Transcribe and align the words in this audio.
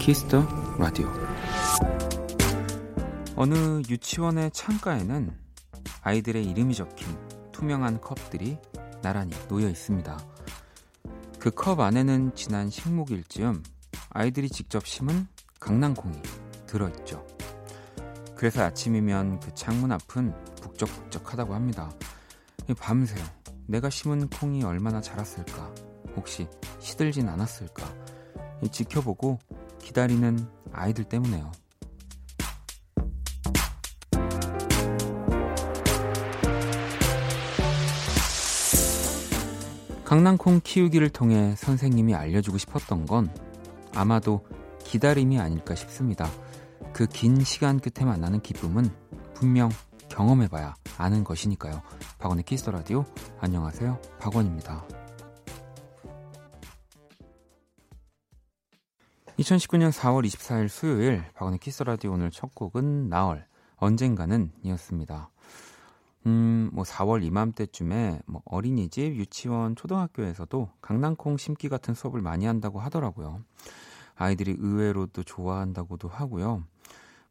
Kiss 0.00 0.24
the 0.24 0.42
Radio 0.78 1.12
어느 3.36 3.82
유치원의 3.86 4.50
창가에는 4.50 5.30
아이들의 6.00 6.42
이름이 6.46 6.74
적힌 6.74 7.06
투명한 7.52 8.00
컵들이 8.00 8.56
나란히 9.02 9.32
놓여 9.48 9.68
있습니다. 9.68 10.18
그 11.38 11.50
컵 11.50 11.80
안에는 11.80 12.34
지난 12.34 12.70
식목일쯤 12.70 13.62
아이들이 14.08 14.48
직접 14.48 14.86
심은 14.86 15.26
강낭콩이 15.60 16.20
들어있죠. 16.66 17.26
그래서 18.34 18.64
아침이면 18.64 19.40
그 19.40 19.54
창문 19.54 19.92
앞은 19.92 20.32
북적북적하다고 20.62 21.54
합니다. 21.54 21.92
밤새 22.78 23.16
내가 23.66 23.90
심은 23.90 24.28
콩이 24.28 24.64
얼마나 24.64 25.02
자랐을까? 25.02 25.74
혹시 26.16 26.48
시들진 26.78 27.28
않았을까? 27.28 27.84
지켜보고 28.70 29.38
기다리는 29.90 30.38
아이들 30.72 31.02
때문에요. 31.02 31.50
강낭콩 40.04 40.60
키우기를 40.62 41.10
통해 41.10 41.54
선생님이 41.56 42.14
알려주고 42.14 42.58
싶었던 42.58 43.06
건 43.06 43.34
아마도 43.92 44.46
기다림이 44.84 45.40
아닐까 45.40 45.74
싶습니다. 45.74 46.28
그 46.92 47.06
긴 47.06 47.42
시간 47.42 47.80
끝에 47.80 48.04
만나는 48.06 48.40
기쁨은 48.42 48.90
분명 49.34 49.70
경험해봐야 50.08 50.74
아는 50.98 51.24
것이니까요. 51.24 51.82
박원의 52.18 52.44
Kiss 52.44 52.59
the 52.59 52.70
Radio 52.70 53.04
안녕하세요. 53.40 54.00
박원입니다. 54.20 54.84
2019년 59.40 59.90
4월 59.90 60.26
24일 60.26 60.68
수요일 60.68 61.24
박원의 61.32 61.60
Kiss 61.60 61.82
the 61.82 61.93
Radio 61.93 62.12
오늘 62.12 62.30
첫 62.30 62.54
곡은 62.54 63.08
나얼 63.08 63.46
언젠가는 63.76 64.52
이었습니다. 64.62 65.30
음, 66.26 66.68
뭐 66.74 66.84
4월 66.84 67.24
이맘때쯤에 67.24 68.20
뭐 68.26 68.42
어린이집, 68.44 69.14
유치원, 69.14 69.76
초등학교에서도 69.76 70.68
강낭콩 70.82 71.38
심기 71.38 71.70
같은 71.70 71.94
수업을 71.94 72.20
많이 72.20 72.44
한다고 72.44 72.80
하더라고요. 72.80 73.42
아이들이 74.14 74.56
의외로도 74.58 75.22
좋아한다고도 75.22 76.08
하고요. 76.08 76.64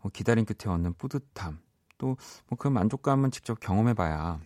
뭐 0.01 0.11
기다림 0.11 0.45
끝에 0.45 0.73
얻는 0.73 0.95
뿌듯함, 0.95 1.59
또 1.99 2.15
뭐 2.49 2.57
그 2.57 2.67
만족감은 2.69 3.29
직접 3.29 3.59
경험해봐야 3.59 4.39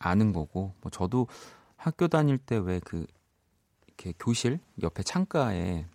아는 0.00 0.32
거고, 0.32 0.74
뭐 0.80 0.90
저도 0.90 1.28
학교 1.76 2.08
다닐 2.08 2.36
때 2.38 2.56
왜 2.56 2.80
그 2.84 3.06
이렇게 3.86 4.12
교실 4.18 4.58
옆에 4.82 5.04
창가에 5.04 5.86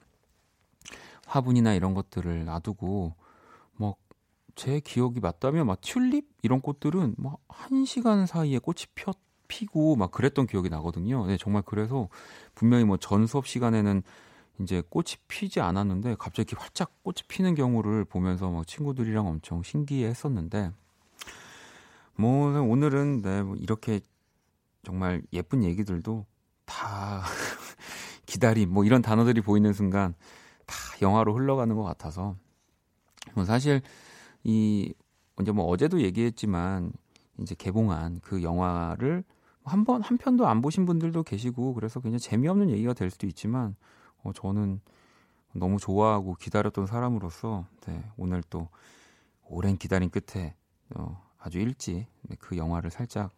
화분이나 1.32 1.74
이런 1.74 1.94
것들을 1.94 2.46
놔두고 2.46 3.16
뭐 3.74 3.96
제 4.56 4.80
기억이 4.82 5.22
맞다면 5.22 5.66
막 5.66 5.80
튤립 5.82 6.28
이런 6.42 6.62
꽃들은 6.62 7.16
뭐 7.18 7.40
한 7.48 7.86
시간 7.86 8.26
사이에 8.26 8.60
꽃이 8.60 8.80
펴 8.96 9.14
피고 9.48 9.96
막 9.96 10.12
그랬던 10.12 10.48
기억이 10.48 10.70
나거든요. 10.70 11.26
네, 11.26 11.38
정말 11.38 11.62
그래서 11.66 12.10
분명히 12.56 12.84
뭐 12.86 12.98
전 12.98 13.28
수업 13.28 13.48
시간에는 13.48 14.04
이제 14.60 14.82
꽃이 14.90 15.16
피지 15.28 15.60
않았는데 15.62 16.16
갑자기 16.20 16.56
활짝 16.58 16.92
꽃이 17.04 17.18
피는 17.28 17.56
경우를 17.56 18.06
보면서 18.06 18.50
막 18.50 18.68
친구들이랑 18.68 19.28
엄청 19.28 19.64
신기했었는데 19.64 20.72
뭐 22.16 22.62
오늘은 22.62 23.22
네, 23.22 23.44
뭐 23.44 23.56
이렇게 23.56 24.02
정말 24.84 25.22
예쁜 25.34 25.64
얘기들도 25.64 26.26
다 26.66 27.24
기다림 28.26 28.70
뭐 28.72 28.86
이런 28.86 29.02
단어들이 29.02 29.42
보이는 29.42 29.74
순간 29.74 30.14
다 30.72 30.78
영화로 31.02 31.36
흘러가는 31.36 31.76
것 31.76 31.84
같아서 31.84 32.36
뭐 33.36 33.46
사실 33.46 33.82
이 34.44 34.94
언제 35.38 35.52
뭐 35.52 35.66
어제도 35.66 36.02
얘기했지만 36.02 36.94
이제 37.40 37.56
개봉한 37.56 38.22
그 38.22 38.44
영화를 38.44 39.24
한 39.64 39.84
번 39.86 40.02
한 40.04 40.18
편도 40.18 40.48
안 40.48 40.62
보신 40.62 40.86
분들도 40.86 41.24
계시고 41.24 41.76
그래서 41.76 42.00
그냥 42.00 42.20
재미없는 42.20 42.70
얘기가 42.72 42.94
될 42.94 43.12
수도 43.12 43.28
있지만 43.28 43.76
어 44.24 44.34
저는 44.34 44.82
너무 45.54 45.80
좋아하고 45.80 46.36
기다렸던 46.36 46.88
사람으로서 46.88 47.66
네, 47.88 48.04
오늘 48.18 48.44
또 48.50 48.70
오랜 49.48 49.78
기다림 49.78 50.10
끝에 50.12 50.56
어, 50.96 51.22
아주 51.40 51.60
일찍 51.60 52.08
네, 52.24 52.36
그 52.40 52.58
영화를 52.58 52.90
살짝 52.92 53.32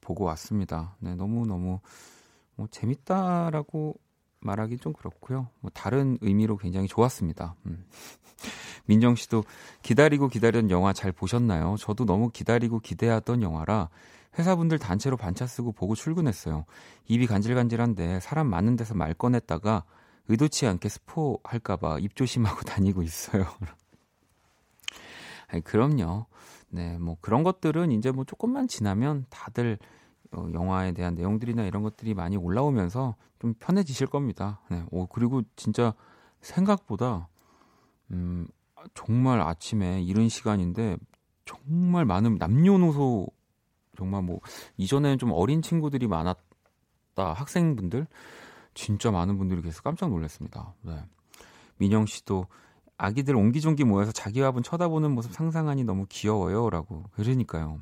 보고 0.00 0.24
왔습니다. 0.24 0.96
네, 1.00 1.14
너무 1.14 1.46
너무 1.46 1.80
뭐 2.56 2.68
재밌다라고 2.70 3.96
말하기 4.40 4.78
좀 4.78 4.92
그렇고요. 4.92 5.48
뭐 5.60 5.70
다른 5.74 6.18
의미로 6.20 6.56
굉장히 6.56 6.88
좋았습니다. 6.88 7.54
음. 7.66 7.84
민정 8.86 9.14
씨도 9.14 9.44
기다리고 9.82 10.28
기다렸던 10.28 10.70
영화 10.70 10.92
잘 10.92 11.12
보셨나요? 11.12 11.76
저도 11.78 12.04
너무 12.04 12.30
기다리고 12.30 12.78
기대하던 12.80 13.42
영화라 13.42 13.88
회사분들 14.38 14.78
단체로 14.78 15.16
반차 15.16 15.46
쓰고 15.46 15.72
보고 15.72 15.94
출근했어요. 15.94 16.64
입이 17.06 17.26
간질간질한데 17.26 18.20
사람 18.20 18.48
많은 18.48 18.76
데서 18.76 18.94
말 18.94 19.14
꺼냈다가 19.14 19.84
의도치 20.28 20.66
않게 20.66 20.88
스포 20.88 21.40
할까봐 21.44 21.98
입 22.00 22.14
조심하고 22.14 22.62
다니고 22.68 23.02
있어요. 23.02 23.46
아니, 25.48 25.62
그럼요. 25.64 26.26
네, 26.70 26.98
뭐 26.98 27.16
그런 27.20 27.42
것들은 27.42 27.92
이제 27.92 28.10
뭐 28.10 28.24
조금만 28.24 28.68
지나면 28.68 29.24
다들 29.30 29.78
어, 30.32 30.48
영화에 30.52 30.92
대한 30.92 31.14
내용들이나 31.14 31.64
이런 31.64 31.82
것들이 31.82 32.14
많이 32.14 32.36
올라오면서 32.36 33.16
좀 33.38 33.54
편해지실 33.54 34.06
겁니다. 34.08 34.60
네. 34.70 34.84
오, 34.90 35.06
그리고 35.06 35.42
진짜 35.56 35.94
생각보다 36.40 37.28
음, 38.10 38.46
정말 38.94 39.40
아침에 39.40 40.02
이른 40.02 40.28
시간인데 40.28 40.96
정말 41.44 42.04
많은 42.04 42.36
남녀노소 42.36 43.26
정말 43.96 44.22
뭐 44.22 44.40
이전에는 44.76 45.18
좀 45.18 45.32
어린 45.32 45.62
친구들이 45.62 46.06
많았다 46.06 46.38
학생분들 47.16 48.06
진짜 48.74 49.10
많은 49.10 49.38
분들이 49.38 49.62
계속 49.62 49.82
깜짝 49.82 50.10
놀랐습니다. 50.10 50.74
네. 50.82 51.02
민영 51.78 52.06
씨도 52.06 52.46
아기들 52.96 53.34
옹기종기 53.34 53.84
모여서 53.84 54.12
자기 54.12 54.40
화분 54.40 54.62
쳐다보는 54.62 55.12
모습 55.12 55.32
상상하니 55.32 55.84
너무 55.84 56.06
귀여워요라고 56.08 57.04
그러니까요. 57.12 57.80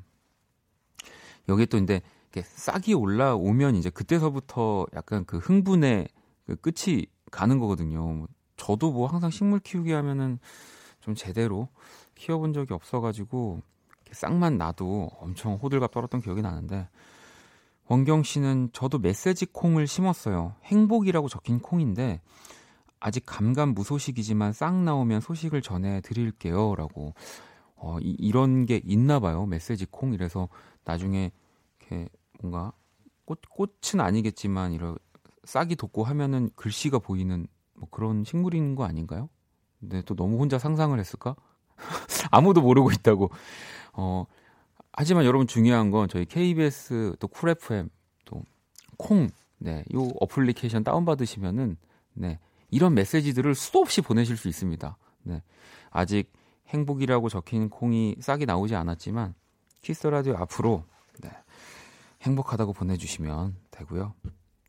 여기 1.49 1.67
또 1.67 1.79
근데 1.79 2.03
이렇게 2.33 2.43
싹이 2.43 2.95
올라오면 2.95 3.77
이제 3.77 3.91
그때서부터 3.91 4.87
약간 4.95 5.25
그 5.25 5.39
흥분의 5.39 6.09
그 6.47 6.57
끝이 6.57 7.07
가는 7.31 7.59
거거든요. 7.59 8.27
저도 8.57 8.93
뭐 8.93 9.07
항상 9.07 9.31
식물 9.31 9.61
키우기 9.61 9.93
하면은 9.93 10.39
좀 11.01 11.15
제대로 11.15 11.69
키워본 12.15 12.53
적이 12.53 12.75
없어가지고 12.75 13.61
싹만 14.13 14.57
나도 14.57 15.11
엄청 15.19 15.55
호들갑 15.55 15.91
떨었던 15.91 16.21
기억이 16.21 16.43
나는데 16.43 16.89
원경 17.89 18.23
씨는 18.23 18.71
저도 18.73 18.99
메시지 18.99 19.47
콩을 19.47 19.87
심었어요. 19.87 20.55
행복이라고 20.65 21.29
적힌 21.29 21.61
콩인데 21.61 22.21
아직 22.99 23.25
감감 23.27 23.71
무소식이지만 23.71 24.53
싹 24.53 24.75
나오면 24.75 25.21
소식을 25.21 25.63
전해 25.63 26.01
드릴게요라고 26.01 27.15
어, 27.77 27.99
이, 28.01 28.17
이런 28.19 28.67
게 28.67 28.81
있나 28.85 29.21
봐요. 29.21 29.47
메시지 29.47 29.87
콩 29.87 30.15
이래서 30.15 30.49
나중에 30.85 31.31
이렇게 31.87 32.09
뭔가 32.41 32.73
꽃 33.25 33.41
꽃은 33.51 34.01
아니겠지만 34.01 34.73
이런 34.73 34.97
싹이 35.45 35.77
돋고 35.77 36.05
하면은 36.05 36.51
글씨가 36.57 36.99
보이는 36.99 37.47
뭐 37.75 37.89
그런 37.91 38.25
식물인 38.25 38.75
거 38.75 38.85
아닌가요? 38.85 39.29
근데 39.81 40.03
또 40.03 40.15
너무 40.15 40.39
혼자 40.39 40.59
상상을 40.59 40.99
했을까? 40.99 41.37
아무도 42.31 42.61
모르고 42.63 42.91
있다고. 42.93 43.31
어 43.95 44.25
하지만 44.93 45.25
여러분 45.25 45.47
중요한 45.47 45.91
건 45.91 46.09
저희 46.09 46.25
KBS 46.25 47.17
또 47.19 47.29
Cool 47.29 47.51
FM 47.51 47.89
또 48.25 48.43
콩, 48.97 49.29
네, 49.59 49.85
요 49.95 50.09
어플리케이션 50.21 50.85
다운 50.85 51.05
받으시면은 51.05 51.77
네 52.15 52.39
이런 52.71 52.95
메시지들을 52.95 53.55
수도 53.55 53.81
없이 53.81 54.01
보내실 54.01 54.37
수 54.37 54.49
있습니다. 54.49 54.97
네 55.25 55.43
아직 55.91 56.33
행복이라고 56.69 57.29
적힌 57.29 57.69
콩이 57.69 58.17
싹이 58.21 58.47
나오지 58.47 58.75
않았지만 58.75 59.35
Kiss 59.83 60.07
the 60.07 60.18
Radio 60.18 60.37
앞으로 60.37 60.85
네, 60.89 60.96
행복하다고 62.27 62.73
보내주시면 62.73 63.57
되고요. 63.71 64.15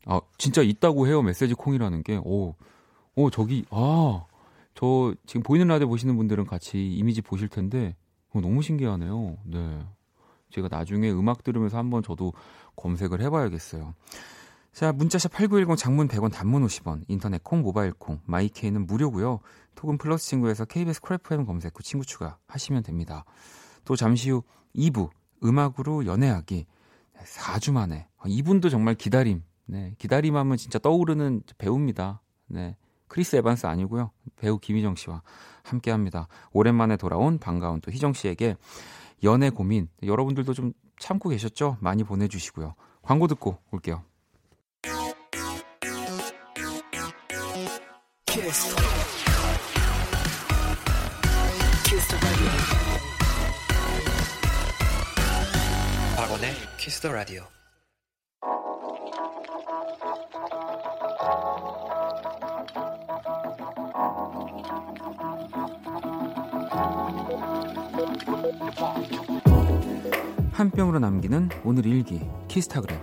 아, 0.06 0.20
진짜 0.38 0.62
있다고 0.62 1.06
해요. 1.06 1.22
메시지 1.22 1.54
콩이라는 1.54 2.02
게. 2.02 2.20
오, 2.24 2.54
오, 3.14 3.30
저기, 3.30 3.64
아, 3.70 4.24
저 4.74 5.14
지금 5.26 5.42
보이는 5.42 5.66
라디오 5.66 5.88
보시는 5.88 6.16
분들은 6.16 6.46
같이 6.46 6.94
이미지 6.94 7.20
보실 7.20 7.48
텐데, 7.48 7.96
어, 8.30 8.40
너무 8.40 8.62
신기하네요. 8.62 9.36
네. 9.44 9.84
제가 10.50 10.68
나중에 10.70 11.10
음악 11.10 11.42
들으면서 11.42 11.76
한번 11.76 12.02
저도 12.02 12.32
검색을 12.76 13.20
해봐야겠어요. 13.20 13.94
자, 14.72 14.92
문자샵 14.92 15.32
8910 15.32 15.76
장문 15.76 16.08
100원 16.08 16.32
단문 16.32 16.64
50원, 16.64 17.02
인터넷 17.08 17.42
콩, 17.42 17.62
모바일 17.62 17.92
콩, 17.92 18.20
my 18.24 18.42
K는 18.42 18.86
무료고요. 18.86 19.40
톡은 19.74 19.98
플러스 19.98 20.28
친구에서 20.28 20.64
KBS 20.64 21.00
Cool 21.00 21.31
FM 21.31 21.46
검색 21.46 21.76
후 21.76 21.82
친구 21.82 22.06
추가하시면 22.06 22.84
됩니다. 22.84 23.24
또 23.84 23.96
잠시 23.96 24.30
후 24.30 24.42
2부 24.76 25.10
음악으로 25.42 26.06
연애하기 26.06 26.66
4주 27.24 27.72
만에 27.72 28.08
아, 28.18 28.24
이분도 28.26 28.68
정말 28.68 28.94
기다림 28.94 29.42
네, 29.66 29.94
기다림하면 29.98 30.56
진짜 30.56 30.78
떠오르는 30.78 31.42
배우입니다. 31.58 32.22
네. 32.46 32.76
크리스 33.06 33.36
에반스 33.36 33.66
아니고요. 33.66 34.10
배우 34.36 34.58
김희정 34.58 34.94
씨와 34.96 35.22
함께 35.62 35.90
합니다. 35.90 36.28
오랜만에 36.52 36.96
돌아온 36.96 37.38
반가운 37.38 37.80
또 37.80 37.90
희정 37.90 38.12
씨에게 38.12 38.56
연애 39.24 39.50
고민 39.50 39.88
여러분들도 40.02 40.54
좀 40.54 40.72
참고 40.98 41.28
계셨죠? 41.28 41.78
많이 41.80 42.04
보내주시고요. 42.04 42.74
광고 43.02 43.26
듣고 43.26 43.58
올게요. 43.70 44.02
박원의 56.48 56.54
키스 56.78 57.00
더 57.00 57.12
라디오. 57.12 57.42
한 70.52 70.70
뼘으로 70.70 70.98
남기는 70.98 71.50
오늘 71.64 71.86
일기 71.86 72.20
키스타그램 72.48 72.98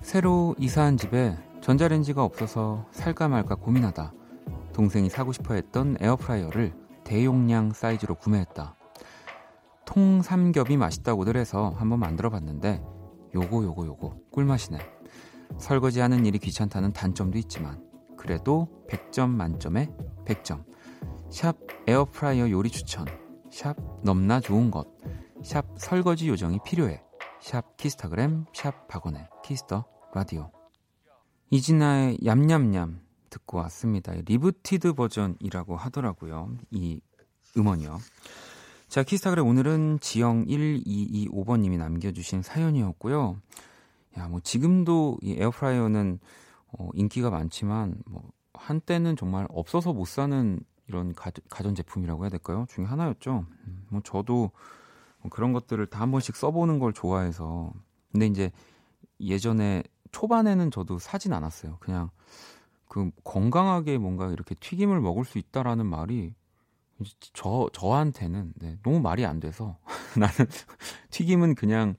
새로 0.00 0.54
이사한 0.58 0.96
집에 0.96 1.36
전자레인지가 1.60 2.24
없어서 2.24 2.86
살까 2.92 3.28
말까 3.28 3.56
고민하다 3.56 4.12
동생이 4.74 5.08
사고 5.08 5.32
싶어 5.32 5.54
했던 5.54 5.96
에어프라이어를 6.00 6.74
대용량 7.04 7.72
사이즈로 7.72 8.16
구매했다. 8.16 8.76
통삼겹이 9.86 10.76
맛있다고들 10.76 11.36
해서 11.36 11.72
한번 11.76 12.00
만들어 12.00 12.28
봤는데 12.28 12.82
요거 13.34 13.62
요거 13.62 13.86
요거 13.86 14.16
꿀맛이네. 14.30 14.78
설거지하는 15.58 16.26
일이 16.26 16.38
귀찮다는 16.38 16.92
단점도 16.92 17.38
있지만 17.38 17.82
그래도 18.16 18.68
100점 18.88 19.28
만점에 19.28 19.90
100점. 20.26 20.64
샵 21.30 21.56
에어프라이어 21.86 22.50
요리 22.50 22.70
추천. 22.70 23.06
샵 23.50 23.76
넘나 24.02 24.40
좋은 24.40 24.70
것. 24.70 24.88
샵 25.42 25.66
설거지 25.76 26.28
요정이 26.28 26.60
필요해. 26.64 27.02
샵 27.40 27.76
키스타그램 27.76 28.46
샵 28.52 28.88
박원의 28.88 29.28
키스 29.44 29.69
더 29.69 29.84
라디오. 30.14 30.50
이진아의 31.50 32.18
얌얌얌 32.24 33.03
듣고 33.34 33.58
왔습니다. 33.58 34.12
rebooted 34.12 34.92
버전이라고 34.94 35.76
하더라고요. 35.76 36.56
이 36.70 37.00
음원이요. 37.56 37.98
자, 38.88 39.02
키스타그램 39.02 39.46
오늘은 39.46 39.98
지영1225번님이 39.98 41.78
남겨주신 41.78 42.42
사연이었고요. 42.42 43.36
야, 44.18 44.28
뭐 44.28 44.40
지금도 44.40 45.18
이 45.22 45.32
에어프라이어는 45.32 46.20
어, 46.78 46.88
인기가 46.94 47.30
많지만 47.30 47.96
뭐 48.06 48.22
한때는 48.52 49.16
정말 49.16 49.46
없어서 49.50 49.92
못 49.92 50.06
사는 50.06 50.60
이런 50.86 51.12
가, 51.14 51.30
전 51.62 51.74
제품이라고 51.74 52.24
해야 52.24 52.30
될까요? 52.30 52.66
중에 52.68 52.84
하나였죠. 52.84 53.46
음, 53.66 53.86
뭐 53.90 54.00
저도 54.04 54.52
뭐 55.20 55.30
그런 55.30 55.52
것들을 55.52 55.84
다 55.86 56.00
한 56.00 56.10
번씩 56.10 56.36
써보는 56.36 56.78
걸 56.78 56.92
좋아해서 56.92 57.72
근데 58.12 58.26
이제 58.26 58.52
예전에 59.20 59.82
초반에는 60.12 60.70
저도 60.70 60.98
사진 61.00 61.32
않았어요. 61.32 61.78
그냥 61.80 62.10
그 62.94 63.10
건강하게 63.24 63.98
뭔가 63.98 64.30
이렇게 64.30 64.54
튀김을 64.54 65.00
먹을 65.00 65.24
수 65.24 65.38
있다라는 65.38 65.84
말이 65.84 66.32
저 67.32 67.68
저한테는 67.72 68.52
네, 68.60 68.78
너무 68.84 69.00
말이 69.00 69.26
안 69.26 69.40
돼서 69.40 69.78
나는 70.16 70.32
튀김은 71.10 71.56
그냥 71.56 71.96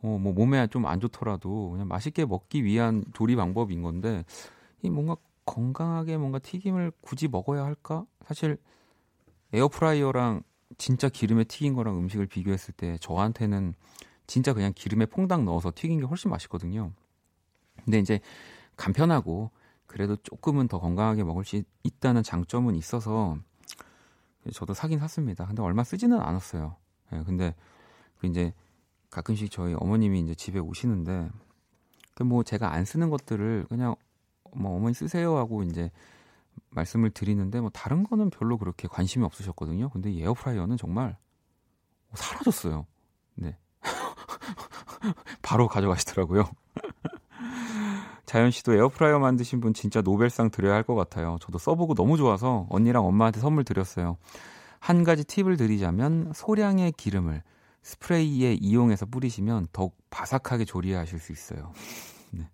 어, 0.00 0.18
뭐 0.20 0.32
몸에 0.32 0.68
좀 0.68 0.86
안 0.86 1.00
좋더라도 1.00 1.70
그냥 1.72 1.88
맛있게 1.88 2.24
먹기 2.24 2.62
위한 2.62 3.04
조리 3.14 3.34
방법인 3.34 3.82
건데 3.82 4.24
이 4.82 4.90
뭔가 4.90 5.16
건강하게 5.44 6.18
뭔가 6.18 6.38
튀김을 6.38 6.92
굳이 7.00 7.26
먹어야 7.26 7.64
할까? 7.64 8.06
사실 8.24 8.58
에어프라이어랑 9.52 10.44
진짜 10.78 11.08
기름에 11.08 11.42
튀긴 11.44 11.74
거랑 11.74 11.98
음식을 11.98 12.28
비교했을 12.28 12.74
때 12.74 12.96
저한테는 13.00 13.74
진짜 14.28 14.54
그냥 14.54 14.72
기름에 14.76 15.06
퐁당 15.06 15.44
넣어서 15.46 15.72
튀긴 15.74 15.98
게 15.98 16.06
훨씬 16.06 16.30
맛있거든요. 16.30 16.92
근데 17.84 17.98
이제 17.98 18.20
간편하고 18.76 19.50
그래도 19.92 20.16
조금은 20.16 20.68
더 20.68 20.80
건강하게 20.80 21.22
먹을 21.22 21.44
수 21.44 21.62
있다는 21.82 22.22
장점은 22.22 22.74
있어서 22.76 23.36
저도 24.54 24.72
사긴 24.72 24.98
샀습니다. 24.98 25.44
근데 25.46 25.60
얼마 25.62 25.84
쓰지는 25.84 26.18
않았어요. 26.18 26.76
예, 27.12 27.22
근데 27.24 27.54
그 28.18 28.26
이제 28.26 28.54
가끔씩 29.10 29.50
저희 29.50 29.74
어머님이 29.74 30.20
이제 30.20 30.34
집에 30.34 30.58
오시는데 30.58 31.28
그뭐 32.14 32.42
제가 32.42 32.72
안 32.72 32.86
쓰는 32.86 33.10
것들을 33.10 33.66
그냥 33.68 33.94
뭐 34.54 34.76
어머니 34.76 34.94
쓰세요 34.94 35.36
하고 35.36 35.62
이제 35.62 35.90
말씀을 36.70 37.10
드리는데 37.10 37.60
뭐 37.60 37.68
다른 37.68 38.02
거는 38.02 38.30
별로 38.30 38.56
그렇게 38.56 38.88
관심이 38.88 39.26
없으셨거든요. 39.26 39.90
근데 39.90 40.10
이 40.10 40.22
에어프라이어는 40.22 40.78
정말 40.78 41.18
사라졌어요. 42.14 42.86
네. 43.34 43.58
바로 45.42 45.68
가져가시더라고요. 45.68 46.50
자연 48.32 48.50
씨도 48.50 48.72
에어프라이어 48.72 49.18
만드신 49.18 49.60
분 49.60 49.74
진짜 49.74 50.00
노벨상 50.00 50.48
드려야 50.50 50.72
할 50.74 50.84
것 50.84 50.94
같아요. 50.94 51.36
저도 51.42 51.58
써보고 51.58 51.94
너무 51.94 52.16
좋아서 52.16 52.66
언니랑 52.70 53.04
엄마한테 53.04 53.40
선물 53.40 53.62
드렸어요. 53.62 54.16
한 54.80 55.04
가지 55.04 55.22
팁을 55.22 55.58
드리자면 55.58 56.32
소량의 56.34 56.92
기름을 56.92 57.42
스프레이에 57.82 58.54
이용해서 58.54 59.04
뿌리시면 59.04 59.66
더욱 59.74 59.98
바삭하게 60.08 60.64
조리하실 60.64 61.18
수 61.18 61.30
있어요. 61.32 61.74
네. 62.32 62.48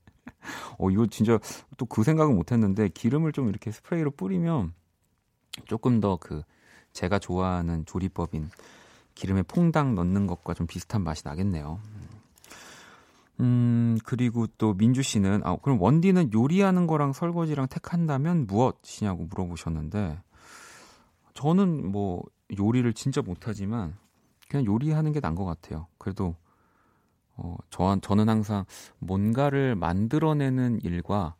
어, 0.78 0.90
이거 0.90 1.06
진짜 1.06 1.38
또 1.76 1.86
그 1.86 2.02
생각은 2.02 2.34
못 2.34 2.50
했는데 2.50 2.88
기름을 2.88 3.30
좀 3.30 3.48
이렇게 3.48 3.70
스프레이로 3.70 4.10
뿌리면 4.10 4.72
조금 5.66 6.00
더 6.00 6.16
그 6.16 6.42
제가 6.92 7.20
좋아하는 7.20 7.86
조리법인 7.86 8.50
기름에 9.14 9.42
퐁당 9.42 9.94
넣는 9.94 10.26
것과 10.26 10.54
좀 10.54 10.66
비슷한 10.66 11.04
맛이 11.04 11.22
나겠네요. 11.24 11.78
음, 13.40 13.98
그리고 14.04 14.46
또 14.58 14.74
민주 14.74 15.02
씨는, 15.02 15.42
아, 15.44 15.56
그럼 15.56 15.80
원디는 15.80 16.32
요리하는 16.32 16.86
거랑 16.86 17.12
설거지랑 17.12 17.68
택한다면 17.68 18.46
무엇이냐고 18.46 19.26
물어보셨는데, 19.26 20.20
저는 21.34 21.90
뭐 21.92 22.24
요리를 22.58 22.92
진짜 22.94 23.22
못하지만, 23.22 23.96
그냥 24.48 24.66
요리하는 24.66 25.12
게 25.12 25.20
나은 25.20 25.36
것 25.36 25.44
같아요. 25.44 25.86
그래도, 25.98 26.34
어, 27.36 27.56
저, 27.70 27.96
저는 28.02 28.28
항상 28.28 28.64
뭔가를 28.98 29.76
만들어내는 29.76 30.80
일과 30.82 31.36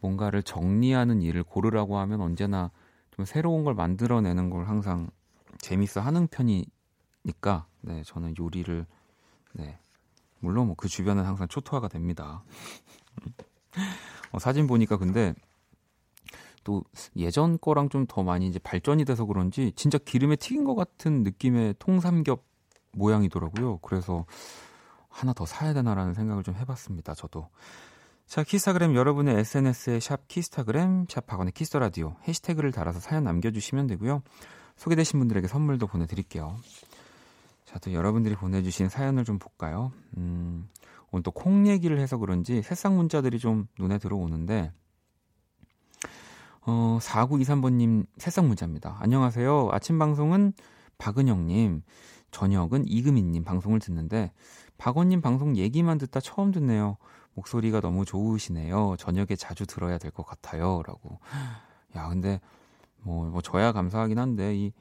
뭔가를 0.00 0.42
정리하는 0.42 1.22
일을 1.22 1.42
고르라고 1.44 1.98
하면 1.98 2.20
언제나 2.20 2.70
좀 3.12 3.24
새로운 3.24 3.64
걸 3.64 3.74
만들어내는 3.74 4.50
걸 4.50 4.68
항상 4.68 5.08
재밌어 5.58 6.00
하는 6.02 6.26
편이니까, 6.26 7.66
네, 7.80 8.02
저는 8.04 8.34
요리를, 8.38 8.86
네, 9.54 9.78
물론 10.40 10.66
뭐 10.66 10.76
그 10.76 10.88
주변은 10.88 11.24
항상 11.24 11.48
초토화가 11.48 11.88
됩니다. 11.88 12.42
어, 14.32 14.38
사진 14.38 14.66
보니까 14.66 14.96
근데 14.96 15.34
또 16.64 16.82
예전 17.16 17.58
거랑 17.60 17.88
좀 17.88 18.06
더 18.06 18.22
많이 18.22 18.46
이제 18.46 18.58
발전이 18.58 19.04
돼서 19.04 19.24
그런지 19.24 19.72
진짜 19.76 19.98
기름에 19.98 20.36
튀긴 20.36 20.64
것 20.64 20.74
같은 20.74 21.22
느낌의 21.22 21.76
통삼겹 21.78 22.44
모양이더라고요. 22.92 23.78
그래서 23.78 24.26
하나 25.08 25.32
더 25.32 25.46
사야 25.46 25.72
되나라는 25.74 26.14
생각을 26.14 26.42
좀 26.42 26.54
해봤습니다. 26.56 27.14
저도. 27.14 27.48
자, 28.26 28.42
키스타그램 28.44 28.94
여러분의 28.94 29.38
SNS에 29.38 30.00
샵 30.00 30.28
키스타그램, 30.28 31.06
샵 31.08 31.26
박원의 31.26 31.52
키스터라디오 31.52 32.16
해시태그를 32.28 32.72
달아서 32.72 33.00
사연 33.00 33.24
남겨주시면 33.24 33.86
되고요. 33.86 34.22
소개되신 34.76 35.18
분들에게 35.18 35.48
선물도 35.48 35.86
보내드릴게요. 35.86 36.56
자, 37.68 37.78
또 37.80 37.92
여러분들이 37.92 38.34
보내주신 38.34 38.88
사연을 38.88 39.24
좀 39.24 39.38
볼까요? 39.38 39.92
음, 40.16 40.70
오늘 41.10 41.22
또 41.22 41.30
콩 41.30 41.66
얘기를 41.66 42.00
해서 42.00 42.16
그런지 42.16 42.62
새싹 42.62 42.94
문자들이 42.94 43.38
좀 43.38 43.68
눈에 43.78 43.98
들어오는데, 43.98 44.72
어, 46.62 46.98
4923번님 46.98 48.06
새싹 48.16 48.46
문자입니다. 48.46 48.96
안녕하세요. 49.00 49.68
아침 49.70 49.98
방송은 49.98 50.54
박은영님, 50.96 51.82
저녁은 52.30 52.88
이금희님 52.88 53.44
방송을 53.44 53.80
듣는데, 53.80 54.32
박원님 54.78 55.20
방송 55.20 55.54
얘기만 55.58 55.98
듣다 55.98 56.20
처음 56.20 56.52
듣네요. 56.52 56.96
목소리가 57.34 57.80
너무 57.82 58.06
좋으시네요. 58.06 58.96
저녁에 58.98 59.36
자주 59.36 59.66
들어야 59.66 59.98
될 59.98 60.10
것 60.10 60.24
같아요. 60.24 60.82
라고. 60.86 61.18
야, 61.96 62.08
근데, 62.08 62.40
뭐, 63.02 63.26
뭐, 63.26 63.42
저야 63.42 63.72
감사하긴 63.72 64.18
한데, 64.18 64.56
이, 64.56 64.72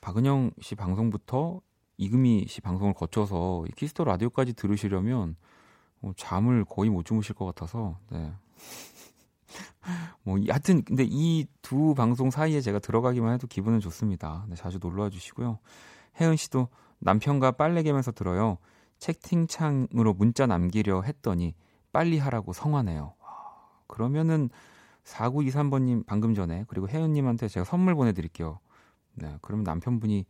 박은영 0.00 0.52
씨 0.62 0.74
방송부터 0.74 1.60
이금희 1.96 2.46
씨 2.48 2.60
방송을 2.60 2.94
거쳐서 2.94 3.64
키스 3.76 3.93
더 3.93 4.04
라디오까지 4.04 4.54
들으시려면 4.54 5.36
뭐 6.00 6.12
잠을 6.16 6.64
거의 6.64 6.90
못 6.90 7.04
주무실 7.04 7.34
것 7.34 7.44
같아서 7.46 7.98
네. 8.10 8.32
뭐, 10.24 10.38
하여튼, 10.48 10.82
근데 10.82 11.04
이 11.06 11.46
두 11.64 11.94
방송 11.94 12.30
사이에 12.30 12.60
제가 12.60 12.78
들어가기만 12.78 13.32
해도 13.32 13.46
기분은 13.46 13.80
좋습니다. 13.80 14.44
네, 14.48 14.54
자주 14.54 14.78
놀러 14.80 15.04
와 15.04 15.10
주시고요. 15.10 15.58
혜은 16.20 16.36
씨도 16.36 16.68
남편과 16.98 17.52
빨래 17.52 17.82
개면서 17.82 18.12
들어요. 18.12 18.58
채팅창으로 18.98 20.12
문자 20.12 20.46
남기려 20.46 21.02
했더니 21.02 21.54
빨리 21.90 22.18
하라고 22.18 22.52
성화네요. 22.52 23.14
그러면은 23.86 24.50
4923번님 25.04 26.04
방금 26.06 26.34
전에 26.34 26.64
그리고 26.68 26.86
혜은님한테 26.86 27.48
제가 27.48 27.64
선물 27.64 27.94
보내드릴게요. 27.94 28.60
네, 29.14 29.36
그러면 29.40 29.64
남편분이 29.64 30.26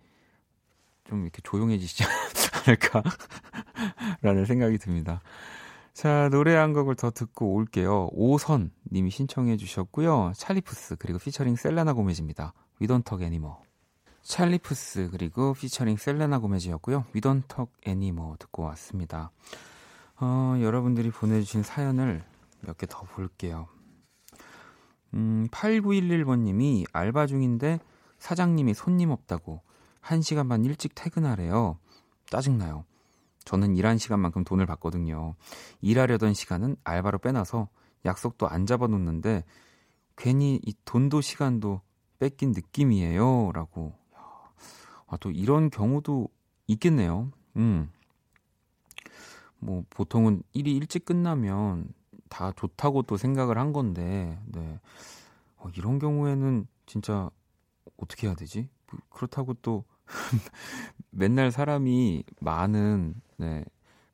좀 1.05 1.23
이렇게 1.23 1.41
조용해지시지 1.43 2.05
않을까라는 2.67 4.47
생각이 4.47 4.79
듭니다. 4.79 5.21
자, 5.93 6.29
노래 6.31 6.55
한 6.55 6.73
곡을 6.73 6.97
더 6.97 7.11
듣고 7.11 7.53
올게요. 7.55 8.09
오선 8.13 8.73
님이 8.91 9.11
신청해 9.11 9.57
주셨고요. 9.57 10.33
찰리푸스 10.35 10.97
그리고 10.99 11.19
피처링 11.19 11.57
셀레나 11.57 11.93
고메즈입니다. 11.93 12.53
위던턱 12.81 13.23
애니머. 13.23 13.61
찰리푸스 14.23 15.11
그리고 15.13 15.53
피처링 15.53 15.97
셀레나 15.97 16.39
고메즈였고요. 16.39 17.05
위던턱 17.13 17.71
애니머 17.85 18.37
듣고 18.39 18.63
왔습니다. 18.65 19.31
어, 20.19 20.57
여러분들이 20.61 21.11
보내주신 21.11 21.63
사연을 21.63 22.25
몇 22.63 22.79
개 22.79 22.87
더 22.87 23.03
볼게요. 23.03 23.69
음, 25.13 25.47
8911번님이 25.51 26.87
알바 26.93 27.27
중인데 27.27 27.79
사장님이 28.19 28.73
손님 28.75 29.11
없다고 29.11 29.61
1시간 30.05 30.49
반 30.49 30.65
일찍 30.65 30.95
퇴근하래요. 30.95 31.79
짜증나요. 32.27 32.85
저는 33.45 33.77
일한 33.77 33.99
시간만큼 33.99 34.45
돈을 34.45 34.67
받거든요. 34.67 35.35
일하려던 35.81 36.35
시간은 36.35 36.77
알바로 36.85 37.19
빼놔서 37.19 37.69
약속도 38.05 38.49
안 38.49 38.67
잡아놓는데 38.67 39.45
괜히 40.17 40.61
이 40.65 40.75
돈도 40.85 41.21
시간도 41.21 41.81
뺏긴 42.19 42.53
느낌이에요. 42.53 43.53
라고. 43.53 43.93
아, 45.07 45.17
또 45.19 45.31
이런 45.31 45.71
경우도 45.71 46.29
있겠네요. 46.67 47.31
음. 47.57 47.91
뭐 49.59 49.85
보통은 49.91 50.43
일이 50.53 50.75
일찍 50.75 51.05
끝나면 51.05 51.93
다 52.29 52.53
좋다고 52.53 53.03
또 53.03 53.17
생각을 53.17 53.59
한 53.59 53.73
건데, 53.73 54.39
네. 54.47 54.81
어, 55.57 55.69
이런 55.77 55.99
경우에는 55.99 56.67
진짜 56.87 57.31
어떻게 57.97 58.27
해야 58.27 58.35
되지? 58.35 58.69
뭐 58.91 59.01
그렇다고 59.11 59.55
또 59.55 59.85
맨날 61.11 61.51
사람이 61.53 62.25
많은 62.41 63.15
네 63.39 63.65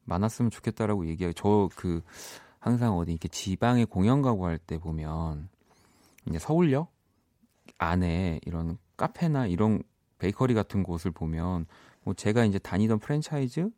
많았으면 0.04 0.50
좋겠다라고 0.50 1.06
얘기해요. 1.08 1.32
저 1.34 1.68
그 1.76 2.02
항상 2.60 2.96
어디 2.98 3.12
이렇게 3.12 3.28
지방에 3.28 3.84
공연 3.86 4.22
가고 4.22 4.46
할 4.46 4.58
때 4.58 4.78
보면 4.78 5.48
이제 6.28 6.38
서울역 6.38 6.92
안에 7.78 8.40
이런 8.46 8.78
카페나 8.96 9.46
이런 9.46 9.82
베이커리 10.18 10.54
같은 10.54 10.82
곳을 10.82 11.10
보면 11.12 11.66
뭐 12.04 12.14
제가 12.14 12.44
이제 12.44 12.58
다니던 12.58 12.98
프랜차이즈 13.00 13.70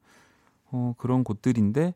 어 0.73 0.95
그런 0.99 1.25
곳들인데 1.25 1.95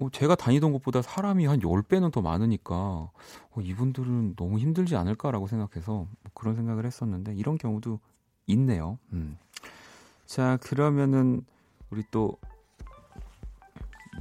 어 0.00 0.10
제가 0.10 0.34
다니던 0.36 0.72
곳보다 0.72 1.02
사람이 1.02 1.46
한 1.46 1.60
10배는 1.62 2.10
더 2.12 2.22
많으니까 2.22 2.74
어 2.76 3.12
이분들은 3.60 4.36
너무 4.36 4.58
힘들지 4.58 4.96
않을까라고 4.96 5.46
생각해서 5.48 5.92
뭐 5.92 6.08
그런 6.34 6.56
생각을 6.56 6.86
했었는데 6.86 7.34
이런 7.36 7.58
경우도 7.58 8.00
있네요. 8.46 8.98
음. 9.12 9.38
자, 10.26 10.58
그러면은 10.62 11.44
우리 11.90 12.02
또 12.10 12.36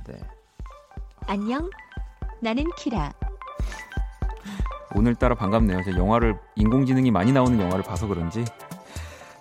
네. 0.07 0.19
안녕. 1.27 1.69
나는 2.41 2.65
키라. 2.77 3.13
오늘따라 4.95 5.33
반갑네요. 5.33 5.83
제가 5.83 5.97
영화를 5.97 6.37
인공지능이 6.55 7.09
많이 7.09 7.31
나오는 7.31 7.59
영화를 7.59 7.83
봐서 7.83 8.07
그런지 8.07 8.45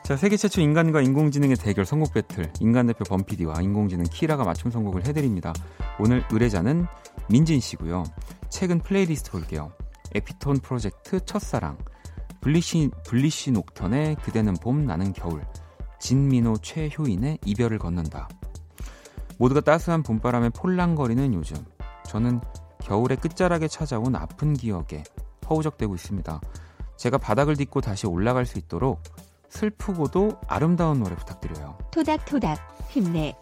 자, 0.03 0.17
세계 0.17 0.37
최초 0.37 0.61
인간과 0.61 1.01
인공지능의 1.01 1.57
대결 1.57 1.85
선곡 1.85 2.15
배틀 2.15 2.53
인간 2.61 2.87
대표 2.87 3.05
범피디와 3.05 3.61
인공지능 3.61 4.05
키라가 4.05 4.45
맞춤 4.45 4.71
선곡을 4.71 5.07
해드립니다. 5.07 5.53
오늘 5.99 6.25
의뢰자는 6.31 6.87
민진 7.29 7.61
씨고요. 7.61 8.05
최근 8.49 8.79
플레이리스트 8.81 9.31
볼게요. 9.31 9.73
에피톤 10.15 10.59
프로젝트 10.59 11.25
첫사랑 11.25 11.79
블리시, 12.43 12.91
블리시 13.07 13.53
녹턴의 13.53 14.17
그대는 14.17 14.55
봄 14.55 14.85
나는 14.85 15.13
겨울. 15.13 15.47
진민호 16.01 16.59
최효인의 16.59 17.39
이별을 17.47 17.79
걷는다. 17.79 18.29
모두가 19.39 19.61
따스한 19.61 20.03
봄바람에 20.03 20.51
폴랑거리는 20.51 21.33
요즘. 21.35 21.57
저는 22.07 22.41
겨울의 22.81 23.19
끝자락에 23.19 23.69
찾아온 23.69 24.17
아픈 24.17 24.55
기억에 24.55 25.05
허우적대고 25.49 25.95
있습니다. 25.95 26.41
제가 26.97 27.19
바닥을 27.19 27.57
딛고 27.57 27.81
다시 27.81 28.09
올라갈 28.09 28.45
수 28.45 28.59
있도록 28.59 29.01
슬프고도 29.49 30.41
아름다운 30.49 30.99
노래 30.99 31.15
부탁드려요. 31.15 31.79
토닥토닥 31.93 32.59
힘내. 32.89 33.37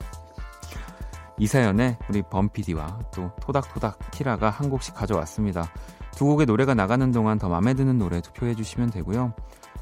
이 1.38 1.46
사연에 1.46 1.96
우리 2.10 2.22
범피디와 2.22 3.00
또 3.14 3.30
토닥토닥 3.40 4.10
키라가 4.10 4.50
한 4.50 4.68
곡씩 4.68 4.94
가져왔습니다 4.94 5.72
두 6.16 6.26
곡의 6.26 6.46
노래가 6.46 6.74
나가는 6.74 7.10
동안 7.12 7.38
더 7.38 7.48
마음에 7.48 7.74
드는 7.74 7.98
노래 7.98 8.20
투표해 8.20 8.54
주시면 8.54 8.90
되고요. 8.90 9.32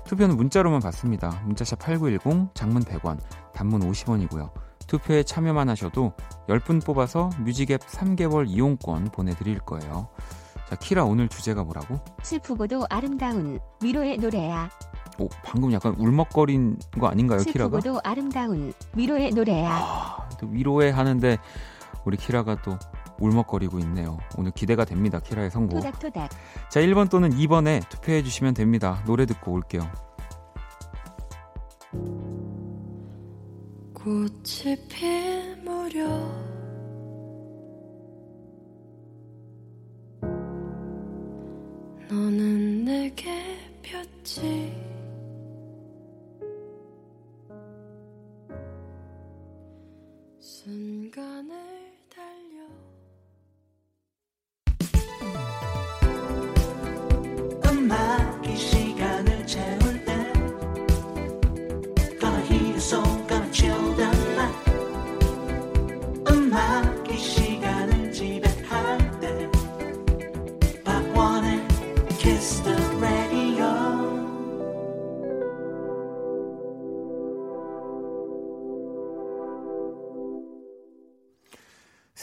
투표는 0.05 0.37
문자로만 0.37 0.81
받습니다. 0.81 1.43
문자샵 1.45 1.79
8910, 1.81 2.55
장문 2.55 2.83
100원, 2.85 3.19
단문 3.53 3.81
50원이고요. 3.91 4.51
투표에 4.87 5.23
참여만 5.23 5.69
하셔도 5.69 6.13
10분 6.49 6.85
뽑아서 6.85 7.31
뮤직앱 7.41 7.81
3개월 7.87 8.49
이용권 8.49 9.11
보내드릴 9.13 9.59
거예요. 9.61 10.09
자, 10.69 10.77
키라 10.77 11.05
오늘 11.05 11.29
주제가 11.29 11.65
뭐라고? 11.65 12.01
슬프고도 12.23 12.87
아름다운 12.89 13.59
위로의 13.83 14.19
노래야. 14.19 14.71
오, 15.19 15.29
방금 15.45 15.73
약간 15.73 15.95
울먹거린 15.99 16.79
거 16.99 17.09
아닌가요, 17.09 17.41
키라가? 17.41 17.81
슬프고도 17.81 18.01
아름다운 18.05 18.73
위로의 18.95 19.31
노래야. 19.33 19.71
아, 19.71 20.29
또 20.39 20.47
위로해 20.47 20.91
하는데 20.91 21.39
우리 22.05 22.17
키라가 22.17 22.63
또 22.63 22.79
울먹거리고 23.21 23.79
있네요. 23.81 24.19
오늘 24.37 24.51
기대가 24.53 24.85
됩니다. 24.85 25.21
키라의 25.21 25.51
선곡. 25.51 25.81
토닥토닥. 25.81 26.31
자, 26.71 26.81
1번 26.81 27.11
또는 27.11 27.31
2번에 27.31 27.89
투표해 27.89 28.23
주시면 28.23 28.55
됩니다. 28.55 29.03
노래 29.07 29.27
듣고 29.27 29.53
올게요. 29.53 29.83
꽃이 33.95 34.77
필 34.89 35.57
무렵 35.65 36.09
너는 42.09 42.85
내게 42.85 43.59
폈지 43.83 44.73
순간을 50.39 51.88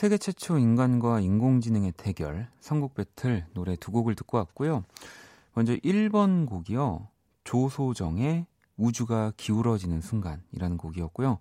세계 0.05 0.19
최초 0.19 0.59
인간과 0.59 1.19
인공지능의 1.19 1.93
대결, 1.97 2.47
선곡 2.59 2.93
배틀 2.93 3.47
노래 3.55 3.75
두 3.75 3.89
곡을 3.89 4.13
듣고 4.13 4.37
왔고요. 4.37 4.83
먼저 5.55 5.75
1번 5.77 6.45
곡이요. 6.45 7.07
조소정의 7.43 8.45
우주가 8.77 9.33
기울어지는 9.35 10.01
순간이라는 10.01 10.77
곡이었고요. 10.77 11.39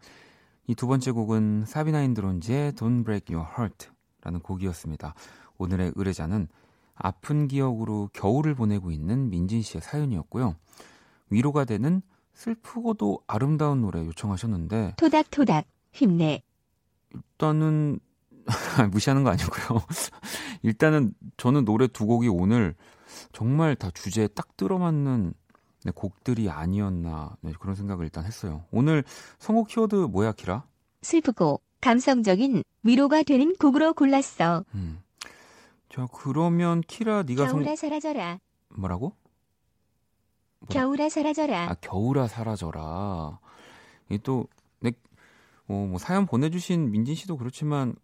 이 0.66 0.75
두 0.75 0.87
번째 0.87 1.11
곡은 1.11 1.66
사비나 1.66 2.00
인 2.04 2.14
드론지의 2.14 2.73
Don't 2.73 3.04
Break 3.04 3.37
Your 3.37 3.52
Heart 3.54 3.88
라는 4.23 4.40
곡이었습니다. 4.40 5.14
오늘의 5.59 5.92
의뢰자는 5.94 6.49
아픈 6.94 7.49
기억으로 7.49 8.09
겨울을 8.14 8.54
보내고 8.54 8.92
있는 8.92 9.28
민진 9.28 9.61
씨의 9.61 9.83
사연이었고요. 9.83 10.56
위로가 11.28 11.66
되는 11.66 12.00
슬프고도 12.33 13.21
아름다운 13.26 13.83
노래 13.83 14.06
요청하셨는데 14.06 14.94
토닥토닥 14.97 15.66
힘내 15.92 16.42
일단은 17.12 18.00
무시하는 18.91 19.25
거 19.25 19.31
아니고요. 19.31 19.81
일단은 20.63 21.15
저는 21.37 21.65
노래 21.65 21.87
두 21.87 22.07
곡이 22.07 22.29
오늘 22.29 22.75
정말 23.33 23.77
다 23.77 23.91
주제에 23.91 24.29
딱 24.29 24.57
들어맞는 24.57 25.35
네, 25.85 25.93
곡들이 25.95 26.49
아니었나 26.49 27.37
네, 27.43 27.53
그런 27.61 27.75
생각을 27.75 28.05
일단 28.05 28.25
했어요. 28.25 28.65
오늘 28.71 29.05
선곡 29.39 29.69
키워드 29.69 29.95
뭐야, 29.95 30.33
키라? 30.33 30.65
슬프고 31.03 31.61
감성적인 31.81 32.65
위로가 32.83 33.23
되는 33.23 33.55
곡으로 33.57 33.93
골랐어. 33.93 34.65
음, 34.75 35.03
자, 35.91 36.09
그러면 36.13 36.81
키라 36.81 37.23
네가 37.25 37.49
성 37.49 37.61
겨울아 37.61 37.77
사라져라. 37.77 38.39
뭐라고? 38.71 39.15
겨울아 40.71 41.11
사라져라. 41.11 41.71
아, 41.71 41.75
겨울아 41.75 42.27
사라져라. 42.27 43.39
이또 44.11 44.49
내, 44.81 44.93
어, 45.69 45.87
뭐 45.89 45.99
사연 45.99 46.25
보내주신 46.25 46.91
민진 46.91 47.15
씨도 47.15 47.37
그렇지만 47.37 47.95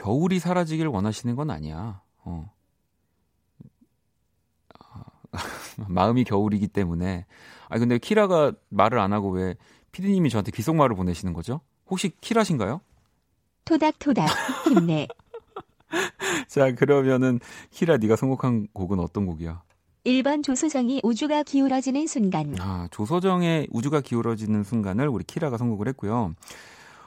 겨울이 0.00 0.38
사라지길 0.38 0.86
원하시는 0.86 1.36
건 1.36 1.50
아니야. 1.50 2.00
어. 2.24 2.50
아, 4.78 5.04
마음이 5.88 6.24
겨울이기 6.24 6.68
때문에. 6.68 7.26
아 7.68 7.78
근데 7.78 7.98
키라가 7.98 8.52
말을 8.70 8.98
안 8.98 9.12
하고 9.12 9.30
왜 9.30 9.56
피디님이 9.92 10.30
저한테 10.30 10.52
귓속말을 10.52 10.96
보내시는 10.96 11.34
거죠? 11.34 11.60
혹시 11.90 12.12
키라신가요? 12.20 12.80
토닥토닥 13.66 14.28
힘내. 14.66 15.06
자 16.48 16.74
그러면은 16.74 17.38
키라 17.70 17.98
네가 17.98 18.16
선곡한 18.16 18.68
곡은 18.72 19.00
어떤 19.00 19.26
곡이야? 19.26 19.62
1번 20.06 20.42
조소정의 20.42 21.02
우주가 21.04 21.42
기울어지는 21.42 22.06
순간. 22.06 22.56
아 22.58 22.88
조소정의 22.90 23.68
우주가 23.70 24.00
기울어지는 24.00 24.64
순간을 24.64 25.08
우리 25.08 25.24
키라가 25.24 25.58
선곡을 25.58 25.88
했고요. 25.88 26.34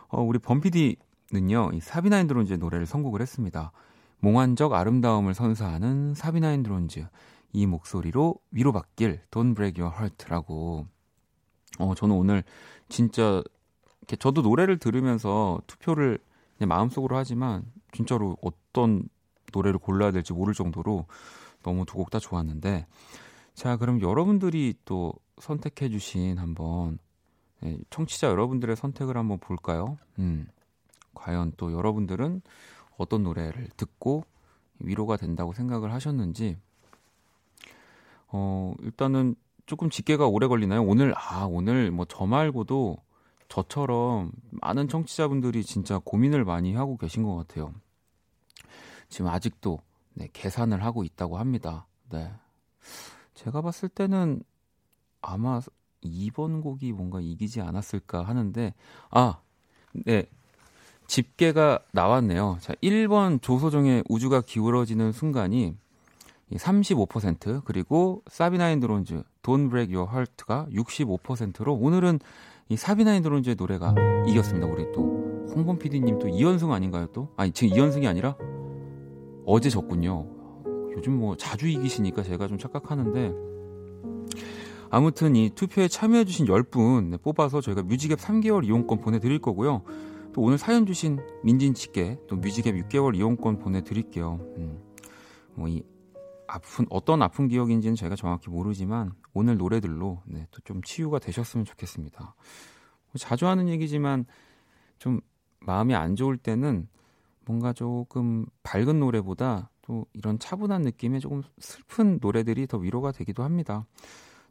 어, 0.09 0.21
우리 0.21 0.37
범피디는요 0.37 1.71
이 1.73 1.79
사비나 1.79 2.19
앤 2.19 2.27
드론즈의 2.27 2.59
노래를 2.59 2.85
선곡을 2.85 3.21
했습니다. 3.21 3.71
몽환적 4.19 4.73
아름다움을 4.73 5.33
선사하는 5.33 6.13
사비나 6.13 6.53
앤 6.53 6.63
드론즈 6.63 7.05
이 7.53 7.65
목소리로 7.65 8.35
위로받길 8.51 9.21
Don't 9.31 9.55
Break 9.55 9.81
Your 9.81 9.95
Heart라고. 9.95 10.87
어 11.79 11.95
저는 11.95 12.15
오늘 12.15 12.43
진짜 12.87 13.41
저도 14.19 14.41
노래를 14.41 14.77
들으면서 14.77 15.59
투표를 15.67 16.19
그냥 16.57 16.69
마음속으로 16.69 17.17
하지만 17.17 17.63
진짜로 17.91 18.37
어떤 18.41 19.07
노래를 19.53 19.79
골라야 19.79 20.11
될지 20.11 20.33
모를 20.33 20.53
정도로 20.53 21.05
너무 21.63 21.85
두 21.85 21.97
곡 21.97 22.09
다 22.11 22.19
좋았는데 22.19 22.85
자 23.55 23.77
그럼 23.77 24.01
여러분들이 24.01 24.75
또 24.85 25.13
선택해주신 25.39 26.37
한번 26.37 26.99
네, 27.61 27.77
청취자 27.89 28.27
여러분들의 28.27 28.75
선택을 28.75 29.15
한번 29.17 29.39
볼까요? 29.39 29.97
음, 30.19 30.47
과연 31.13 31.53
또 31.57 31.71
여러분들은 31.73 32.41
어떤 32.97 33.23
노래를 33.23 33.69
듣고 33.77 34.23
위로가 34.79 35.17
된다고 35.17 35.53
생각을 35.53 35.93
하셨는지 35.93 36.57
어 38.27 38.73
일단은 38.81 39.35
조금 39.65 39.89
집계가 39.89 40.27
오래 40.27 40.47
걸리나요? 40.47 40.83
오늘 40.83 41.13
아 41.15 41.45
오늘 41.49 41.91
뭐 41.91 42.05
저 42.09 42.25
말고도 42.25 42.97
저처럼 43.53 44.31
많은 44.49 44.87
청취자분들이 44.87 45.63
진짜 45.63 45.99
고민을 45.99 46.43
많이 46.43 46.73
하고 46.73 46.97
계신 46.97 47.21
것 47.23 47.35
같아요. 47.35 47.71
지금 49.09 49.27
아직도 49.27 49.79
네, 50.15 50.27
계산을 50.33 50.83
하고 50.83 51.03
있다고 51.03 51.37
합니다. 51.37 51.85
네. 52.09 52.31
제가 53.35 53.61
봤을 53.61 53.89
때는 53.89 54.41
아마 55.21 55.61
2번 56.03 56.63
곡이 56.63 56.93
뭔가 56.93 57.21
이기지 57.21 57.61
않았을까 57.61 58.23
하는데, 58.23 58.73
아, 59.11 59.39
네. 59.93 60.25
집계가 61.07 61.79
나왔네요. 61.91 62.57
자, 62.61 62.73
1번 62.81 63.41
조소정의 63.41 64.03
우주가 64.09 64.41
기울어지는 64.41 65.11
순간이 65.11 65.75
35% 66.51 67.63
그리고 67.65 68.21
사비나인 68.27 68.79
드론즈 68.79 69.23
Don't 69.41 69.69
Break 69.69 69.95
Your 69.95 70.11
Heart가 70.11 70.67
65%로 70.71 71.73
오늘은 71.73 72.19
이 72.69 72.77
사비나인 72.77 73.23
드론즈의 73.23 73.55
노래가 73.55 73.93
이겼습니다. 74.27 74.67
우리 74.67 74.91
또 74.91 75.47
홍범 75.53 75.77
PD님 75.77 76.19
또 76.19 76.27
2연승 76.27 76.71
아닌가요 76.71 77.07
또? 77.07 77.29
아니 77.37 77.51
지금 77.51 77.75
2연승이 77.75 78.07
아니라 78.07 78.35
어제 79.45 79.69
졌군요. 79.69 80.27
요즘 80.95 81.17
뭐 81.17 81.35
자주 81.35 81.67
이기시니까 81.67 82.23
제가 82.23 82.47
좀 82.47 82.57
착각하는데 82.57 83.33
아무튼 84.89 85.35
이 85.35 85.49
투표에 85.49 85.87
참여해주신 85.87 86.45
10분 86.45 87.21
뽑아서 87.21 87.61
저희가 87.61 87.81
뮤직앱 87.81 88.19
3개월 88.19 88.63
이용권 88.63 88.99
보내드릴 88.99 89.39
거고요. 89.39 89.81
또 90.33 90.41
오늘 90.41 90.57
사연 90.57 90.85
주신 90.85 91.19
민진 91.43 91.73
씨께 91.75 92.17
또 92.27 92.35
뮤직앱 92.35 92.75
6개월 92.75 93.15
이용권 93.15 93.59
보내드릴게요. 93.59 94.39
음, 94.57 94.81
뭐이 95.55 95.83
아픈 96.47 96.85
어떤 96.89 97.21
아픈 97.21 97.47
기억인지는 97.47 97.95
제가 97.95 98.15
정확히 98.15 98.49
모르지만 98.49 99.13
오늘 99.33 99.57
노래들로 99.57 100.21
네, 100.25 100.47
또 100.51 100.59
좀 100.63 100.81
치유가 100.83 101.19
되셨으면 101.19 101.65
좋겠습니다. 101.65 102.19
뭐 102.19 103.13
자주 103.17 103.47
하는 103.47 103.69
얘기지만 103.69 104.25
좀 104.97 105.21
마음이 105.59 105.93
안 105.95 106.15
좋을 106.15 106.37
때는 106.37 106.87
뭔가 107.45 107.73
조금 107.73 108.45
밝은 108.63 108.99
노래보다 108.99 109.69
또 109.81 110.05
이런 110.13 110.39
차분한 110.39 110.81
느낌의 110.81 111.19
조금 111.19 111.43
슬픈 111.59 112.17
노래들이 112.21 112.67
더 112.67 112.77
위로가 112.77 113.11
되기도 113.11 113.43
합니다. 113.43 113.85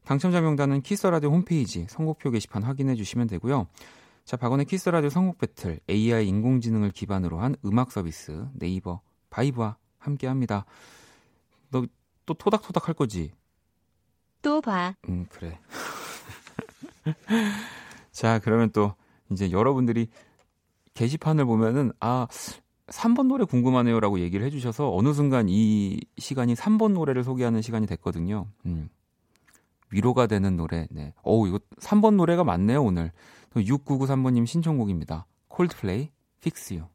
당첨자 0.04 0.40
명단은 0.40 0.82
키스라디오 0.82 1.30
홈페이지 1.30 1.86
선곡표 1.88 2.30
게시판 2.30 2.62
확인해 2.62 2.94
주시면 2.94 3.28
되고요. 3.28 3.66
자, 4.24 4.36
박원의 4.36 4.66
키스 4.66 4.88
라디오 4.88 5.10
선곡 5.10 5.38
배틀 5.38 5.80
AI 5.90 6.28
인공지능을 6.28 6.90
기반으로 6.90 7.40
한 7.40 7.56
음악 7.64 7.92
서비스 7.92 8.46
네이버 8.54 9.00
바이브와 9.30 9.76
함께 9.98 10.26
합니다. 10.26 10.64
너 11.70 11.84
또 12.26 12.34
토닥토닥 12.34 12.88
할 12.88 12.94
거지? 12.94 13.32
또 14.42 14.60
봐. 14.60 14.94
음, 15.08 15.26
그래. 15.28 15.58
자, 18.12 18.38
그러면 18.38 18.70
또 18.70 18.94
이제 19.30 19.50
여러분들이 19.50 20.08
게시판을 20.94 21.44
보면은 21.44 21.92
아, 22.00 22.26
3번 22.88 23.28
노래 23.28 23.44
궁금하네요 23.44 24.00
라고 24.00 24.20
얘기를 24.20 24.44
해주셔서 24.46 24.94
어느 24.94 25.12
순간 25.12 25.48
이 25.48 26.00
시간이 26.18 26.54
3번 26.54 26.92
노래를 26.92 27.24
소개하는 27.24 27.62
시간이 27.62 27.86
됐거든요. 27.86 28.46
음. 28.66 28.88
위로가 29.90 30.26
되는 30.26 30.56
노래. 30.56 30.86
네. 30.90 31.12
어우, 31.22 31.48
이거 31.48 31.58
3번 31.78 32.16
노래가 32.16 32.44
많네요, 32.44 32.82
오늘. 32.82 33.12
6993번님 33.60 34.46
신청곡입니다. 34.46 35.26
콜드플레이, 35.48 36.10
Fix 36.38 36.74
You. 36.74 36.88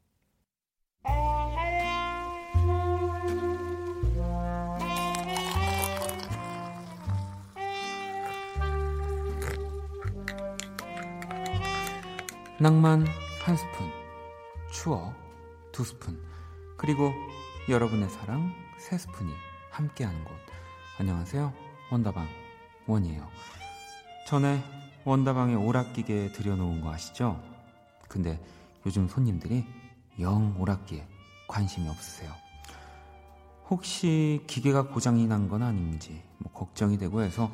낭만 12.59 13.05
한 13.43 13.55
스푼, 13.55 13.87
추억 14.71 15.13
두 15.71 15.83
스푼, 15.83 16.19
그리고 16.75 17.13
여러분의 17.69 18.09
사랑 18.09 18.51
세 18.79 18.97
스푼이 18.97 19.31
함께하는 19.69 20.23
곳. 20.23 20.33
안녕하세요. 20.97 21.53
원다방 21.91 22.27
원이에요. 22.87 23.29
전에 24.27 24.59
원다방에 25.07 25.55
오락기계 25.55 26.33
들여놓은 26.33 26.81
거 26.81 26.91
아시죠? 26.91 27.41
근데 28.09 28.37
요즘 28.85 29.07
손님들이 29.07 29.63
영 30.19 30.53
오락기에 30.59 31.07
관심이 31.47 31.87
없으세요. 31.87 32.29
혹시 33.69 34.43
기계가 34.47 34.89
고장이 34.89 35.25
난 35.27 35.47
건 35.47 35.63
아닌지 35.63 36.21
뭐 36.39 36.51
걱정이 36.51 36.97
되고 36.97 37.21
해서 37.21 37.49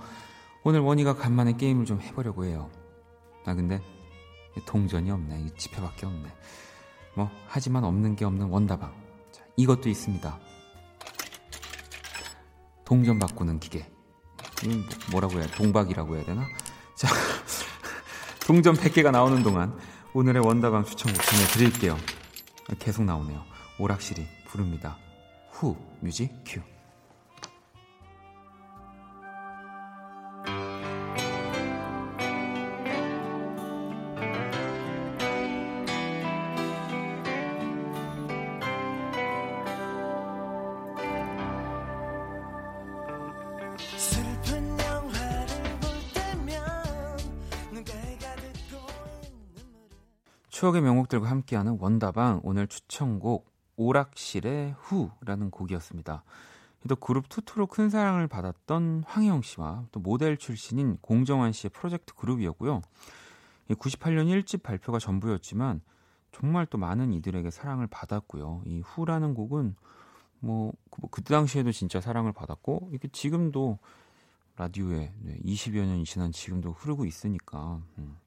오늘 0.64 0.80
원이가 0.80 1.14
간만에 1.14 1.54
게임을 1.54 1.86
좀 1.86 2.02
해보려고 2.02 2.46
해요. 2.46 2.72
아 3.46 3.54
근데 3.54 3.80
동전이 4.66 5.12
없네. 5.12 5.54
지폐밖에 5.56 6.08
없네. 6.08 6.30
뭐 7.16 7.30
하지만 7.48 7.84
없는 7.84 8.16
게 8.16 8.26
없는 8.26 8.48
원다방. 8.48 8.92
자, 9.32 9.44
이것도 9.58 9.90
있습니다. 9.90 10.40
동전 12.84 13.20
바꾸는 13.20 13.60
기계. 13.60 13.86
뭐, 14.66 14.74
뭐라고 15.12 15.36
해야 15.36 15.46
동박이라고 15.48 16.16
해야 16.16 16.26
되나? 16.26 16.48
자, 16.96 17.08
동전 18.46 18.76
100개가 18.76 19.12
나오는 19.12 19.42
동안 19.44 19.78
오늘의 20.14 20.46
원다방 20.46 20.86
추천곡 20.86 21.22
전해드릴게요. 21.24 21.98
계속 22.80 23.04
나오네요. 23.04 23.44
오락실이 23.80 24.26
부릅니다. 24.48 24.98
후 25.52 25.76
뮤직 26.02 26.32
큐. 26.46 26.62
명곡들과 51.14 51.30
함께하는 51.30 51.78
원다방 51.80 52.42
오늘 52.44 52.68
추천곡 52.68 53.52
오락실의 53.76 54.76
후라는 54.80 55.52
곡이었습니다. 55.52 56.24
또 56.90 56.96
그룹 56.96 57.30
투투로 57.30 57.68
큰 57.68 57.90
사랑을 57.90 58.28
받았던 58.28 59.04
황희영 59.06 59.42
씨와 59.42 59.86
또 59.92 60.00
모델 60.00 60.38
출신인 60.38 60.98
공정환 61.02 61.52
씨의 61.52 61.70
프로젝트 61.70 62.14
그룹이었고요. 62.16 62.82
98년 63.70 64.28
1집 64.28 64.64
발표가 64.64 65.00
전부였지만 65.00 65.82
정말 66.32 66.66
또 66.66 66.78
많은 66.78 67.14
이들에게 67.14 67.50
사랑을 67.52 67.88
받았고요. 67.88 68.64
이 68.66 68.82
후라는 68.82 69.34
곡은 69.34 69.76
뭐, 70.40 70.74
그, 70.90 71.02
뭐 71.02 71.10
그때 71.10 71.34
당시에도 71.34 71.72
진짜 71.72 72.02
사랑을 72.02 72.34
받았고 72.34 72.90
이게 72.92 73.08
지금도 73.08 73.80
라디오에 74.58 75.14
네, 75.20 75.38
20여 75.46 75.86
년이 75.86 76.04
지난 76.06 76.32
지금도 76.32 76.74
흐르고 76.74 77.06
있으니까 77.06 77.82
음. 77.98 78.18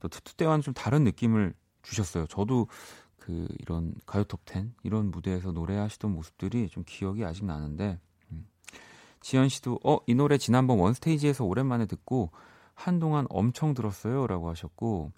또 0.00 0.08
투투 0.08 0.36
때와는 0.36 0.62
좀 0.62 0.74
다른 0.74 1.02
느낌을 1.04 1.54
주셨어요. 1.86 2.26
저도 2.26 2.66
그 3.18 3.48
이런 3.58 3.94
가요 4.06 4.24
톱10 4.24 4.70
이런 4.82 5.10
무대에서 5.10 5.52
노래하시던 5.52 6.12
모습들이 6.12 6.68
좀 6.68 6.84
기억이 6.86 7.24
아직 7.24 7.44
나는데 7.44 7.98
음. 8.30 8.46
지현 9.20 9.48
씨도 9.48 9.80
어 9.82 9.98
이 10.06 10.14
노래 10.14 10.38
지난번 10.38 10.78
원스테이지에서 10.78 11.44
오랜만에 11.44 11.86
듣고 11.86 12.30
한동안 12.74 13.26
엄청 13.30 13.74
들었어요라고 13.74 14.50
하셨고 14.50 15.12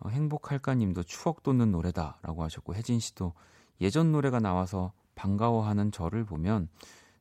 어, 0.00 0.08
행복할까님도 0.08 1.04
추억 1.04 1.42
돋는 1.42 1.70
노래다라고 1.70 2.42
하셨고 2.44 2.74
혜진 2.74 3.00
씨도 3.00 3.32
예전 3.80 4.12
노래가 4.12 4.40
나와서 4.40 4.92
반가워하는 5.14 5.92
저를 5.92 6.24
보면 6.24 6.68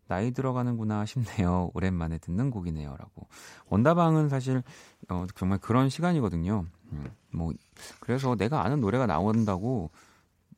나이 0.09 0.31
들어가는구나 0.31 1.05
싶네요. 1.05 1.69
오랜만에 1.75 2.17
듣는 2.17 2.49
곡이네요 2.49 2.95
라고. 2.97 3.27
원다방은 3.67 4.27
사실 4.27 4.63
어, 5.07 5.25
정말 5.35 5.59
그런 5.59 5.87
시간이거든요. 5.89 6.65
음, 6.91 7.11
뭐 7.31 7.53
그래서 7.99 8.35
내가 8.35 8.65
아는 8.65 8.81
노래가 8.81 9.05
나온다고 9.05 9.91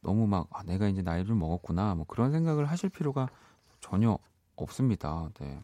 너무 0.01 0.25
막 0.25 0.47
아, 0.51 0.63
내가 0.63 0.87
이제 0.87 1.01
나이를 1.01 1.35
먹었구나 1.35 1.95
뭐 1.95 2.05
그런 2.07 2.31
생각을 2.31 2.65
하실 2.65 2.89
필요가 2.89 3.27
전혀 3.81 4.17
없습니다. 4.55 5.29
네. 5.39 5.61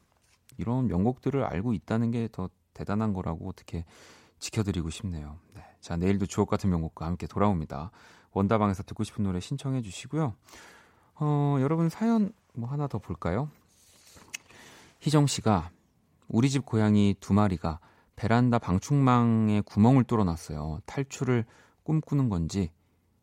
이런 0.58 0.88
명곡들을 0.88 1.44
알고 1.44 1.74
있다는 1.74 2.12
게 2.12 2.28
더 2.32 2.50
대단한 2.74 3.14
거라고 3.14 3.48
어떻게 3.48 3.86
지켜드리고 4.40 4.90
싶네요. 4.90 5.38
네. 5.56 5.64
자 5.80 5.96
내일도 5.96 6.26
주옥 6.26 6.50
같은 6.50 6.70
명곡과 6.70 7.06
함께 7.06 7.26
돌아옵니다. 7.26 7.92
원다방에서 8.34 8.84
듣고 8.84 9.06
싶은 9.06 9.24
노래 9.24 9.40
신청해 9.40 9.82
주시고요. 9.82 10.34
어, 11.16 11.58
여러분 11.62 11.88
사연 11.90 12.34
뭐 12.54 12.70
하나 12.70 12.88
더 12.88 13.00
볼까요? 13.00 13.50
희정 15.00 15.28
씨가 15.28 15.72
우리 16.28 16.50
집 16.50 16.66
고양이 16.66 17.16
두 17.20 17.34
마리가 17.34 17.80
베란다 18.16 18.60
방충망에 18.60 19.62
구멍을 19.62 20.04
뚫어놨어요. 20.06 20.80
탈출을 20.86 21.46
꿈꾸는 21.84 22.30
건지 22.30 22.72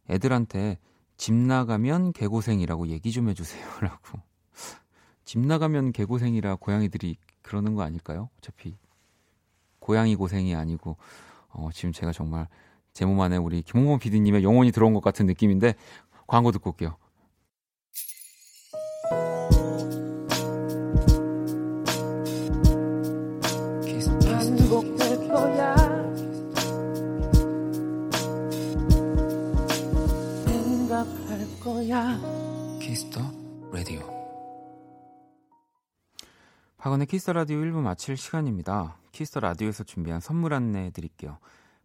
애들한테 0.08 0.78
집 1.16 1.34
나가면 1.34 2.12
개고생이라고 2.12 2.88
얘기 2.88 3.10
좀 3.12 3.28
해주세요라고. 3.28 4.20
집 5.24 5.40
나가면 5.40 5.92
개고생이라 5.92 6.56
고양이들이 6.56 7.16
그러는 7.42 7.74
거 7.74 7.82
아닐까요? 7.82 8.30
어차피 8.38 8.76
고양이 9.78 10.16
고생이 10.16 10.54
아니고 10.54 10.96
어, 11.50 11.70
지금 11.72 11.92
제가 11.92 12.12
정말 12.12 12.48
제 12.92 13.04
몸 13.04 13.20
안에 13.20 13.36
우리 13.36 13.62
김홍범 13.62 13.98
PD님의 13.98 14.44
영혼이 14.44 14.70
들어온 14.70 14.94
것 14.94 15.02
같은 15.02 15.26
느낌인데 15.26 15.74
광고 16.26 16.52
듣고 16.52 16.70
올게요. 16.70 16.96
거야. 31.94 32.18
키스 32.80 33.05
더 33.05 33.20
라디오. 33.72 34.00
박원의 36.76 37.06
키스 37.06 37.22
더 37.22 37.32
라디오 37.32 37.58
1부 37.58 37.76
마칠 37.76 38.16
시간입니다. 38.16 38.96
키스 39.12 39.28
더 39.28 39.38
라디오에서 39.38 39.84
준비한 39.84 40.18
선물 40.18 40.54
안내해 40.54 40.90
드릴게요. 40.90 41.38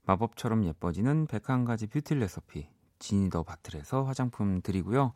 마법처럼 0.05 0.65
예뻐지는 0.65 1.27
101가지 1.27 1.91
뷰티 1.91 2.15
레시피 2.15 2.67
지니 2.97 3.24
더 3.24 3.43
바틀에서 3.43 4.03
화장품 4.03 4.61
드리고요. 4.63 5.13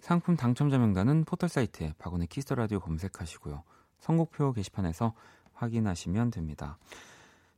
상품 0.00 0.36
당첨자 0.36 0.76
명단은 0.76 1.24
포털 1.24 1.48
사이트에 1.48 1.94
박원의 1.98 2.26
키스 2.26 2.45
더 2.45 2.56
라디오 2.56 2.80
검색하시고요. 2.80 3.62
선곡표 4.00 4.54
게시판에서 4.54 5.14
확인하시면 5.54 6.32
됩니다. 6.32 6.78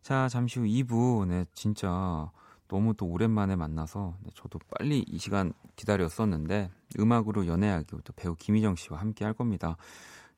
자, 0.03 0.29
잠시 0.29 0.61
후 0.61 0.66
2부, 0.66 1.27
네, 1.29 1.47
진짜 1.55 2.31
너무 2.74 2.92
또 2.92 3.06
오랜만에 3.06 3.54
만나서 3.54 4.16
네, 4.24 4.30
저도 4.34 4.58
빨리 4.68 5.04
이 5.06 5.16
시간 5.18 5.52
기다렸었는데 5.76 6.72
음악으로 6.98 7.46
연애하기 7.46 7.87
또 7.87 8.12
배우 8.16 8.34
김희정 8.34 8.74
씨와 8.74 8.98
함께 8.98 9.24
할 9.24 9.32
겁니다. 9.32 9.76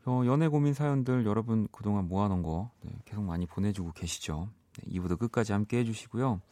어, 0.04 0.20
연애 0.26 0.46
고민 0.46 0.74
사연들 0.74 1.24
여러분 1.24 1.66
그동안 1.72 2.08
모아놓은 2.08 2.42
거 2.42 2.70
네, 2.82 2.90
계속 3.06 3.24
많이 3.24 3.46
보내주고 3.46 3.92
계시죠. 3.92 4.50
네, 4.78 4.98
2부도 4.98 5.18
끝까지 5.18 5.52
함께 5.52 5.78
해주시고요. 5.78 6.42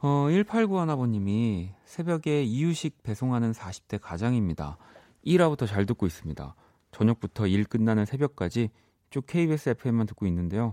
어, 0.00 0.08
1891아버님이 0.30 1.74
새벽에 1.84 2.42
이유식 2.42 3.02
배송하는 3.02 3.52
40대 3.52 3.98
가장입니다. 4.00 4.78
1화부터 5.26 5.68
잘 5.68 5.84
듣고 5.84 6.06
있습니다. 6.06 6.54
저녁부터 6.92 7.46
일 7.46 7.64
끝나는 7.64 8.06
새벽까지 8.06 8.70
쭉 9.10 9.26
KBS 9.26 9.68
FM만 9.68 10.06
듣고 10.06 10.26
있는데요. 10.28 10.72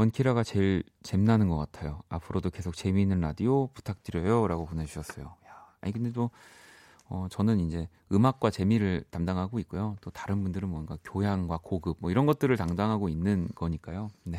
원키라가 0.00 0.42
제일 0.44 0.82
잼나는 1.02 1.48
것 1.48 1.58
같아요. 1.58 2.00
앞으로도 2.08 2.48
계속 2.50 2.74
재미있는 2.74 3.20
라디오 3.20 3.66
부탁드려요. 3.68 4.48
라고 4.48 4.64
보내주셨어요. 4.64 5.26
야, 5.26 5.66
아니, 5.82 5.92
근데 5.92 6.10
또, 6.10 6.30
어, 7.06 7.26
저는 7.30 7.60
이제 7.60 7.86
음악과 8.10 8.50
재미를 8.50 9.04
담당하고 9.10 9.58
있고요. 9.60 9.96
또 10.00 10.10
다른 10.10 10.42
분들은 10.42 10.68
뭔가 10.70 10.96
교양과 11.04 11.58
고급, 11.62 11.98
뭐 12.00 12.10
이런 12.10 12.24
것들을 12.24 12.56
담당하고 12.56 13.10
있는 13.10 13.48
거니까요. 13.54 14.08
네. 14.24 14.38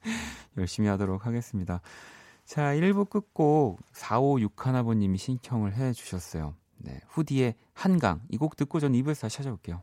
열심히 0.56 0.88
하도록 0.88 1.26
하겠습니다. 1.26 1.82
자, 2.46 2.74
1부 2.74 3.10
끝곡 3.10 3.80
4561아버님이 3.92 5.18
신청을 5.18 5.74
해 5.74 5.92
주셨어요. 5.92 6.54
네. 6.78 6.98
후디의 7.08 7.54
한강. 7.74 8.22
이 8.30 8.38
곡 8.38 8.56
듣고 8.56 8.80
전 8.80 8.92
2부에서 8.92 9.20
다시 9.22 9.36
찾아올게요. 9.36 9.82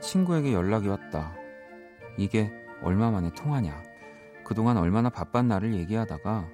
친구에게 0.00 0.52
연락이 0.52 0.88
왔다. 0.88 1.34
이게 2.16 2.52
얼마 2.82 3.10
만에 3.10 3.30
통하냐. 3.34 3.82
그동안 4.44 4.76
얼마나 4.76 5.10
바빴 5.10 5.42
나를 5.42 5.74
얘기하다가 5.74 6.48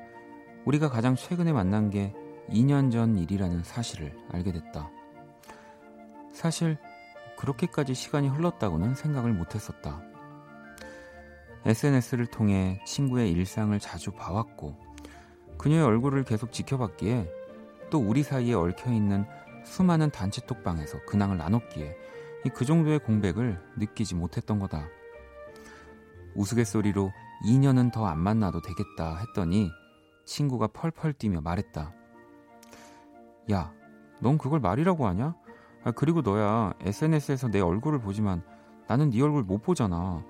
우리가 0.65 0.89
가장 0.89 1.15
최근에 1.15 1.53
만난 1.53 1.91
게 1.91 2.15
2년 2.49 2.91
전 2.91 3.17
일이라는 3.17 3.63
사실을 3.63 4.17
알게 4.31 4.53
됐다. 4.53 4.91
사실 6.33 6.79
그렇게까지 7.37 7.95
시간이 7.95 8.29
흘렀다고는 8.29 8.95
생각을 8.95 9.33
못 9.33 9.55
했었다. 9.55 10.03
SNS를 11.65 12.27
통해 12.27 12.81
친구의 12.87 13.31
일상을 13.33 13.79
자주 13.79 14.11
봐왔고 14.11 14.77
그녀의 15.59 15.85
얼굴을 15.85 16.25
계속 16.25 16.53
지켜봤기에 16.53 17.31
또 17.91 17.99
우리 17.99 18.23
사이에 18.23 18.55
얽혀있는 18.55 19.27
수많은 19.65 20.11
단체 20.11 20.45
톡방에서 20.47 21.05
근황을 21.05 21.37
나눴기에 21.37 21.97
그 22.51 22.65
정도의 22.65 22.99
공백을 22.99 23.61
느끼지 23.77 24.15
못했던 24.15 24.59
거다. 24.59 24.87
우스갯소리로 26.35 27.13
2년은 27.45 27.93
더 27.93 28.07
안 28.07 28.19
만나도 28.19 28.61
되겠다 28.63 29.17
했더니 29.19 29.71
친구가 30.25 30.69
펄펄 30.69 31.15
뛰며 31.15 31.41
말했다. 31.41 31.93
야, 33.53 33.73
넌 34.21 34.39
그걸 34.39 34.61
말이라고 34.61 35.07
하냐? 35.09 35.35
아, 35.85 35.91
그리고 35.91 36.21
너야 36.23 36.73
SNS에서 36.81 37.49
내 37.49 37.61
얼굴을 37.61 38.01
보지만 38.01 38.43
나는 38.89 39.11
네 39.11 39.21
얼굴 39.23 39.43
못 39.43 39.63
보잖아. 39.63 40.25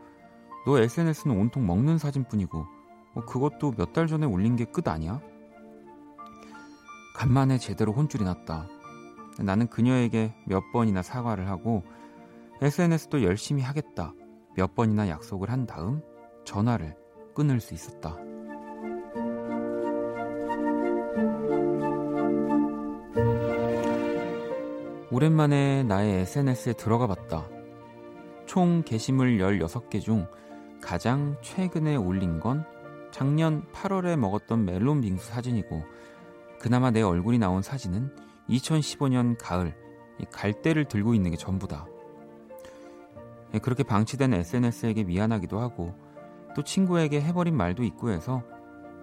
너 0.67 0.79
SNS는 0.79 1.39
온통 1.39 1.67
먹는 1.67 1.99
사진뿐이고 1.99 2.67
뭐 3.15 3.25
그것도 3.27 3.73
몇 3.77 3.93
달 3.93 4.07
전에 4.07 4.27
올린 4.27 4.57
게 4.57 4.65
끝 4.65 4.89
아니야? 4.89 5.21
간만에 7.15 7.59
제대로 7.59 7.93
혼쭐이 7.93 8.25
났다. 8.25 8.67
나는 9.39 9.67
그녀에게 9.69 10.35
몇 10.47 10.73
번이나 10.73 11.03
사과를 11.03 11.49
하고 11.49 11.83
SNS도 12.63 13.25
열심히 13.25 13.61
하겠다. 13.61 14.15
몇 14.55 14.77
번이나 14.77 15.09
약속을 15.09 15.51
한 15.51 15.67
다음 15.67 16.01
전화를 16.45 16.95
끊을 17.35 17.59
수 17.59 17.75
있었다. 17.75 18.17
오랜만에 25.11 25.83
나의 25.83 26.21
SNS에 26.21 26.75
들어가 26.75 27.09
봤다. 27.09 27.49
총 28.47 28.85
게시물 28.85 29.39
16개 29.39 30.01
중 30.01 30.29
가장 30.81 31.37
최근에 31.43 31.97
올린 31.97 32.39
건 32.39 32.65
작년 33.11 33.67
8월에 33.73 34.17
먹었던 34.17 34.65
멜론 34.65 35.01
빙수 35.01 35.27
사진이고 35.27 35.83
그나마 36.61 36.93
내 36.93 37.03
얼굴이 37.03 37.39
나온 37.39 37.61
사진은 37.61 38.15
2015년 38.49 39.37
가을 39.37 39.75
갈대를 40.31 40.85
들고 40.85 41.15
있는 41.15 41.33
게 41.33 41.37
전부다. 41.37 41.92
예, 43.55 43.59
그렇게 43.59 43.83
방치된 43.83 44.33
SNS에게 44.35 45.05
미안하기도 45.05 45.59
하고 45.61 45.95
또 46.55 46.63
친구에게 46.63 47.21
해버린 47.21 47.57
말도 47.57 47.83
있고 47.85 48.11
해서 48.11 48.43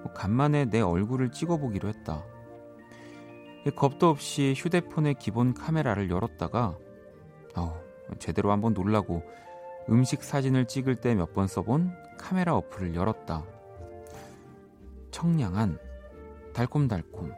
뭐 0.03 0.13
간만에 0.13 0.65
내 0.65 0.81
얼굴을 0.81 1.31
찍어보기로 1.31 1.89
했다. 1.89 2.23
예, 3.65 3.69
겁도 3.71 4.09
없이 4.09 4.53
휴대폰의 4.55 5.15
기본 5.19 5.53
카메라를 5.53 6.09
열었다가 6.09 6.77
어, 7.55 7.81
제대로 8.19 8.51
한번 8.51 8.73
놀라고 8.73 9.23
음식 9.89 10.23
사진을 10.23 10.65
찍을 10.65 10.95
때 10.97 11.13
몇 11.15 11.33
번 11.33 11.47
써본 11.47 11.91
카메라 12.17 12.55
어플을 12.55 12.95
열었다. 12.95 13.43
청량한 15.11 15.77
달콤달콤 16.53 17.31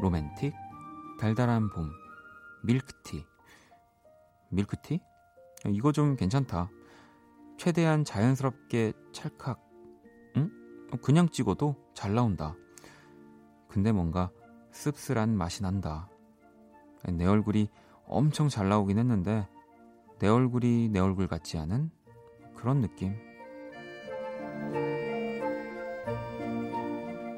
로맨틱 0.00 0.54
달달한 1.18 1.70
봄 1.70 1.90
밀크티 2.64 3.24
밀크티? 4.50 5.00
이거 5.68 5.92
좀 5.92 6.16
괜찮다. 6.16 6.70
최대한 7.58 8.04
자연스럽게 8.04 8.92
찰칵 9.12 9.60
응? 10.36 10.50
그냥 11.02 11.28
찍어도 11.28 11.76
잘 11.94 12.14
나온다. 12.14 12.56
근데 13.68 13.92
뭔가 13.92 14.30
씁쓸한 14.72 15.36
맛이 15.36 15.62
난다. 15.62 16.08
내 17.12 17.26
얼굴이 17.26 17.68
엄청 18.06 18.48
잘 18.48 18.68
나오긴 18.68 18.98
했는데 18.98 19.48
내 20.18 20.28
얼굴이 20.28 20.88
내 20.88 20.98
얼굴 21.00 21.28
같지 21.28 21.58
않은 21.58 21.90
그런 22.54 22.80
느낌. 22.80 23.14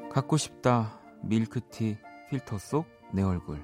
갖고 0.09 0.37
싶다 0.37 0.99
밀크티 1.23 1.97
필터 2.29 2.57
속 2.57 2.93
내 3.13 3.21
얼굴. 3.21 3.63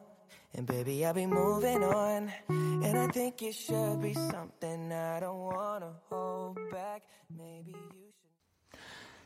And 0.53 0.67
baby, 0.67 1.05
I'll 1.05 1.13
be 1.13 1.25
moving 1.25 1.83
on. 1.83 2.29
And 2.49 2.97
I 2.97 3.07
think 3.07 3.41
it 3.41 3.53
should 3.55 4.01
be 4.01 4.13
something 4.13 4.91
I 4.91 5.19
don't 5.21 5.39
wanna 5.39 5.93
hold 6.09 6.57
back. 6.71 7.03
Maybe 7.29 7.71
you 7.71 8.11
should. 8.11 8.11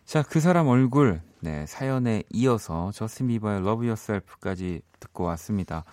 자, 0.05 0.21
그 0.21 0.39
사람 0.39 0.67
얼굴, 0.67 1.21
네, 1.39 1.65
사연에 1.65 2.23
이어서 2.31 2.91
저스틴 2.91 3.27
비버의 3.27 3.61
Love 3.61 3.88
Yourself까지 3.88 4.81
듣고 4.99 5.23
왔습니다. 5.23 5.83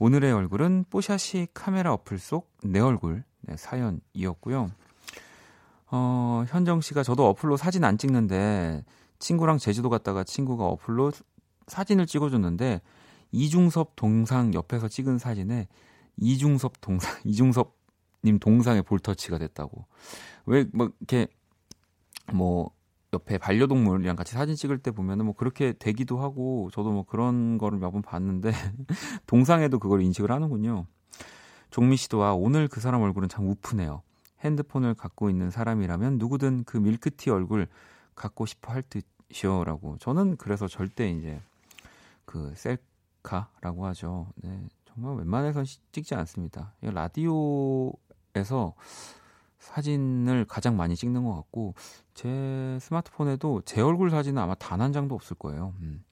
오늘의 0.00 0.32
얼굴은 0.32 0.86
뽀샤시 0.90 1.46
카메라 1.54 1.92
어플 1.92 2.18
속 2.18 2.50
내 2.64 2.80
얼굴, 2.80 3.22
네, 3.42 3.56
사연이었고요. 3.56 4.70
어, 5.92 6.44
현정 6.48 6.80
씨가 6.80 7.04
저도 7.04 7.28
어플로 7.28 7.56
사진 7.56 7.84
안 7.84 7.98
찍는데 7.98 8.84
친구랑 9.20 9.58
제주도 9.58 9.90
갔다가 9.90 10.24
친구가 10.24 10.64
어플로 10.66 11.12
사진을 11.68 12.06
찍어줬는데 12.06 12.80
이중섭 13.32 13.96
동상 13.96 14.54
옆에서 14.54 14.88
찍은 14.88 15.18
사진에 15.18 15.68
이중섭 16.18 16.80
동상, 16.80 17.12
이중섭 17.24 17.76
님 18.24 18.38
동상에 18.38 18.82
볼터치가 18.82 19.38
됐다고. 19.38 19.84
왜, 20.46 20.64
뭐, 20.72 20.90
이렇게, 21.00 21.26
뭐, 22.32 22.70
옆에 23.12 23.36
반려동물이랑 23.38 24.16
같이 24.16 24.32
사진 24.32 24.54
찍을 24.54 24.78
때 24.78 24.90
보면은 24.90 25.26
뭐 25.26 25.34
그렇게 25.34 25.72
되기도 25.74 26.18
하고 26.20 26.70
저도 26.72 26.92
뭐 26.92 27.04
그런 27.04 27.58
거를 27.58 27.78
몇 27.78 27.90
번 27.90 28.00
봤는데 28.00 28.52
동상에도 29.26 29.78
그걸 29.78 30.00
인식을 30.02 30.30
하는군요. 30.30 30.86
종미 31.70 31.96
씨도 31.96 32.22
아 32.22 32.32
오늘 32.32 32.68
그 32.68 32.80
사람 32.80 33.02
얼굴은 33.02 33.28
참 33.28 33.48
우프네요. 33.48 34.02
핸드폰을 34.40 34.94
갖고 34.94 35.28
있는 35.28 35.50
사람이라면 35.50 36.18
누구든 36.18 36.64
그 36.64 36.78
밀크티 36.78 37.28
얼굴 37.30 37.68
갖고 38.14 38.46
싶어 38.46 38.72
할 38.72 38.82
듯이요라고. 38.82 39.98
저는 39.98 40.36
그래서 40.38 40.66
절대 40.66 41.10
이제 41.10 41.40
그 42.24 42.52
셀, 42.56 42.78
카라고 43.22 43.86
하죠. 43.86 44.28
네, 44.36 44.68
정말 44.84 45.16
웬만해서 45.16 45.64
찍지 45.92 46.14
않습니다. 46.14 46.74
라디오에서 46.82 48.74
사진을 49.58 50.44
가장 50.46 50.76
많이 50.76 50.96
찍는 50.96 51.24
것 51.24 51.34
같고 51.36 51.74
제 52.14 52.78
스마트폰에도 52.80 53.62
제 53.64 53.80
얼굴 53.80 54.10
사진은 54.10 54.42
아마 54.42 54.54
단 54.56 54.80
한 54.80 54.92
장도 54.92 55.14
없을 55.14 55.36
거예요. 55.36 55.74
음. 55.80 56.02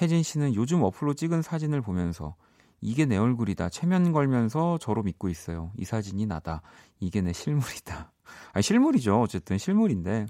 혜진 0.00 0.22
씨는 0.22 0.54
요즘 0.54 0.82
어플로 0.82 1.14
찍은 1.14 1.42
사진을 1.42 1.82
보면서 1.82 2.34
이게 2.80 3.04
내 3.04 3.16
얼굴이다 3.16 3.68
체면 3.68 4.12
걸면서 4.12 4.78
저로 4.78 5.02
믿고 5.02 5.28
있어요. 5.28 5.70
이 5.76 5.84
사진이 5.84 6.26
나다. 6.26 6.62
이게 6.98 7.20
내 7.20 7.32
실물이다. 7.32 8.12
아니 8.52 8.62
실물이죠. 8.62 9.20
어쨌든 9.20 9.58
실물인데 9.58 10.26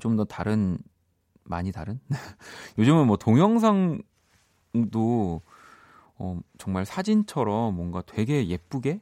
좀 0.00 0.16
더 0.16 0.24
다른 0.24 0.78
많이 1.42 1.72
다른? 1.72 2.00
요즘은 2.78 3.06
뭐 3.06 3.16
동영상 3.18 4.00
도 4.90 5.42
어, 6.16 6.38
정말 6.58 6.84
사진처럼 6.84 7.74
뭔가 7.74 8.02
되게 8.06 8.48
예쁘게 8.48 9.00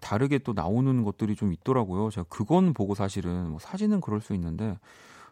다르게 0.00 0.38
또 0.38 0.52
나오는 0.52 1.04
것들이 1.04 1.36
좀 1.36 1.52
있더라고요. 1.52 2.10
제가 2.10 2.26
그건 2.28 2.74
보고 2.74 2.94
사실은 2.94 3.50
뭐 3.50 3.58
사진은 3.58 4.00
그럴 4.00 4.20
수 4.20 4.34
있는데 4.34 4.78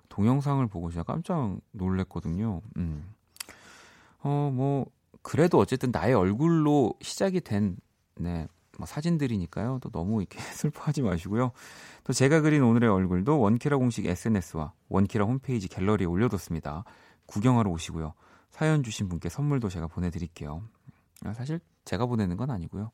동영상을 0.09 0.65
보고 0.69 0.91
진짜 0.91 1.03
깜짝 1.03 1.57
놀랐거든요. 1.73 2.61
음. 2.77 3.05
어, 4.21 4.51
뭐 4.55 4.87
그래도 5.23 5.59
어쨌든 5.59 5.91
나의 5.91 6.15
얼굴로 6.15 6.95
시작이 7.01 7.41
된 7.41 7.77
네, 8.17 8.47
뭐 8.79 8.87
사진들이니까요. 8.87 9.79
또 9.83 9.91
너무 9.91 10.21
이렇게 10.21 10.39
슬퍼하지 10.55 11.03
마시고요. 11.03 11.53
또 12.05 12.13
제가 12.13 12.41
그린 12.41 12.63
오늘의 12.63 12.91
얼굴도 12.91 13.41
원키라 13.41 13.79
공식 13.79 14.07
SNS와 14.07 14.73
원키라 14.89 15.25
홈페이지 15.25 15.69
갤러리에 15.69 16.07
올려뒀습니다. 16.07 16.85
구경하러 17.27 17.71
오시고요. 17.71 18.15
사연 18.53 18.83
주신 18.83 19.09
분께 19.09 19.29
선물도 19.29 19.69
제가 19.71 19.89
보내드릴게요. 19.89 20.63
아, 21.25 21.33
사실 21.33 21.59
제가 21.85 22.07
보내는 22.07 22.37
건 22.37 22.51
아니고요. 22.51 22.93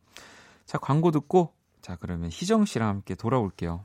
자, 0.64 0.79
광고 0.79 1.11
듣고, 1.11 1.53
자, 1.83 1.97
그러면 1.97 2.31
희정 2.31 2.64
씨랑 2.64 2.88
함께 2.88 3.14
돌아올게요. 3.14 3.85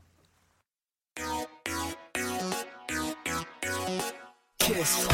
키스. 4.58 5.08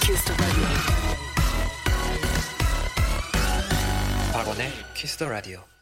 키스 0.00 0.32
박원의 4.32 4.70
키스 4.94 5.18
더 5.18 5.28
라디오. 5.28 5.77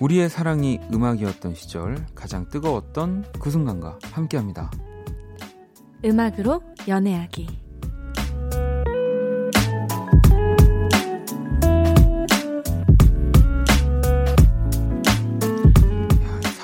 우리의 0.00 0.28
사랑이 0.30 0.80
음악이었던 0.92 1.54
시절 1.54 2.06
가장 2.14 2.48
뜨거웠던 2.48 3.26
그 3.38 3.50
순간과 3.50 3.98
함께합니다. 4.12 4.70
음악으로 6.04 6.62
연애하기. 6.88 7.46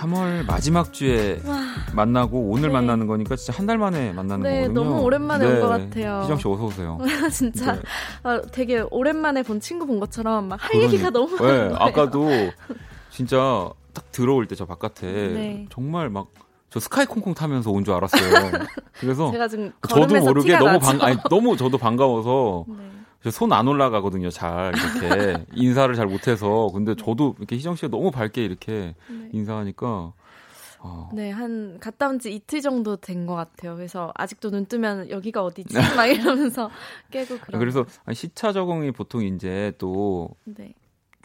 3월 0.00 0.46
마지막 0.46 0.92
주에 0.92 1.40
와. 1.46 1.60
만나고 1.94 2.50
오늘 2.50 2.68
네. 2.68 2.72
만나는 2.74 3.06
거니까 3.06 3.36
진짜 3.36 3.56
한 3.58 3.66
달 3.66 3.78
만에 3.78 4.12
만나는 4.12 4.44
네, 4.44 4.60
거거든요. 4.68 4.84
너무 4.84 5.02
오랜만에 5.02 5.44
네. 5.44 5.54
온것 5.54 5.68
같아요. 5.68 6.20
희정 6.22 6.38
씨 6.38 6.46
어서 6.46 6.64
오세요. 6.66 6.98
진짜 7.32 7.72
네. 7.74 7.80
아, 8.22 8.40
되게 8.52 8.84
오랜만에 8.90 9.42
본 9.42 9.58
친구 9.58 9.86
본 9.86 9.98
것처럼 9.98 10.46
막 10.48 10.56
할 10.62 10.80
얘기가 10.82 11.10
너무 11.10 11.34
많아요. 11.36 11.74
아까도 11.76 12.28
진짜 13.16 13.70
딱 13.94 14.12
들어올 14.12 14.46
때 14.46 14.54
저 14.54 14.66
바깥에 14.66 15.06
네. 15.10 15.66
정말 15.70 16.10
막 16.10 16.28
저 16.68 16.80
스카이 16.80 17.06
콩콩 17.06 17.32
타면서 17.32 17.70
온 17.70 17.84
줄 17.84 17.94
알았어요. 17.94 18.20
그래서 19.00 19.32
저도 19.88 20.20
모르게 20.20 20.58
너무 20.58 20.78
반 20.78 21.00
아니 21.00 21.16
너무 21.30 21.56
저도 21.56 21.78
반가워서 21.78 22.66
네. 23.24 23.30
손안 23.30 23.66
올라가거든요. 23.68 24.28
잘 24.30 24.72
이렇게 24.74 25.46
인사를 25.54 25.94
잘 25.94 26.06
못해서 26.06 26.68
근데 26.74 26.94
저도 26.94 27.34
이렇게 27.38 27.56
희정 27.56 27.76
씨가 27.76 27.88
너무 27.88 28.10
밝게 28.10 28.44
이렇게 28.44 28.94
네. 29.08 29.28
인사하니까 29.32 30.12
어. 30.80 31.10
네, 31.14 31.30
한 31.30 31.78
갔다 31.80 32.08
온 32.08 32.18
지 32.18 32.34
이틀 32.34 32.60
정도 32.60 32.96
된 32.96 33.26
것 33.26 33.34
같아요. 33.36 33.76
그래서 33.76 34.12
아직도 34.14 34.50
눈 34.50 34.66
뜨면 34.66 35.08
여기가 35.10 35.42
어디지? 35.44 35.74
막 35.96 36.06
이러면서 36.06 36.68
깨고 37.10 37.38
그런. 37.38 37.58
그래서 37.60 37.86
시차 38.12 38.52
적응이 38.52 38.90
보통 38.90 39.22
이제 39.22 39.72
또 39.78 40.30
네. 40.44 40.74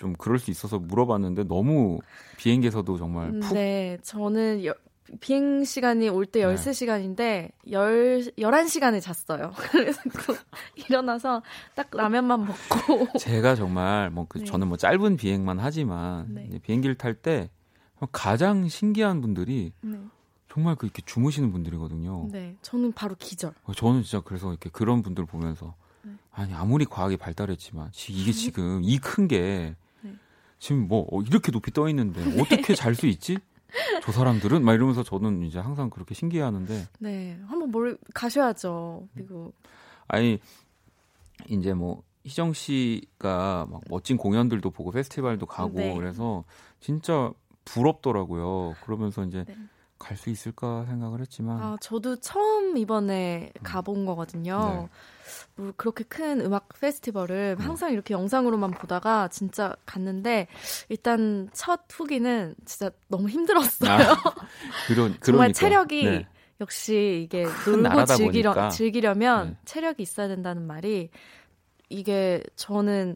좀 0.02 0.14
그럴 0.14 0.40
수 0.40 0.50
있어서 0.50 0.80
물어봤는데 0.80 1.44
너무 1.44 2.00
비행기에서도 2.38 2.98
정말 2.98 3.40
푹 3.40 3.54
네, 3.54 4.00
저는 4.02 4.66
여, 4.66 4.74
비행 5.20 5.64
시간이 5.64 6.10
올 6.10 6.26
때 6.26 6.42
13시간인데 6.42 7.52
10, 7.68 8.36
11시간을 8.36 9.00
잤어요. 9.00 9.52
그래서 9.70 10.02
일어나서 10.76 11.44
딱 11.76 11.90
라면만 11.92 12.48
먹고 12.48 13.20
제가 13.20 13.54
정말 13.56 14.10
뭐 14.10 14.26
그 14.28 14.40
네. 14.40 14.46
저는 14.46 14.70
뭐 14.70 14.78
짧은 14.78 15.18
비행만 15.18 15.60
하지만 15.60 16.34
네. 16.34 16.50
비행기를 16.64 16.96
탈 16.96 17.14
때 17.14 17.52
가장 18.12 18.68
신기한 18.68 19.22
분들이 19.22 19.72
네. 19.82 20.00
정말 20.52 20.76
그렇게 20.76 21.04
주무시는 21.06 21.52
분들이거든요. 21.52 22.28
네, 22.32 22.56
저는 22.64 22.94
바로 22.94 23.16
기절. 23.20 23.54
어, 23.66 23.74
저는 23.76 24.02
진짜 24.02 24.20
그래서 24.26 24.50
이렇게 24.50 24.72
그런 24.72 25.04
분들 25.04 25.28
보면서 25.28 25.76
네. 26.02 26.12
아니 26.32 26.54
아무리 26.56 26.86
과학이 26.86 27.18
발달했지만 27.18 27.92
이게 28.10 28.32
지금 28.32 28.82
이 28.84 28.98
큰게 28.98 29.40
네. 29.40 29.76
지금 30.62 30.88
뭐 30.88 31.08
어, 31.12 31.22
이렇게 31.24 31.52
높이 31.52 31.72
떠 31.72 31.90
있는데 31.90 32.22
어떻게 32.40 32.76
잘 32.76 32.94
수 32.94 33.08
있지? 33.08 33.40
저 34.04 34.12
사람들은 34.12 34.64
막 34.64 34.74
이러면서 34.74 35.02
저는 35.02 35.42
이제 35.42 35.58
항상 35.58 35.90
그렇게 35.90 36.14
신기해하는데. 36.14 36.88
네, 37.00 37.40
한번 37.48 37.72
뭘 37.72 37.98
가셔야죠. 38.14 39.08
그리고 39.16 39.54
아니 40.08 40.40
이제 41.50 41.74
뭐 41.74 42.04
희정 42.26 42.54
씨가 42.54 43.68
막 43.72 43.82
멋진 43.90 44.18
공연들도 44.18 44.70
보고 44.70 44.92
페스티벌도 44.92 45.48
가고 45.48 45.80
네. 45.80 45.96
그래서 45.96 46.44
진짜 46.80 47.34
부럽더라고요. 47.66 48.76
그러면서 48.86 49.24
이제 49.24 49.44
네. 49.48 49.56
갈수 49.98 50.30
있을까 50.30 50.86
생각을 50.86 51.22
했지만. 51.22 51.60
아, 51.60 51.78
저도 51.82 52.18
처음 52.18 52.78
이번에 52.78 53.52
음. 53.56 53.64
가본 53.64 54.06
거거든요. 54.06 54.60
네. 54.84 54.90
뭐 55.56 55.72
그렇게 55.76 56.04
큰 56.04 56.42
음악 56.42 56.70
페스티벌을 56.80 57.56
네. 57.58 57.64
항상 57.64 57.92
이렇게 57.92 58.14
영상으로만 58.14 58.72
보다가 58.72 59.28
진짜 59.30 59.76
갔는데 59.86 60.48
일단 60.90 61.50
첫 61.54 61.82
후기는 61.92 62.56
진짜 62.66 62.92
너무 63.08 63.30
힘들었어요. 63.30 63.92
아, 63.92 64.16
그런, 64.88 65.18
정말 65.22 65.54
체력이 65.54 66.04
네. 66.04 66.28
역시 66.60 67.24
이게 67.26 67.46
놀고 67.66 68.06
즐기려, 68.06 68.70
즐기려면 68.70 69.50
네. 69.50 69.58
체력이 69.66 70.04
있어야 70.04 70.28
된다는 70.28 70.66
말이 70.68 71.10
이게 71.90 72.44
저는 72.56 73.16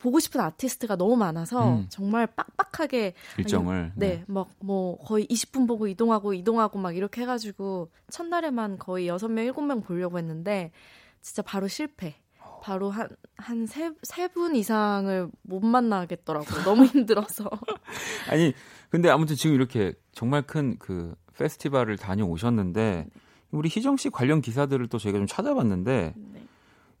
보고 0.00 0.18
싶은 0.18 0.40
아티스트가 0.40 0.96
너무 0.96 1.16
많아서 1.16 1.76
음. 1.76 1.86
정말 1.90 2.26
빡빡하게 2.26 3.12
일정을 3.38 3.74
아니, 3.74 3.92
네, 3.94 4.24
막 4.26 4.48
뭐 4.60 4.98
거의 4.98 5.26
20분 5.26 5.66
보고 5.66 5.86
이동하고 5.86 6.34
이동하고 6.34 6.78
막 6.78 6.96
이렇게 6.96 7.22
해 7.22 7.26
가지고 7.26 7.90
첫날에만 8.10 8.78
거의 8.78 9.08
6명 9.08 9.52
7명 9.52 9.84
보려고 9.84 10.18
했는데 10.18 10.70
진짜 11.22 11.42
바로 11.42 11.68
실패. 11.68 12.16
바로 12.62 12.90
한 12.90 13.08
한 13.38 13.64
세 13.66 13.90
세 14.02 14.28
분 14.28 14.54
이상을 14.54 15.30
못 15.42 15.60
만나겠더라고요. 15.64 16.62
너무 16.64 16.84
힘들어서. 16.84 17.48
아니 18.28 18.52
근데 18.90 19.08
아무튼 19.08 19.34
지금 19.36 19.54
이렇게 19.56 19.94
정말 20.12 20.42
큰 20.42 20.76
그 20.78 21.14
페스티벌을 21.38 21.96
다녀오셨는데 21.96 23.06
네. 23.12 23.20
우리 23.50 23.68
희정 23.70 23.96
씨 23.96 24.10
관련 24.10 24.42
기사들을 24.42 24.88
또 24.88 24.98
저희가 24.98 25.18
좀 25.18 25.26
찾아봤는데 25.26 26.12
네. 26.16 26.42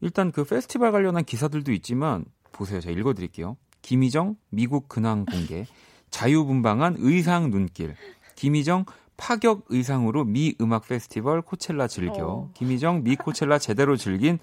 일단 0.00 0.32
그 0.32 0.44
페스티벌 0.44 0.92
관련한 0.92 1.24
기사들도 1.24 1.72
있지만 1.72 2.24
보세요. 2.52 2.80
제가 2.80 2.98
읽어드릴게요. 2.98 3.58
김희정 3.82 4.36
미국 4.48 4.88
근황 4.88 5.26
공개 5.26 5.66
자유분방한 6.10 6.96
의상 6.98 7.50
눈길 7.50 7.96
김희정 8.34 8.86
파격 9.20 9.64
의상으로 9.68 10.24
미 10.24 10.54
음악 10.60 10.88
페스티벌 10.88 11.42
코첼라 11.42 11.88
즐겨 11.88 12.26
어. 12.26 12.50
김희정 12.54 13.04
미 13.04 13.16
코첼라 13.16 13.58
제대로 13.58 13.96
즐긴 13.96 14.38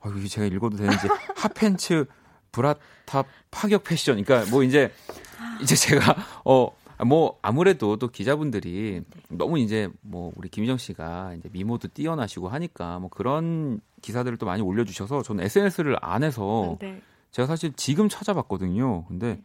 어, 0.00 0.10
이거 0.10 0.28
제가 0.28 0.46
읽어도 0.46 0.76
되는지 0.76 1.08
핫팬츠 1.36 2.06
브라탑 2.52 3.26
파격 3.50 3.84
패션 3.84 4.22
그러니까 4.22 4.50
뭐 4.50 4.62
이제 4.62 4.92
이제 5.60 5.74
제가 5.74 6.16
어 6.44 6.82
뭐 7.04 7.38
아무래도 7.42 7.96
또 7.96 8.08
기자분들이 8.08 9.02
너무 9.28 9.58
이제 9.58 9.88
뭐 10.00 10.32
우리 10.36 10.48
김희정 10.48 10.78
씨가 10.78 11.34
이제 11.34 11.48
미모도 11.52 11.88
뛰어나시고 11.88 12.48
하니까 12.48 12.98
뭐 12.98 13.10
그런 13.10 13.80
기사들을 14.02 14.38
또 14.38 14.46
많이 14.46 14.62
올려주셔서 14.62 15.22
저는 15.22 15.44
SNS를 15.44 15.96
안 16.00 16.22
해서 16.22 16.76
네. 16.80 17.00
제가 17.30 17.46
사실 17.46 17.72
지금 17.74 18.08
찾아봤거든요. 18.08 19.06
근데 19.06 19.40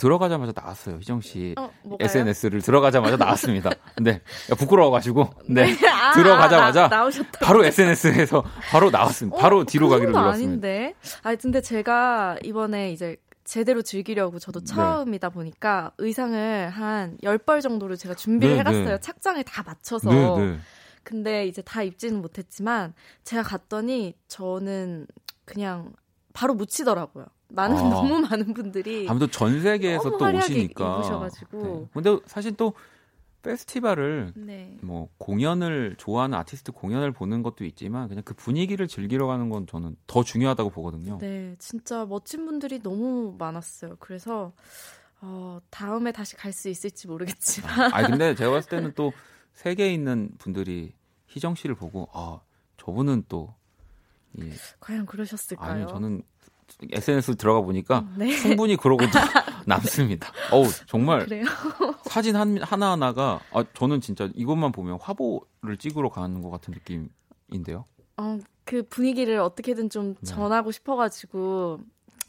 들어가자마자 0.00 0.52
나왔어요. 0.56 0.96
희정 0.96 1.20
씨 1.20 1.54
어, 1.58 1.70
SNS를 2.00 2.62
들어가자마자 2.62 3.16
나왔습니다. 3.16 3.70
근데 3.94 4.22
부끄러워가지고 4.58 5.28
네, 5.46 5.66
네. 5.76 5.88
아, 5.88 6.12
들어가자마자 6.12 6.88
나, 6.88 7.08
바로 7.42 7.62
SNS에서 7.64 8.42
바로 8.70 8.90
나왔습니다. 8.90 9.36
어, 9.36 9.40
바로 9.40 9.64
뒤로 9.64 9.88
그 9.88 9.94
가기로 9.96 10.12
눌렀습니다. 10.12 10.48
아닌데. 10.48 10.94
아 11.22 11.34
근데 11.34 11.60
제가 11.60 12.38
이번에 12.42 12.92
이제 12.92 13.16
제대로 13.44 13.82
즐기려고 13.82 14.38
저도 14.38 14.60
네. 14.60 14.66
처음이다 14.66 15.28
네. 15.28 15.34
보니까 15.34 15.92
의상을 15.98 16.70
한 16.70 17.18
10벌 17.22 17.60
정도를 17.60 17.98
제가 17.98 18.14
준비를 18.14 18.54
네, 18.54 18.60
해갔어요. 18.60 18.84
네. 18.84 19.00
착장을 19.00 19.42
다 19.44 19.62
맞춰서. 19.64 20.10
네, 20.38 20.56
근데 21.02 21.46
이제 21.46 21.60
다 21.60 21.82
입지는 21.82 22.22
못했지만 22.22 22.94
제가 23.24 23.42
갔더니 23.42 24.14
저는 24.28 25.06
그냥 25.44 25.92
바로 26.32 26.54
묻히더라고요. 26.54 27.26
많은 27.50 27.76
아. 27.76 27.88
너무 27.90 28.20
많은 28.20 28.54
분들이 28.54 29.08
아무도 29.08 29.26
전 29.28 29.60
세계에서 29.60 30.16
또 30.16 30.24
오시니까. 30.24 30.96
입으셔가지고. 30.98 31.62
네. 31.62 31.88
근데 31.92 32.18
사실 32.26 32.56
또 32.56 32.74
페스티벌을 33.42 34.32
네. 34.36 34.76
뭐 34.82 35.08
공연을 35.18 35.96
좋아하는 35.98 36.36
아티스트 36.38 36.72
공연을 36.72 37.12
보는 37.12 37.42
것도 37.42 37.64
있지만 37.64 38.08
그냥 38.08 38.22
그 38.24 38.34
분위기를 38.34 38.86
즐기러 38.86 39.26
가는 39.26 39.48
건 39.48 39.66
저는 39.66 39.96
더 40.06 40.22
중요하다고 40.22 40.70
보거든요. 40.70 41.18
네, 41.18 41.56
진짜 41.58 42.04
멋진 42.04 42.44
분들이 42.44 42.82
너무 42.82 43.34
많았어요. 43.38 43.96
그래서 43.98 44.52
어, 45.22 45.58
다음에 45.70 46.12
다시 46.12 46.36
갈 46.36 46.52
수 46.52 46.68
있을지 46.68 47.06
모르겠지만. 47.08 47.92
아, 47.94 48.06
근데 48.06 48.34
제가 48.36 48.50
봤을 48.50 48.68
때는 48.70 48.92
또 48.94 49.12
세계에 49.54 49.92
있는 49.92 50.30
분들이 50.38 50.92
희정 51.26 51.54
씨를 51.54 51.74
보고 51.74 52.08
아, 52.12 52.40
저분은 52.76 53.24
또 53.28 53.54
예. 54.40 54.50
과연 54.80 55.06
그러셨을까요? 55.06 55.70
아니 55.72 55.86
저는 55.88 56.22
SNS 56.92 57.36
들어가 57.36 57.60
보니까 57.60 58.06
네. 58.16 58.34
충분히 58.36 58.76
그러고 58.76 59.04
남습니다. 59.66 60.32
어우 60.50 60.66
정말 60.86 61.24
그래요? 61.26 61.44
사진 62.04 62.36
한 62.36 62.60
하나 62.62 62.92
하나가 62.92 63.40
아 63.52 63.64
저는 63.74 64.00
진짜 64.00 64.28
이것만 64.34 64.72
보면 64.72 64.98
화보를 65.00 65.76
찍으러 65.78 66.08
가는 66.10 66.42
것 66.42 66.50
같은 66.50 66.74
느낌인데요. 66.74 67.84
어 68.16 68.38
그 68.70 68.84
분위기를 68.84 69.40
어떻게든 69.40 69.90
좀 69.90 70.14
네. 70.14 70.20
전하고 70.22 70.70
싶어가지고 70.70 71.80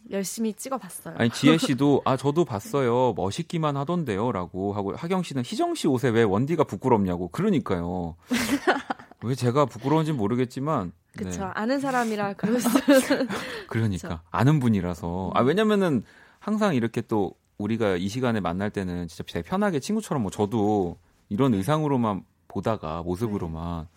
열심히 0.10 0.54
찍어봤어요. 0.54 1.14
아니 1.20 1.30
지혜 1.30 1.56
씨도 1.60 2.02
아 2.04 2.18
저도 2.18 2.46
봤어요 2.46 3.14
멋있기만 3.16 3.78
하던데요라고 3.78 4.74
하고 4.74 4.96
하경 4.96 5.22
씨는 5.22 5.44
희정 5.46 5.76
씨 5.76 5.88
옷에 5.88 6.10
왜 6.10 6.24
원디가 6.24 6.64
부끄럽냐고 6.64 7.28
그러니까요. 7.28 8.16
왜 9.24 9.36
제가 9.36 9.66
부끄러운지 9.68 10.14
모르겠지만 10.14 10.94
그렇죠. 11.18 11.46
네. 11.46 11.52
아는 11.54 11.80
사람이라 11.80 12.34
그럴 12.38 12.60
수. 12.60 12.70
그러니까 13.68 14.08
그쵸. 14.08 14.20
아는 14.32 14.60
분이라서. 14.60 15.32
아 15.34 15.42
왜냐면은 15.42 16.04
항상 16.40 16.76
이렇게 16.76 17.02
또 17.02 17.36
우리가 17.58 17.96
이 17.98 18.08
시간에 18.08 18.40
만날 18.40 18.70
때는 18.70 19.08
진짜 19.08 19.24
되게 19.32 19.48
편하게 19.48 19.80
친구처럼 19.80 20.24
뭐 20.24 20.32
저도 20.32 20.98
이런 21.30 21.54
의상으로만 21.54 22.24
보다가 22.48 23.04
모습으로만 23.04 23.88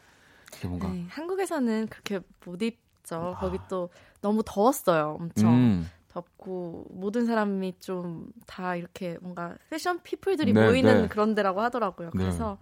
네. 0.60 0.68
뭔가 0.68 0.88
네, 0.88 1.06
한국에서는 1.08 1.88
그렇게 1.88 2.20
못 2.44 2.62
입죠. 2.62 3.34
아. 3.36 3.40
거기 3.40 3.58
또 3.68 3.88
너무 4.20 4.42
더웠어요. 4.44 5.16
엄청. 5.20 5.54
음. 5.54 5.90
덥고 6.08 6.86
모든 6.90 7.26
사람이 7.26 7.74
좀 7.80 8.30
다 8.46 8.76
이렇게 8.76 9.18
뭔가 9.20 9.56
패션 9.68 10.00
피플들이 10.02 10.52
네, 10.52 10.64
모이는 10.66 11.02
네. 11.02 11.08
그런 11.08 11.34
데라고 11.34 11.60
하더라고요. 11.60 12.10
네. 12.14 12.18
그래서 12.18 12.58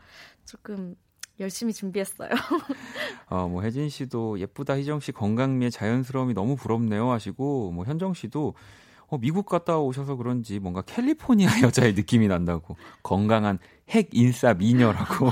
조금 0.47 0.97
열심히 1.41 1.73
준비했어요. 1.73 2.29
어, 3.29 3.49
뭐 3.49 3.63
혜진 3.63 3.89
씨도 3.89 4.39
예쁘다 4.39 4.75
희정 4.79 5.01
씨 5.01 5.13
건강미의 5.13 5.71
자연스러움이 5.71 6.35
너무 6.35 6.57
부럽네요 6.57 7.11
하시고 7.11 7.73
뭐 7.73 7.85
현정 7.85 8.15
씨도 8.15 8.55
어, 9.09 9.19
미국 9.19 9.47
갔다 9.47 9.79
오셔서 9.79 10.17
그런지 10.17 10.59
뭔가 10.59 10.83
캘리포니아 10.83 11.49
여자의 11.63 11.95
느낌이 11.95 12.29
난다고 12.29 12.77
건강한 13.03 13.59
핵 13.91 14.09
인싸 14.13 14.55
미녀라고. 14.55 15.31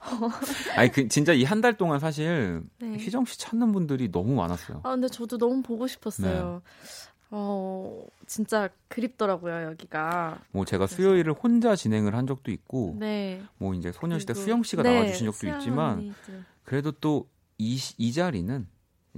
아니 0.76 0.90
그 0.90 1.08
진짜 1.08 1.32
이 1.32 1.44
한 1.44 1.60
달 1.60 1.76
동안 1.76 1.98
사실 1.98 2.62
네. 2.78 2.96
희정 2.98 3.24
씨 3.24 3.38
찾는 3.38 3.72
분들이 3.72 4.10
너무 4.10 4.34
많았어요. 4.34 4.80
아 4.84 4.90
근데 4.90 5.08
저도 5.08 5.36
너무 5.38 5.62
보고 5.62 5.86
싶었어요. 5.86 6.62
네. 6.64 7.07
어, 7.30 8.04
진짜 8.26 8.68
그립더라고요, 8.88 9.64
여기가. 9.70 10.38
뭐 10.52 10.64
제가 10.64 10.86
수요일을 10.86 11.32
혼자 11.34 11.76
진행을 11.76 12.14
한 12.14 12.26
적도 12.26 12.50
있고, 12.50 12.96
네. 12.98 13.42
뭐 13.58 13.74
이제 13.74 13.92
소녀시대 13.92 14.34
수영 14.34 14.62
씨가 14.62 14.82
네, 14.82 14.94
나와주신 14.94 15.26
적도 15.30 15.48
있지만, 15.48 15.98
언니들. 15.98 16.44
그래도 16.64 16.92
또 16.92 17.26
이 17.60 17.76
이 17.98 18.12
자리는 18.12 18.68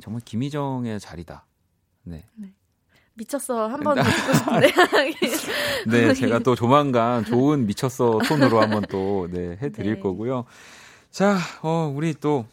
정말 0.00 0.22
김희정의 0.24 0.98
자리다. 0.98 1.44
네. 2.04 2.24
네. 2.36 2.52
미쳤어 3.14 3.66
한 3.68 3.80
번 3.82 3.96
더 3.96 4.02
듣고 4.02 4.32
싶은데. 4.32 4.72
네, 5.86 6.14
제가 6.14 6.38
또 6.38 6.54
조만간 6.54 7.22
좋은 7.24 7.66
미쳤어 7.66 8.18
톤으로 8.26 8.62
한번 8.62 8.82
또 8.88 9.28
네, 9.30 9.58
해드릴 9.60 9.96
네. 9.96 10.00
거고요. 10.00 10.46
자, 11.10 11.36
어, 11.62 11.92
우리 11.94 12.14
또 12.14 12.46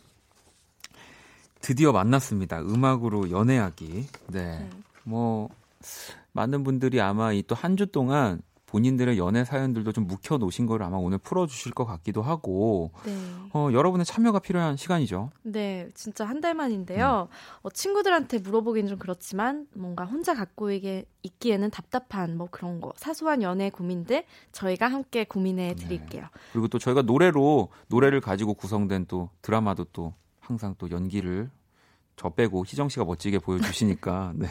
드디어 1.62 1.91
만났습니다. 1.93 2.60
음악으로 2.62 3.32
연애하기. 3.32 4.08
네. 4.28 4.60
네. 4.60 4.70
뭐 5.08 5.49
많은 6.34 6.64
분들이 6.64 6.99
아마 7.01 7.32
이 7.34 7.41
또 7.43 7.55
한 7.55 7.78
주 7.78 7.88
동안 7.88 8.41
본인들의 8.66 9.18
연애 9.18 9.45
사연들도 9.45 9.93
좀 9.93 10.08
묵혀 10.08 10.38
놓으신 10.38 10.66
걸 10.66 10.84
아마 10.84 10.97
오늘 10.97 11.18
풀어 11.20 11.47
주실 11.47 11.72
것 11.72 11.86
같기도 11.86 12.22
하고 12.22 12.91
네. 13.05 13.14
어, 13.53 13.70
여러분의 13.72 14.05
참여가 14.05 14.39
필요한 14.39 14.76
시간이죠. 14.76 15.30
네, 15.43 15.88
진짜 15.93 16.26
한 16.26 16.41
달 16.41 16.53
만인데요. 16.53 17.30
음. 17.32 17.60
어, 17.62 17.70
친구들한테 17.70 18.39
물어보긴 18.39 18.88
좀 18.88 18.99
그렇지만 18.99 19.68
뭔가 19.74 20.03
혼자 20.03 20.34
갖고 20.36 20.70
있기에는 21.24 21.72
답답한 21.72 22.38
뭐 22.38 22.49
그런 22.51 22.82
거 22.82 22.91
사소한 22.97 23.41
연애 23.41 23.70
고민들 23.70 24.26
저희가 24.51 24.89
함께 24.89 25.24
고민해 25.24 25.68
네. 25.70 25.76
드릴게요. 25.76 26.24
네. 26.24 26.30
그리고 26.51 26.68
또 26.68 26.78
저희가 26.78 27.03
노래로 27.03 27.70
노래를 27.88 28.20
가지고 28.20 28.53
구성된 28.53 29.05
또 29.08 29.30
드라마도 29.41 29.86
또 29.93 30.14
항상 30.41 30.76
또 30.78 30.91
연기를 30.91 31.49
저 32.18 32.30
빼고 32.30 32.65
희정 32.65 32.89
씨가 32.89 33.05
멋지게 33.05 33.39
보여주시니까 33.39 34.34
네. 34.36 34.47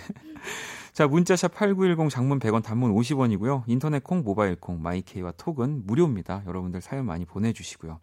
자, 0.93 1.07
문자샵 1.07 1.53
8910 1.53 2.09
장문 2.09 2.39
100원 2.39 2.63
단문 2.63 2.95
50원이고요. 2.95 3.65
인터넷 3.67 4.03
콩, 4.03 4.23
모바일 4.23 4.57
콩, 4.57 4.81
마이케이와 4.81 5.33
톡은 5.33 5.85
무료입니다. 5.85 6.43
여러분들 6.47 6.81
사연 6.81 7.05
많이 7.05 7.27
보내주시고요. 7.27 8.01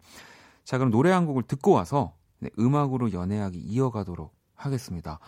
자, 0.62 0.78
그럼 0.78 0.92
노래 0.92 1.10
한 1.10 1.26
곡을 1.26 1.42
듣고 1.42 1.72
와서 1.72 2.14
네, 2.38 2.50
음악으로 2.56 3.12
연애하기 3.12 3.58
이어가도록 3.58 4.32
하겠습니다. 4.54 5.18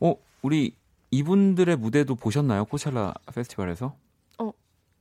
어, 0.00 0.14
우리 0.42 0.76
이분들의 1.10 1.74
무대도 1.76 2.14
보셨나요? 2.14 2.66
코첼라 2.66 3.14
페스티벌에서? 3.34 3.96
어, 4.38 4.52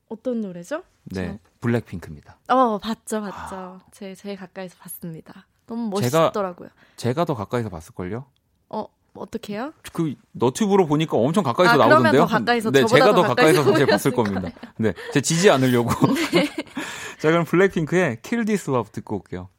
어떤 0.10 0.42
노래죠? 0.42 0.84
네, 1.04 1.28
저... 1.28 1.50
블랙핑크입니다. 1.60 2.40
어, 2.48 2.80
봤죠, 2.80 3.22
봤죠. 3.22 3.56
아... 3.56 3.80
제, 3.92 4.16
제일 4.16 4.38
가까이서 4.38 4.78
봤습니다. 4.78 5.46
너무 5.68 5.90
멋있더라고요. 5.90 6.70
제가, 6.70 6.96
제가 6.96 7.26
더 7.26 7.36
가까이서 7.36 7.70
봤을걸요? 7.70 8.26
어, 8.72 8.88
어떻게요? 9.14 9.74
그 9.94 10.16
너튜브로 10.32 10.88
보니까 10.88 11.18
엄청 11.18 11.44
가까이서 11.44 11.74
아, 11.74 11.78
나오던데요. 11.78 12.22
더 12.22 12.28
가까이서 12.28 12.72
네, 12.72 12.86
제가 12.86 13.14
더 13.14 13.22
가까이서 13.24 13.64
사실 13.64 13.86
봤을 13.86 14.12
겁니다. 14.12 14.50
네, 14.78 14.94
제 15.14 15.22
지지 15.22 15.50
않으려고. 15.50 15.90
네. 16.34 16.50
자, 17.20 17.30
그럼 17.30 17.46
블랙핑크의 17.46 18.20
Kill 18.22 18.46
This 18.46 18.70
Love 18.70 18.92
듣고 18.92 19.18
올게요. 19.18 19.50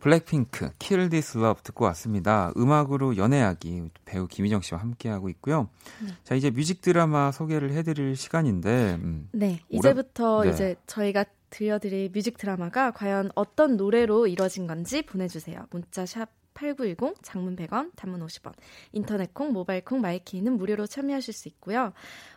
블랙핑크 0.00 0.70
Kill 0.78 1.08
This 1.10 1.36
Love 1.38 1.62
듣고 1.62 1.86
왔습니다. 1.86 2.52
음악으로 2.56 3.16
연애하기 3.16 3.90
배우 4.04 4.26
김희정 4.26 4.60
씨와 4.60 4.80
함께하고 4.80 5.28
있고요. 5.30 5.68
네. 6.04 6.12
자, 6.24 6.34
이제 6.34 6.50
뮤직 6.50 6.82
드라마 6.82 7.32
소개를 7.32 7.72
해드릴 7.72 8.16
시간인데. 8.16 8.98
음, 9.02 9.28
네, 9.32 9.60
이제부터 9.70 10.44
네. 10.44 10.50
이제 10.50 10.76
저희가 10.86 11.24
들려드릴 11.50 12.10
뮤직 12.12 12.38
드라마가 12.38 12.92
과연 12.92 13.30
어떤 13.34 13.76
노래로 13.76 14.26
이뤄진 14.26 14.66
건지 14.66 15.02
보내주세요. 15.02 15.66
문자 15.70 16.06
샵 16.06 16.28
8910 16.60 17.14
장문 17.22 17.56
100원, 17.56 17.90
단문 17.96 18.20
50원. 18.26 18.52
인터넷 18.92 19.32
콩, 19.32 19.52
모바일 19.52 19.82
콩, 19.84 20.00
마이K는 20.00 20.56
무료로 20.58 20.86
참여하실 20.86 21.32
수 21.32 21.48
있고요. 21.48 21.92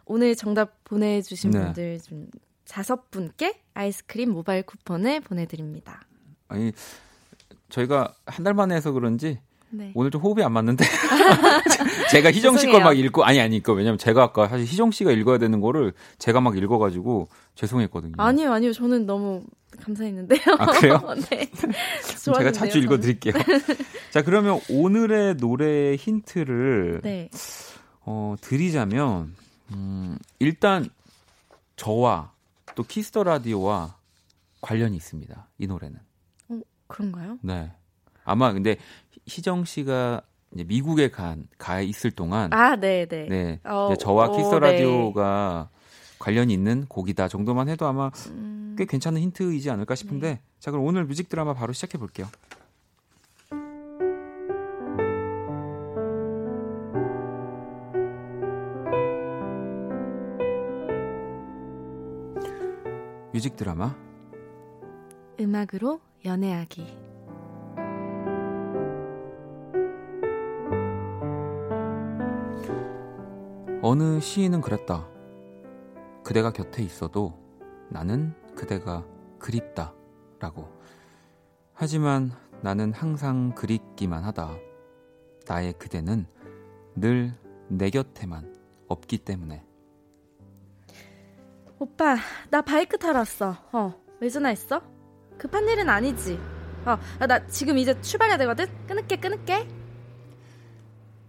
오늘 0.06 0.36
정답 0.36 0.84
보내 0.86 1.22
주신 1.22 1.52
네. 1.52 1.60
분들 1.60 2.00
좀 2.02 2.28
다섯 2.68 3.12
분께 3.12 3.62
아이스크림 3.74 4.32
모바일 4.32 4.64
쿠폰을 4.64 5.20
보내 5.22 5.46
드립니다. 5.46 6.02
아니 6.48 6.72
저희가 7.70 8.16
한 8.26 8.44
달 8.44 8.54
만에 8.54 8.76
해서 8.76 8.92
그런지 8.92 9.40
네. 9.74 9.92
오늘 9.96 10.12
좀 10.12 10.22
호흡이 10.22 10.44
안 10.44 10.52
맞는데 10.54 10.86
제가 12.12 12.32
희정 12.32 12.58
씨 12.58 12.68
걸 12.68 12.84
막 12.84 12.98
읽고 12.98 13.24
아니 13.24 13.40
아니 13.40 13.62
그 13.62 13.74
왜냐면 13.74 13.98
제가 13.98 14.22
아까 14.24 14.48
사실 14.48 14.66
희정 14.68 14.92
씨가 14.92 15.12
읽어야 15.12 15.38
되는 15.38 15.60
거를 15.62 15.94
제가 16.20 16.42
막 16.42 16.56
읽어가지고 16.58 17.28
죄송했거든요. 17.56 18.14
아니요 18.18 18.52
아니요 18.54 18.72
저는 18.74 19.06
너무 19.06 19.44
감사했는데요. 19.82 20.40
아 20.60 20.66
그래요? 20.68 21.02
네. 21.32 21.50
제가 22.38 22.52
자주 22.52 22.78
읽어드릴게요. 22.80 23.34
자 24.12 24.22
그러면 24.22 24.60
오늘의 24.70 25.38
노래 25.38 25.96
힌트를 25.96 27.02
네. 27.04 27.30
어, 28.06 28.36
드리자면 28.42 29.34
음, 29.74 30.18
일단 30.40 30.88
저와 31.78 32.32
또 32.76 32.84
키스 32.84 33.09
더 33.09 33.24
라디오와 33.24 33.96
관련이 34.62 34.96
있습니다. 34.98 35.48
이 35.58 35.68
노래는. 35.68 35.98
어 36.50 36.60
그런가요? 36.88 37.40
네. 37.42 37.72
아마 38.24 38.54
근데 38.54 38.78
희정 39.26 39.66
씨가 39.66 40.22
이제 40.54 40.64
미국에 40.64 41.10
간, 41.10 41.48
가 41.58 41.82
있을 41.82 42.12
동안. 42.12 42.54
아, 42.54 42.76
네, 42.76 43.06
네. 43.06 43.28
네. 43.28 43.60
어, 43.64 43.94
저와 43.96 44.28
어, 44.28 44.38
키스 44.38 44.54
라디오가 44.54 45.70
네. 45.72 46.18
관련이 46.20 46.54
있는 46.54 46.86
곡이다 46.88 47.28
정도만 47.28 47.70
해도 47.70 47.86
아마 47.86 48.12
음... 48.30 48.76
꽤 48.78 48.86
괜찮은 48.86 49.22
힌트이지 49.22 49.70
않을까 49.70 49.96
싶은데. 49.96 50.28
네. 50.36 50.42
자, 50.60 50.72
그럼 50.72 50.86
오늘 50.86 51.06
뮤직 51.06 51.28
드라마 51.28 51.54
바로 51.54 51.74
시작해 51.74 51.98
볼게요. 51.98 52.28
뮤직 63.34 63.56
드라마 63.56 63.96
음악으로 65.40 66.00
연애하기 66.24 67.13
어느 73.84 74.20
시인은 74.22 74.62
그랬다. 74.62 75.08
그대가 76.24 76.52
곁에 76.52 76.82
있어도 76.84 77.38
나는 77.90 78.34
그대가 78.56 79.06
그립다. 79.40 79.94
라고. 80.40 80.70
하지만 81.74 82.32
나는 82.62 82.94
항상 82.94 83.54
그립기만 83.56 84.24
하다. 84.24 84.56
나의 85.48 85.74
그대는 85.74 86.26
늘 86.96 87.34
내 87.70 87.90
곁에만 87.90 88.54
없기 88.88 89.20
때문에. 89.20 89.66
오빠, 91.80 92.18
나 92.50 92.62
바이크 92.62 92.98
타러 92.98 93.20
왔어. 93.20 93.56
어, 93.72 93.94
왜 94.20 94.30
전화했어? 94.30 94.82
급한 95.38 95.68
일은 95.68 95.90
아니지. 95.90 96.40
어, 96.86 97.26
나 97.26 97.48
지금 97.48 97.78
이제 97.78 98.00
출발해야 98.02 98.38
되거든? 98.38 98.68
끊을게, 98.86 99.16
끊을게. 99.16 99.68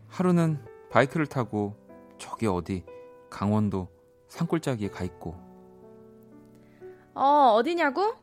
하루는 0.08 0.58
바이크를 0.90 1.26
타고 1.26 1.74
저기 2.18 2.46
어디 2.46 2.84
강원도 3.30 3.88
산골짜기에 4.28 4.88
가 4.88 5.04
있고. 5.04 5.36
어, 7.14 7.54
어디냐고? 7.56 8.14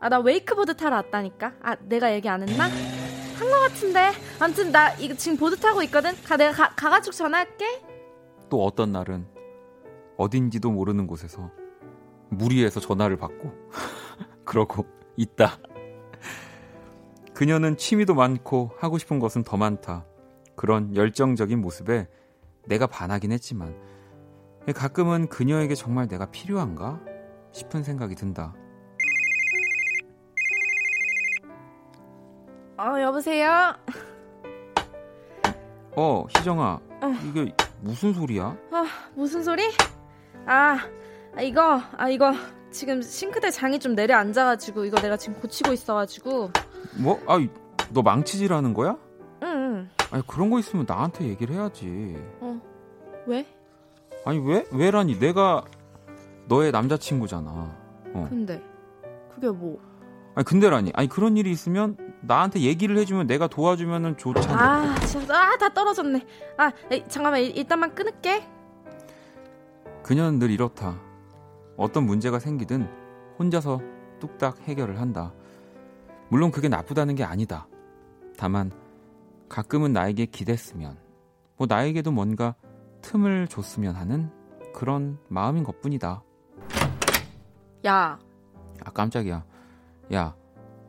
아, 0.00 0.08
나 0.08 0.18
웨이크보드 0.20 0.76
타러 0.76 0.96
왔다니까. 0.96 1.54
아, 1.62 1.76
내가 1.82 2.12
얘기 2.12 2.28
안 2.28 2.46
했나? 2.48 2.64
한 2.64 3.48
거 3.50 3.60
같은데. 3.60 4.10
아무튼 4.40 4.72
나 4.72 4.92
이거 4.94 5.14
지금 5.14 5.36
보드 5.36 5.56
타고 5.56 5.82
있거든. 5.84 6.12
가 6.24 6.36
내가 6.36 6.52
가, 6.52 6.74
가가지고 6.74 7.12
전화할게. 7.14 7.82
또 8.48 8.64
어떤 8.64 8.92
날은 8.92 9.26
어딘지도 10.16 10.70
모르는 10.70 11.06
곳에서 11.06 11.50
무리해서 12.30 12.80
전화를 12.80 13.16
받고 13.16 13.52
그러고 14.44 14.86
있다. 15.16 15.58
그녀는 17.34 17.76
취미도 17.76 18.14
많고 18.14 18.72
하고 18.78 18.98
싶은 18.98 19.18
것은 19.20 19.44
더 19.44 19.56
많다. 19.56 20.04
그런 20.56 20.94
열정적인 20.96 21.60
모습에 21.60 22.08
내가 22.68 22.86
반하긴 22.86 23.32
했지만 23.32 23.74
가끔은 24.74 25.28
그녀에게 25.28 25.74
정말 25.74 26.06
내가 26.06 26.26
필요한가 26.26 27.00
싶은 27.52 27.82
생각이 27.82 28.14
든다. 28.14 28.54
어, 32.76 33.00
여보세요? 33.00 33.74
어, 35.96 36.24
희정아. 36.28 36.80
어. 37.02 37.14
이게 37.28 37.52
무슨 37.80 38.12
소리야? 38.12 38.44
어, 38.44 38.84
무슨 39.14 39.42
소리? 39.42 39.64
아, 40.46 40.78
아, 41.36 41.40
이거, 41.42 41.80
아, 41.96 42.08
이거. 42.08 42.32
지금 42.70 43.00
싱크대 43.02 43.50
장이 43.50 43.80
좀 43.80 43.94
내려앉아가지고, 43.94 44.84
이거 44.84 45.00
내가 45.00 45.16
지금 45.16 45.40
고치고 45.40 45.72
있어가지고. 45.72 46.50
뭐? 46.98 47.20
아, 47.26 47.38
너 47.90 48.02
망치질하는 48.02 48.74
거야? 48.74 48.96
아니 50.10 50.26
그런 50.26 50.50
거 50.50 50.58
있으면 50.58 50.86
나한테 50.88 51.26
얘기를 51.26 51.54
해야지. 51.54 52.16
어. 52.40 52.60
왜? 53.26 53.46
아니 54.24 54.38
왜? 54.38 54.66
왜라니? 54.72 55.18
내가 55.18 55.64
너의 56.46 56.72
남자친구잖아. 56.72 57.50
어. 57.50 58.26
근데 58.28 58.62
그게 59.34 59.48
뭐? 59.50 59.78
아니 60.34 60.44
근데라니. 60.44 60.92
아니 60.94 61.08
그런 61.08 61.36
일이 61.36 61.50
있으면 61.50 61.96
나한테 62.22 62.60
얘기를 62.60 62.96
해주면 62.98 63.26
내가 63.26 63.48
도와주면은 63.48 64.16
좋잖아. 64.16 64.92
아 64.92 64.94
진짜 65.00 65.34
아다 65.52 65.68
떨어졌네. 65.74 66.26
아 66.56 66.72
잠깐만 67.08 67.42
일단만 67.42 67.94
끊을게. 67.94 68.46
그녀는 70.02 70.38
늘 70.38 70.50
이렇다. 70.50 70.98
어떤 71.76 72.04
문제가 72.04 72.38
생기든 72.38 72.88
혼자서 73.38 73.80
뚝딱 74.20 74.60
해결을 74.62 74.98
한다. 75.00 75.32
물론 76.28 76.50
그게 76.50 76.68
나쁘다는 76.68 77.14
게 77.14 77.24
아니다. 77.24 77.68
다만 78.36 78.72
가끔은 79.48 79.92
나에게 79.92 80.26
기댔으면, 80.26 80.98
뭐 81.56 81.66
나에게도 81.68 82.10
뭔가 82.12 82.54
틈을 83.02 83.48
줬으면 83.48 83.94
하는 83.94 84.30
그런 84.74 85.18
마음인 85.28 85.64
것 85.64 85.80
뿐이다. 85.80 86.22
야. 87.86 88.18
아 88.84 88.90
깜짝이야. 88.90 89.44
야, 90.14 90.34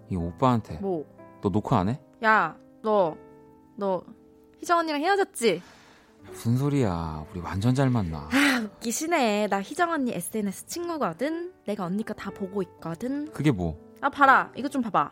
이 0.09 0.15
오빠한테. 0.15 0.77
뭐? 0.79 1.05
너 1.41 1.49
녹화 1.49 1.79
안 1.79 1.89
해? 1.89 1.99
야, 2.23 2.55
너, 2.81 3.15
너 3.75 4.01
희정 4.59 4.79
언니랑 4.79 5.01
헤어졌지? 5.01 5.61
무슨 6.25 6.57
소리야. 6.57 7.25
우리 7.31 7.39
완전 7.39 7.73
잘 7.73 7.89
만나. 7.89 8.27
아, 8.31 8.59
웃기시네. 8.63 9.47
나 9.47 9.61
희정 9.61 9.89
언니 9.91 10.11
SNS 10.11 10.65
친구거든. 10.67 11.53
내가 11.65 11.85
언니 11.85 12.03
거 12.03 12.13
다 12.13 12.29
보고 12.29 12.61
있거든. 12.61 13.31
그게 13.31 13.51
뭐? 13.51 13.79
아, 14.01 14.09
봐라. 14.09 14.51
이거 14.55 14.67
좀 14.67 14.81
봐봐. 14.81 15.11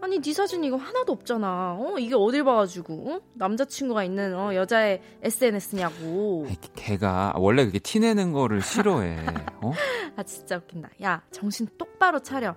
아니, 0.00 0.20
네 0.20 0.32
사진 0.32 0.62
이거 0.62 0.76
하나도 0.76 1.12
없잖아. 1.12 1.76
어? 1.78 1.96
이게 1.98 2.14
어딜 2.14 2.44
봐가지고, 2.44 3.10
어? 3.10 3.20
남자친구가 3.34 4.04
있는, 4.04 4.36
어, 4.36 4.54
여자의 4.54 5.00
SNS냐고. 5.22 6.46
걔가 6.74 7.32
원래 7.36 7.64
그게 7.64 7.78
티내는 7.78 8.32
거를 8.32 8.60
싫어해. 8.62 9.16
어? 9.62 9.72
아, 10.16 10.22
진짜 10.22 10.56
웃긴다. 10.56 10.90
야, 11.02 11.22
정신 11.30 11.66
똑바로 11.78 12.20
차려. 12.20 12.48
야, 12.48 12.54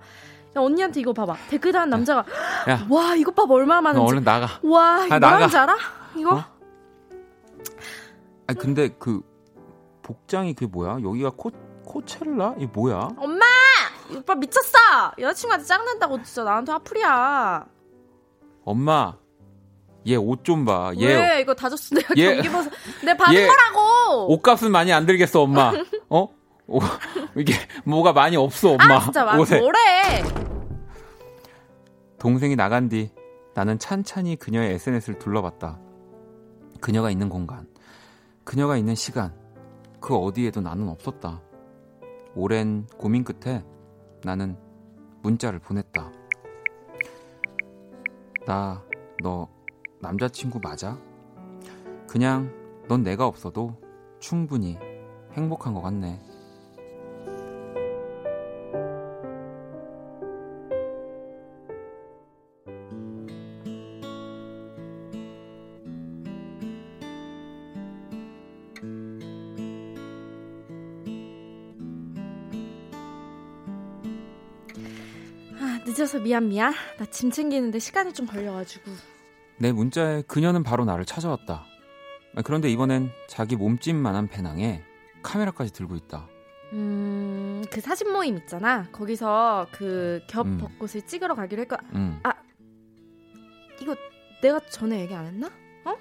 언니한테 0.56 1.00
이거 1.00 1.14
봐봐. 1.14 1.36
댓글 1.50 1.72
다는 1.72 1.90
남자가, 1.90 2.26
야, 2.70 2.86
와, 2.90 3.16
이거 3.16 3.32
봐봐, 3.32 3.54
얼마나 3.54 3.82
많은지. 3.82 4.12
얼른 4.12 4.24
나가. 4.24 4.48
와, 4.64 5.06
이거 5.06 5.16
아, 5.16 5.20
뭐하는지 5.20 5.58
알아? 5.58 5.78
이거? 6.18 6.36
어? 6.36 6.44
아 8.48 8.54
근데 8.56 8.90
그 8.98 9.22
복장이 10.02 10.56
그게 10.56 10.66
뭐야? 10.66 10.98
여기가 11.04 11.30
코 11.38 11.52
코첼라? 11.86 12.56
이 12.58 12.66
뭐야? 12.66 13.10
엄마! 13.18 13.46
오빠 14.16 14.36
미쳤어! 14.36 14.78
여자친구한테 15.20 15.66
짱난다고 15.66 16.22
진짜 16.24 16.44
나한테 16.44 16.72
화풀이야. 16.72 17.66
엄마, 18.66 19.18
얘 20.08 20.16
옷 20.16 20.44
좀 20.44 20.66
봐. 20.66 20.92
얘 20.98 21.06
왜? 21.36 21.42
이거 21.42 21.54
다 21.54 21.70
줬어. 21.70 21.96
내가 21.96 22.14
얘, 22.18 22.36
경기 22.36 22.50
벗어. 22.50 22.70
내 23.04 23.16
받은 23.16 23.48
거라고! 23.48 24.34
옷값은 24.34 24.72
많이 24.72 24.92
안 24.94 25.06
들겠어, 25.06 25.42
엄마. 25.42 25.72
어? 26.10 26.28
오, 26.68 26.80
이게 27.36 27.54
뭐가 27.86 28.14
많이 28.14 28.36
없어, 28.38 28.72
엄마. 28.72 28.98
아, 28.98 29.00
진짜 29.02 29.38
옷에. 29.38 29.60
뭐래? 29.60 30.24
동생이 32.20 32.56
나간 32.56 32.90
뒤 32.90 33.12
나는 33.56 33.80
찬찬히 33.80 34.36
그녀의 34.36 34.74
SNS를 34.76 35.20
둘러봤다. 35.20 35.80
그녀가 36.82 37.10
있는 37.12 37.30
공간, 37.30 37.68
그녀가 38.44 38.78
있는 38.78 38.96
시간, 38.96 39.34
그 40.00 40.16
어디에도 40.16 40.62
나는 40.62 40.88
없었다. 40.90 41.42
오랜 42.36 42.88
고민 42.98 43.24
끝에 43.24 43.64
나는 44.24 44.58
문자를 45.22 45.60
보냈다. 45.60 46.12
나, 48.46 48.84
너, 49.20 49.48
남자친구 50.00 50.60
맞아? 50.60 50.98
그냥 52.08 52.52
넌 52.88 53.04
내가 53.04 53.28
없어도 53.28 53.76
충분히 54.20 54.78
행복한 55.34 55.74
것 55.74 55.82
같네. 55.82 56.20
미안 76.20 76.50
미안. 76.50 76.74
나 76.98 77.06
짐 77.06 77.32
챙기는데 77.32 77.80
시간이 77.80 78.14
좀 78.14 78.26
걸려가지고. 78.26 78.92
내 79.58 79.72
문자에 79.72 80.22
그녀는 80.24 80.64
바로 80.64 80.86
나를 80.86 81.06
찾아왔다. 81.06 81.66
아, 82.36 82.42
그런데 82.44 82.70
이번엔 82.70 83.12
자기 83.28 83.56
몸집만한 83.56 84.28
배낭에 84.28 84.84
카메라까지 85.24 85.74
들고 85.74 85.96
있다. 85.96 86.28
음, 86.74 87.64
그 87.72 87.82
사진 87.82 88.12
모임 88.14 88.38
있잖아. 88.38 88.88
거기서 88.92 89.68
그겹 89.72 90.46
음. 90.46 90.58
벚꽃을 90.60 91.02
찍으러 91.06 91.36
가기로 91.36 91.62
했거. 91.64 91.78
음. 91.94 92.20
아, 92.24 92.32
이거 93.82 93.96
내가 94.42 94.60
전에 94.70 95.02
얘기 95.02 95.14
안 95.14 95.26
했나? 95.26 95.50
어? 95.86 95.98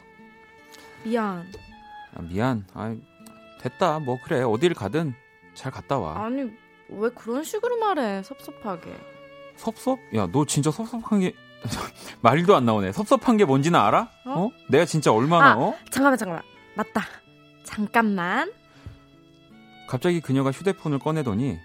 미안. 1.05 1.47
아, 2.15 2.23
미안. 2.23 2.65
아, 2.75 2.95
됐다. 3.61 3.99
뭐 4.01 4.19
그래. 4.25 4.43
어딜 4.43 4.75
가든 4.75 5.15
잘 5.55 5.73
갔다 5.73 5.99
와. 5.99 6.25
아니 6.25 6.51
왜 6.91 7.09
그런 7.11 7.43
식으로 7.43 7.79
말해? 7.79 8.23
섭섭하게. 8.23 8.95
섭섭? 9.59 9.99
야, 10.15 10.27
너 10.33 10.45
진짜 10.47 10.71
섭섭한 10.71 11.21
게 11.21 11.35
말도 12.23 12.55
안 12.57 12.65
나오네. 12.65 12.93
섭섭한 12.93 13.37
게 13.37 13.45
뭔지는 13.45 13.79
알아? 13.79 14.09
어? 14.27 14.31
어? 14.45 14.51
내가 14.71 14.85
진짜 14.85 15.13
얼마나 15.13 15.53
아, 15.53 15.57
어? 15.57 15.75
잠깐만 15.91 16.17
잠깐만. 16.17 16.43
맞다. 16.75 17.03
잠깐만. 17.65 18.53
갑자기 19.89 20.21
그녀가 20.21 20.51
휴대폰을 20.51 20.99
꺼내더니 21.01 21.59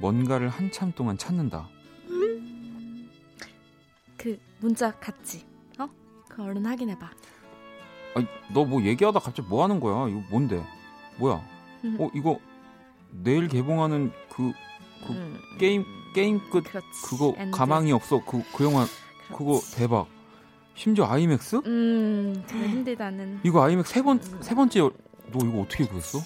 뭔가를 0.00 0.48
한참 0.48 0.92
동안 0.92 1.18
찾는다. 1.18 1.68
그 4.16 4.38
문자 4.60 4.90
갔지? 4.92 5.44
어? 5.78 5.88
그 6.28 6.42
얼른 6.42 6.64
확인해 6.66 6.98
봐. 6.98 7.10
아니, 8.14 8.26
너 8.52 8.64
뭐 8.64 8.82
얘기하다 8.82 9.18
갑자기 9.20 9.48
뭐 9.48 9.62
하는 9.62 9.80
거야? 9.80 10.08
이거 10.08 10.22
뭔데? 10.30 10.62
뭐야? 11.16 11.34
어, 11.98 12.10
이거 12.14 12.38
내일 13.10 13.48
개봉하는 13.48 14.12
그, 14.28 14.52
그 15.06 15.12
음. 15.12 15.40
게임 15.58 15.84
게임 16.14 16.40
끝 16.50 16.62
그렇지. 16.64 16.86
그거 17.04 17.34
end. 17.36 17.56
가망이 17.56 17.92
없어 17.92 18.22
그 18.24 18.42
그 18.54 18.64
영화 18.64 18.84
그렇지. 18.84 18.94
그거 19.36 19.60
대박. 19.76 20.06
심지어 20.74 21.06
아이맥스? 21.06 21.56
음, 21.66 22.42
힘들다는. 22.48 23.40
이거 23.42 23.62
아이맥스 23.62 23.92
세 23.92 24.02
번 24.02 24.18
세 24.40 24.54
번째 24.54 24.80
너 24.80 25.38
이거 25.44 25.60
어떻게 25.60 25.84
구했어? 25.86 26.18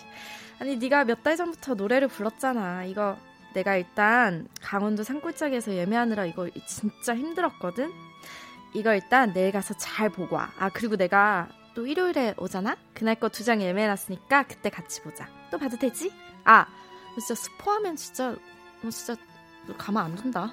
아니 0.60 0.76
네가 0.76 1.04
몇 1.04 1.22
달 1.22 1.36
전부터 1.36 1.74
노래를 1.74 2.08
불렀잖아. 2.08 2.84
이거 2.84 3.16
내가 3.54 3.76
일단 3.76 4.48
강원도 4.60 5.02
산골짜기에서 5.02 5.74
예매하느라 5.74 6.24
이거 6.26 6.48
진짜 6.66 7.14
힘들었거든. 7.16 7.92
이거 8.74 8.94
일단 8.94 9.32
내일 9.32 9.52
가서 9.52 9.74
잘 9.74 10.08
보고 10.10 10.36
와. 10.36 10.50
아 10.58 10.68
그리고 10.70 10.96
내가 10.96 11.48
또 11.74 11.86
일요일에 11.86 12.34
오잖아. 12.38 12.76
그날 12.94 13.16
거 13.16 13.28
두 13.28 13.44
장 13.44 13.60
예매해놨으니까 13.60 14.44
그때 14.44 14.70
같이 14.70 15.02
보자. 15.02 15.28
또 15.50 15.58
봐도 15.58 15.76
되지? 15.76 16.12
아 16.44 16.66
진짜 17.18 17.34
스포하면 17.34 17.96
진짜 17.96 18.30
너 18.30 18.38
진짜 18.90 19.20
가만 19.78 20.06
안 20.06 20.14
둔다. 20.14 20.46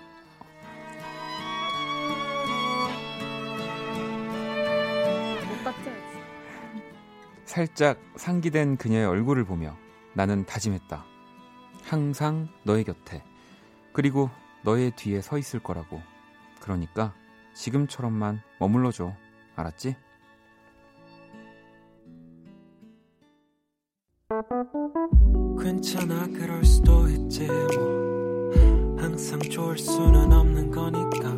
못 5.47 5.63
닥쳐야지. 5.63 6.01
살짝 7.45 7.99
상기된 8.15 8.77
그녀의 8.77 9.05
얼굴을 9.05 9.43
보며 9.45 9.75
나는 10.13 10.45
다짐했다. 10.45 11.05
항상 11.83 12.47
너의 12.63 12.83
곁에 12.83 13.23
그리고 13.93 14.29
너의 14.63 14.91
뒤에 14.95 15.21
서 15.21 15.37
있을 15.37 15.61
거라고. 15.61 16.01
그러니까 16.59 17.13
지금처럼만 17.53 18.41
머물러 18.59 18.91
줘. 18.91 19.13
알았지? 19.55 19.95
괜찮아 25.61 26.27
그럴 26.27 26.63
수도 26.63 27.07
있지 27.09 27.47
뭐 27.47 28.20
항상 29.11 29.41
좋을 29.41 29.77
수는 29.77 30.31
없는 30.31 30.71
거니까 30.71 31.33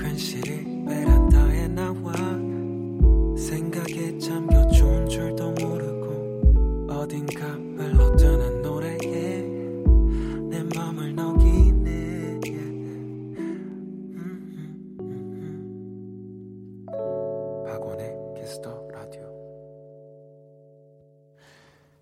괜시리 0.00 0.84
베란다에 0.86 1.66
나와 1.66 2.12
생각에 3.36 4.16
잠겨 4.20 4.59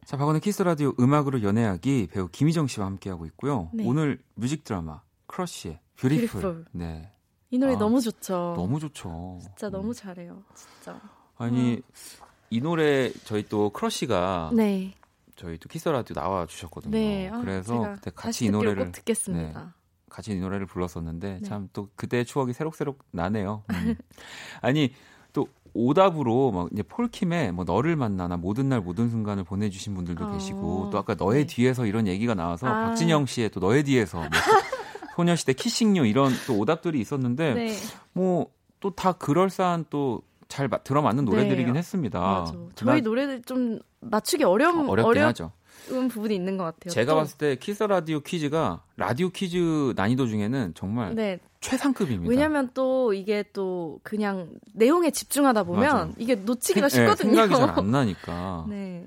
자, 0.09 0.17
박원의 0.17 0.41
키스 0.41 0.63
라디오 0.63 0.95
음악으로 0.99 1.43
연애하기 1.43 2.09
배우 2.11 2.29
김희정 2.29 2.67
씨와 2.67 2.87
함께하고 2.87 3.27
있고요. 3.27 3.69
네. 3.75 3.85
오늘 3.87 4.19
뮤직 4.37 4.65
드라마 4.65 5.03
크러쉬의 5.27 5.81
Beautiful. 5.97 6.27
Beautiful. 6.27 6.65
네. 6.73 7.13
이 7.51 7.59
노래 7.59 7.75
아, 7.75 7.79
너무 7.79 8.01
좋죠. 8.01 8.55
너무 8.57 8.81
좋죠. 8.81 9.39
진짜 9.43 9.69
너무 9.69 9.93
잘해요. 9.93 10.43
진짜. 10.55 10.99
아니 11.37 11.75
음. 11.75 11.83
이 12.49 12.63
노래 12.63 13.13
저희 13.27 13.43
또 13.43 13.69
크러쉬가 13.69 14.51
네. 14.55 14.95
저희 15.37 15.59
또 15.59 15.69
키스 15.69 15.87
라디오 15.91 16.15
나와 16.15 16.47
주셨거든요. 16.47 16.91
네. 16.91 17.29
아, 17.29 17.39
그래서 17.43 17.79
그때 17.97 18.11
같이 18.15 18.47
이 18.47 18.51
노래를 18.51 18.91
듣겠습니다. 18.93 19.61
네, 19.61 19.69
같이 20.09 20.33
이 20.33 20.37
노래를 20.37 20.65
불렀었는데 20.65 21.41
네. 21.41 21.47
참또 21.47 21.91
그때 21.97 22.25
추억이 22.25 22.55
새록새록 22.55 23.05
나네요. 23.11 23.63
음. 23.69 23.95
아니 24.63 24.91
또 24.91 24.95
오답으로 25.79 26.51
막 26.51 26.69
이제 26.73 26.83
폴킴의 26.83 27.53
뭐 27.53 27.65
너를 27.65 27.97
만나나 27.97 28.37
모든 28.37 28.69
날 28.69 28.81
모든 28.81 29.09
순간을 29.09 29.45
보내주신 29.45 29.95
분들도 29.95 30.25
어. 30.25 30.33
계시고 30.33 30.91
또 30.91 30.99
아까 30.99 31.15
너의 31.15 31.47
네. 31.47 31.55
뒤에서 31.55 31.87
이런 31.87 32.07
얘기가 32.07 32.35
나와서 32.35 32.67
아. 32.67 32.87
박진영 32.87 33.27
씨의 33.27 33.51
또 33.51 33.61
너의 33.61 33.85
뒤에서 33.85 34.19
뭐 34.19 34.29
소녀시대 35.17 35.53
Kissing 35.53 35.91
You 35.91 36.07
이런 36.07 36.33
또 36.47 36.59
오답들이 36.59 37.01
있었는데 37.01 37.55
네. 37.55 37.75
뭐또 38.13 38.95
다 38.95 39.13
그럴싸한 39.13 39.87
또 39.91 40.23
잘 40.49 40.69
들어맞는 40.83 41.25
노래들이긴 41.27 41.75
네. 41.75 41.79
했습니다. 41.79 42.21
맞아. 42.21 42.55
저희 42.75 43.03
노래들 43.03 43.43
좀 43.43 43.79
맞추기 44.01 44.45
어려운 44.45 44.89
어렵긴 44.89 45.23
하죠. 45.23 45.53
부분이 46.09 46.35
있는 46.35 46.57
것 46.57 46.65
같아요. 46.65 46.91
제가 46.93 47.13
또. 47.13 47.19
봤을 47.19 47.39
때 47.39 47.57
키스 47.57 47.83
라디오 47.83 48.21
퀴즈가 48.21 48.83
라디오 48.97 49.31
퀴즈 49.31 49.93
난이도 49.97 50.27
중에는 50.27 50.73
정말 50.75 51.15
네. 51.15 51.39
최상급입니다. 51.61 52.29
왜냐면 52.31 52.71
또 52.75 53.13
이게 53.13 53.45
또 53.53 53.99
그냥 54.03 54.49
내용에 54.75 55.11
집중하다 55.11 55.65
보면 55.65 55.81
맞아. 55.83 56.11
이게 56.19 56.35
놓치기가 56.37 56.89
생, 56.89 57.05
쉽거든요. 57.07 57.31
네, 57.33 57.37
생각이 57.49 57.55
잘 57.67 57.79
안 57.79 57.91
나니까. 57.91 58.67
네. 58.69 59.05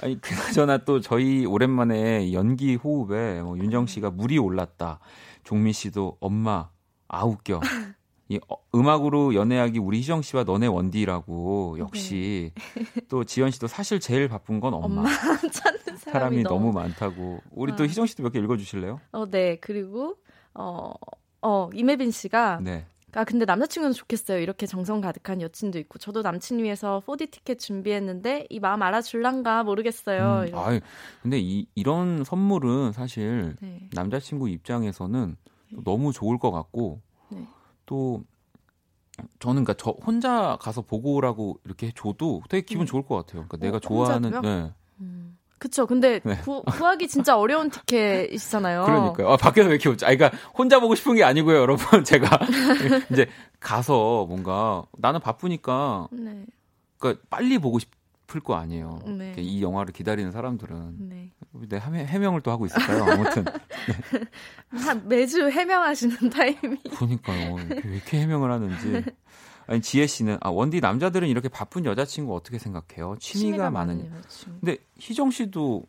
아니 0.00 0.20
그나저나 0.20 0.78
또 0.84 1.00
저희 1.00 1.44
오랜만에 1.46 2.32
연기 2.32 2.76
호흡에 2.76 3.42
뭐 3.42 3.58
윤정 3.58 3.86
씨가 3.86 4.10
물이 4.10 4.38
올랐다. 4.38 5.00
종민 5.44 5.72
씨도 5.72 6.18
엄마 6.20 6.68
아웃겨. 7.08 7.60
이 8.28 8.38
어, 8.48 8.56
음악으로 8.74 9.34
연애하기 9.34 9.78
우리 9.78 9.98
희정 9.98 10.20
씨와 10.22 10.44
너네 10.44 10.66
원디라고 10.66 11.76
역시 11.78 12.52
네. 12.54 12.84
또 13.08 13.24
지연 13.24 13.50
씨도 13.50 13.66
사실 13.66 14.00
제일 14.00 14.28
바쁜 14.28 14.60
건 14.60 14.74
엄마. 14.74 15.00
엄마 15.00 15.08
찾는 15.50 15.96
사람이, 15.96 15.98
사람이 15.98 16.42
너무... 16.42 16.66
너무 16.66 16.72
많다고. 16.72 17.40
우리 17.50 17.72
아. 17.72 17.76
또 17.76 17.84
희정 17.84 18.06
씨도 18.06 18.22
몇 18.22 18.32
개 18.32 18.38
읽어주실래요? 18.38 19.00
어, 19.12 19.26
네. 19.30 19.56
그리고 19.60 20.16
어, 20.54 20.92
어 21.40 21.70
이매빈 21.72 22.10
씨가 22.10 22.60
네. 22.62 22.84
아 23.14 23.24
근데 23.24 23.46
남자친구는 23.46 23.94
좋겠어요. 23.94 24.38
이렇게 24.40 24.66
정성 24.66 25.00
가득한 25.00 25.40
여친도 25.40 25.78
있고 25.78 25.98
저도 25.98 26.20
남친 26.20 26.62
위해서 26.62 27.02
4D 27.06 27.30
티켓 27.30 27.58
준비했는데 27.58 28.46
이 28.50 28.60
마음 28.60 28.82
알아줄란가 28.82 29.62
모르겠어요. 29.64 30.44
음, 30.50 30.54
아 30.54 30.78
근데 31.22 31.38
이 31.40 31.66
이런 31.74 32.22
선물은 32.24 32.92
사실 32.92 33.56
네. 33.62 33.88
남자친구 33.94 34.50
입장에서는 34.50 35.36
네. 35.70 35.78
너무 35.84 36.12
좋을 36.12 36.38
것 36.38 36.50
같고 36.50 37.00
네. 37.00 37.07
또 37.88 38.22
저는 39.40 39.64
그러니까 39.64 39.74
저 39.74 39.90
혼자 40.04 40.58
가서 40.60 40.82
보고 40.82 41.14
오라고 41.14 41.58
이렇게 41.64 41.90
줘도 41.96 42.42
되게 42.48 42.64
기분 42.64 42.84
네. 42.84 42.90
좋을 42.90 43.02
것 43.02 43.16
같아요. 43.16 43.46
그러니까 43.48 43.56
어, 43.56 43.60
내가 43.60 43.80
좋아하는 43.80 44.24
혼자도요? 44.24 44.54
네. 44.54 44.72
음. 45.00 45.38
그쵸. 45.58 45.86
근데 45.86 46.20
네. 46.22 46.36
구, 46.36 46.62
구하기 46.62 47.08
진짜 47.08 47.36
어려운 47.36 47.70
티켓이잖아요. 47.70 48.84
그러니까요. 48.86 49.30
아, 49.30 49.36
밖에서 49.36 49.68
왜 49.68 49.74
이렇게 49.74 49.88
웃지? 49.88 50.04
아, 50.04 50.14
그러니까 50.14 50.38
혼자 50.56 50.78
보고 50.78 50.94
싶은 50.94 51.16
게 51.16 51.24
아니고요, 51.24 51.56
여러분. 51.56 52.04
제가 52.04 52.38
이제 53.10 53.26
가서 53.58 54.26
뭔가 54.26 54.84
나는 54.98 55.18
바쁘니까 55.18 56.08
네. 56.12 56.44
그러니까 56.98 57.24
빨리 57.30 57.58
보고 57.58 57.78
싶 57.78 57.90
을 58.34 58.40
거 58.42 58.54
아니에요. 58.56 59.00
네. 59.06 59.34
이 59.38 59.62
영화를 59.62 59.92
기다리는 59.92 60.30
사람들은. 60.32 61.08
네. 61.08 61.30
내 61.68 61.78
해명, 61.78 62.34
을 62.34 62.40
또 62.42 62.50
하고 62.50 62.66
있을까요? 62.66 63.04
아무튼. 63.04 63.44
네. 64.72 64.94
매주 65.04 65.48
해명하시는 65.50 66.16
타이밍. 66.30 66.76
그러니까요. 66.94 67.54
왜 67.54 67.80
이렇게 67.94 68.20
해명을 68.20 68.50
하는지. 68.50 69.02
아니 69.66 69.80
지혜 69.82 70.06
씨는 70.06 70.38
아 70.40 70.48
원디 70.50 70.80
남자들은 70.80 71.28
이렇게 71.28 71.48
바쁜 71.48 71.84
여자친구 71.84 72.34
어떻게 72.34 72.58
생각해요? 72.58 73.16
취미가, 73.18 73.46
취미가 73.46 73.70
많은. 73.70 74.10
근데 74.60 74.76
희정 74.98 75.30
씨도 75.30 75.84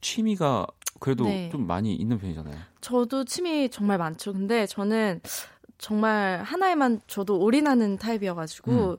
취미가 0.00 0.66
그래도 1.00 1.24
네. 1.24 1.48
좀 1.50 1.66
많이 1.66 1.94
있는 1.94 2.18
편이잖아요. 2.18 2.56
저도 2.80 3.24
취미 3.24 3.68
정말 3.68 3.98
많죠. 3.98 4.32
근데 4.32 4.66
저는 4.66 5.20
정말 5.78 6.42
하나에만 6.44 7.00
저도 7.06 7.38
올인하는 7.40 7.96
타입이어가지고 7.98 8.72
음. 8.92 8.96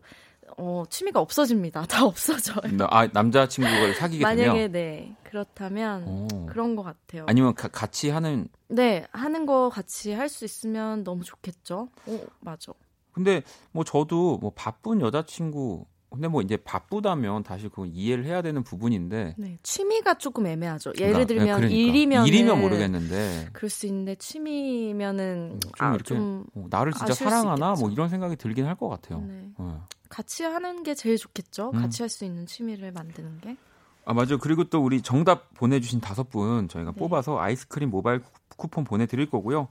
어, 0.62 0.84
취미가 0.89 1.20
없어집니다. 1.20 1.86
다 1.89 2.05
없어져요. 2.05 2.62
아 2.89 3.07
남자친구를 3.12 3.95
사귀게 3.95 4.22
만약에, 4.24 4.41
되면 4.43 4.55
만약에 4.55 4.72
네 4.72 5.16
그렇다면 5.24 6.07
오. 6.07 6.45
그런 6.45 6.76
것 6.76 6.84
같아요. 6.84 7.26
아니면 7.28 7.55
가, 7.55 7.68
같이 7.68 8.09
하는 8.09 8.47
네 8.68 9.05
하는 9.12 9.45
거 9.45 9.70
같이 9.70 10.12
할 10.14 10.30
수 10.30 10.45
있으면 10.45 11.03
너무 11.03 11.24
좋겠죠. 11.24 11.89
오 12.05 12.20
맞아. 12.39 12.72
근데 13.12 13.41
뭐 13.72 13.84
저도 13.84 14.38
뭐 14.38 14.51
바쁜 14.55 15.01
여자친구 15.01 15.86
근데 16.12 16.28
뭐 16.28 16.41
이제 16.41 16.57
바쁘다면 16.57 17.43
다시 17.43 17.70
그건 17.70 17.89
이해를 17.93 18.26
해야 18.26 18.41
되는 18.41 18.64
부분인데 18.64 19.36
네, 19.38 19.57
취미가 19.64 20.16
조금 20.16 20.45
애매하죠. 20.45 20.91
예를 20.97 21.26
그러니까, 21.26 21.28
들면 21.28 21.55
그러니까. 21.57 21.70
일이면 21.82 22.28
일이면 22.28 22.59
모르겠는데 22.62 23.49
그럴 23.53 23.70
수 23.70 23.86
있는데 23.88 24.16
취미면은 24.16 25.59
좀 25.62 25.72
아, 25.80 25.89
이렇게 25.93 26.03
좀 26.03 26.45
어, 26.55 26.66
나를 26.70 26.91
진짜 26.93 27.14
사랑하나 27.14 27.74
뭐 27.80 27.89
이런 27.89 28.09
생각이 28.09 28.36
들긴 28.36 28.66
할 28.66 28.76
것 28.76 28.89
같아요. 28.89 29.22
네. 29.22 29.49
네. 29.57 29.66
같이 30.12 30.43
하는 30.43 30.84
게 30.84 30.93
제일 30.93 31.18
좋겠죠. 31.18 31.72
음. 31.74 31.82
같이 31.82 32.03
할 32.03 32.09
수 32.09 32.26
있는 32.26 32.45
취미를 32.45 32.91
만드는 32.91 33.39
게. 33.39 33.57
아 34.05 34.14
맞아요. 34.14 34.38
그리고 34.39 34.64
또 34.66 34.84
우리 34.84 35.01
정답 35.01 35.53
보내주신 35.53 36.01
다섯 36.01 36.30
분 36.30 36.68
저희가 36.68 36.91
네. 36.91 36.99
뽑아서 36.99 37.39
아이스크림 37.39 37.89
모바일 37.89 38.22
쿠폰 38.57 38.84
보내드릴 38.84 39.30
거고요. 39.30 39.68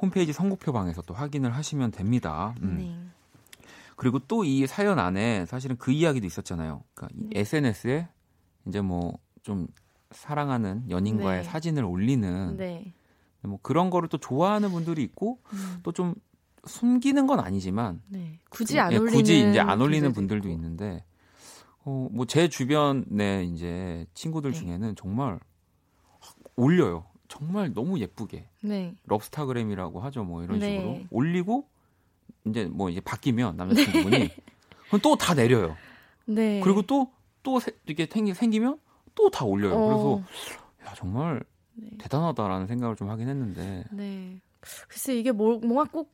홈페이지 0.00 0.32
선곡표 0.32 0.72
방에서 0.72 1.02
또 1.02 1.14
확인을 1.14 1.54
하시면 1.54 1.90
됩니다. 1.90 2.54
음. 2.62 2.76
네. 2.78 3.66
그리고 3.96 4.18
또 4.18 4.44
이 4.44 4.66
사연 4.66 4.98
안에 4.98 5.46
사실은 5.46 5.76
그 5.76 5.92
이야기도 5.92 6.26
있었잖아요. 6.26 6.82
그러니까 6.94 7.18
네. 7.30 7.40
SNS에 7.40 8.08
이제 8.66 8.80
뭐 8.80 9.18
좀 9.44 9.68
사랑하는 10.10 10.90
연인과의 10.90 11.42
네. 11.42 11.44
사진을 11.44 11.84
올리는 11.84 12.56
네. 12.56 12.94
뭐 13.42 13.58
그런 13.62 13.90
거를 13.90 14.08
또 14.08 14.16
좋아하는 14.18 14.70
분들이 14.70 15.02
있고 15.02 15.38
음. 15.52 15.80
또좀 15.82 16.14
숨기는 16.66 17.26
건 17.26 17.40
아니지만 17.40 18.00
네. 18.08 18.38
굳이 18.50 18.78
안 18.80 18.92
예, 18.92 18.96
올리는 18.96 19.18
굳이 19.18 19.48
이제 19.50 19.60
안 19.60 19.80
올리는 19.80 20.12
분들도 20.12 20.48
있고. 20.48 20.54
있는데 20.56 21.04
어 21.84 22.08
뭐 22.10 22.24
제 22.26 22.48
주변에 22.48 23.44
이제 23.44 24.06
친구들 24.14 24.52
네. 24.52 24.58
중에는 24.58 24.96
정말 24.96 25.38
올려요. 26.56 27.04
정말 27.28 27.72
너무 27.74 27.98
예쁘게 27.98 28.48
네. 28.60 28.94
럽스타그램이라고 29.06 30.00
하죠. 30.00 30.24
뭐 30.24 30.42
이런 30.44 30.58
네. 30.58 30.76
식으로 30.78 31.00
올리고 31.10 31.66
이제 32.46 32.64
뭐 32.66 32.88
이제 32.90 33.00
바뀌면 33.00 33.56
남자친구분이 33.56 34.18
네. 34.18 34.36
그럼 34.88 35.00
또 35.00 35.16
다 35.16 35.34
내려요. 35.34 35.76
네. 36.26 36.60
그리고 36.60 36.82
또또 36.82 37.60
이렇게 37.86 38.06
생기, 38.06 38.34
생기면 38.34 38.78
또 39.14 39.28
다 39.30 39.44
올려요. 39.44 39.74
어. 39.74 39.86
그래서 39.88 40.90
야 40.90 40.94
정말 40.94 41.42
네. 41.74 41.88
대단하다라는 41.98 42.66
생각을 42.68 42.96
좀 42.96 43.10
하긴 43.10 43.28
했는데. 43.28 43.84
네. 43.90 44.40
글쎄 44.88 45.14
이게 45.18 45.30
뭐, 45.32 45.58
뭔가 45.58 45.84
꼭 45.84 46.10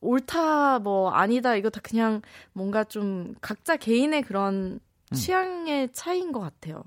옳다 0.00 0.78
뭐 0.80 1.10
아니다 1.10 1.56
이거 1.56 1.70
다 1.70 1.80
그냥 1.82 2.22
뭔가 2.52 2.84
좀 2.84 3.34
각자 3.40 3.76
개인의 3.76 4.22
그런 4.22 4.80
음. 5.10 5.14
취향의 5.14 5.92
차이인 5.92 6.32
것 6.32 6.40
같아요. 6.40 6.84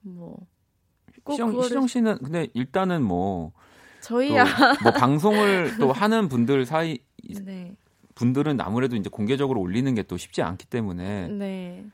뭐 0.00 0.36
시정, 1.30 1.50
그거를... 1.50 1.68
시정 1.68 1.86
씨는 1.86 2.18
근데 2.18 2.48
일단은 2.54 3.02
뭐 3.02 3.52
저희야 4.02 4.44
뭐 4.82 4.92
방송을 4.92 5.78
또 5.78 5.92
하는 5.92 6.28
분들 6.28 6.66
사이 6.66 6.98
네. 7.42 7.74
분들은 8.14 8.60
아무래도 8.60 8.96
이제 8.96 9.08
공개적으로 9.08 9.60
올리는 9.60 9.92
게 9.94 10.02
또 10.02 10.16
쉽지 10.16 10.42
않기 10.42 10.66
때문에 10.66 11.28
네. 11.28 11.86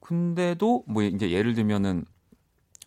근데도 0.00 0.84
뭐 0.86 1.02
이제 1.02 1.30
예를 1.30 1.54
들면은 1.54 2.04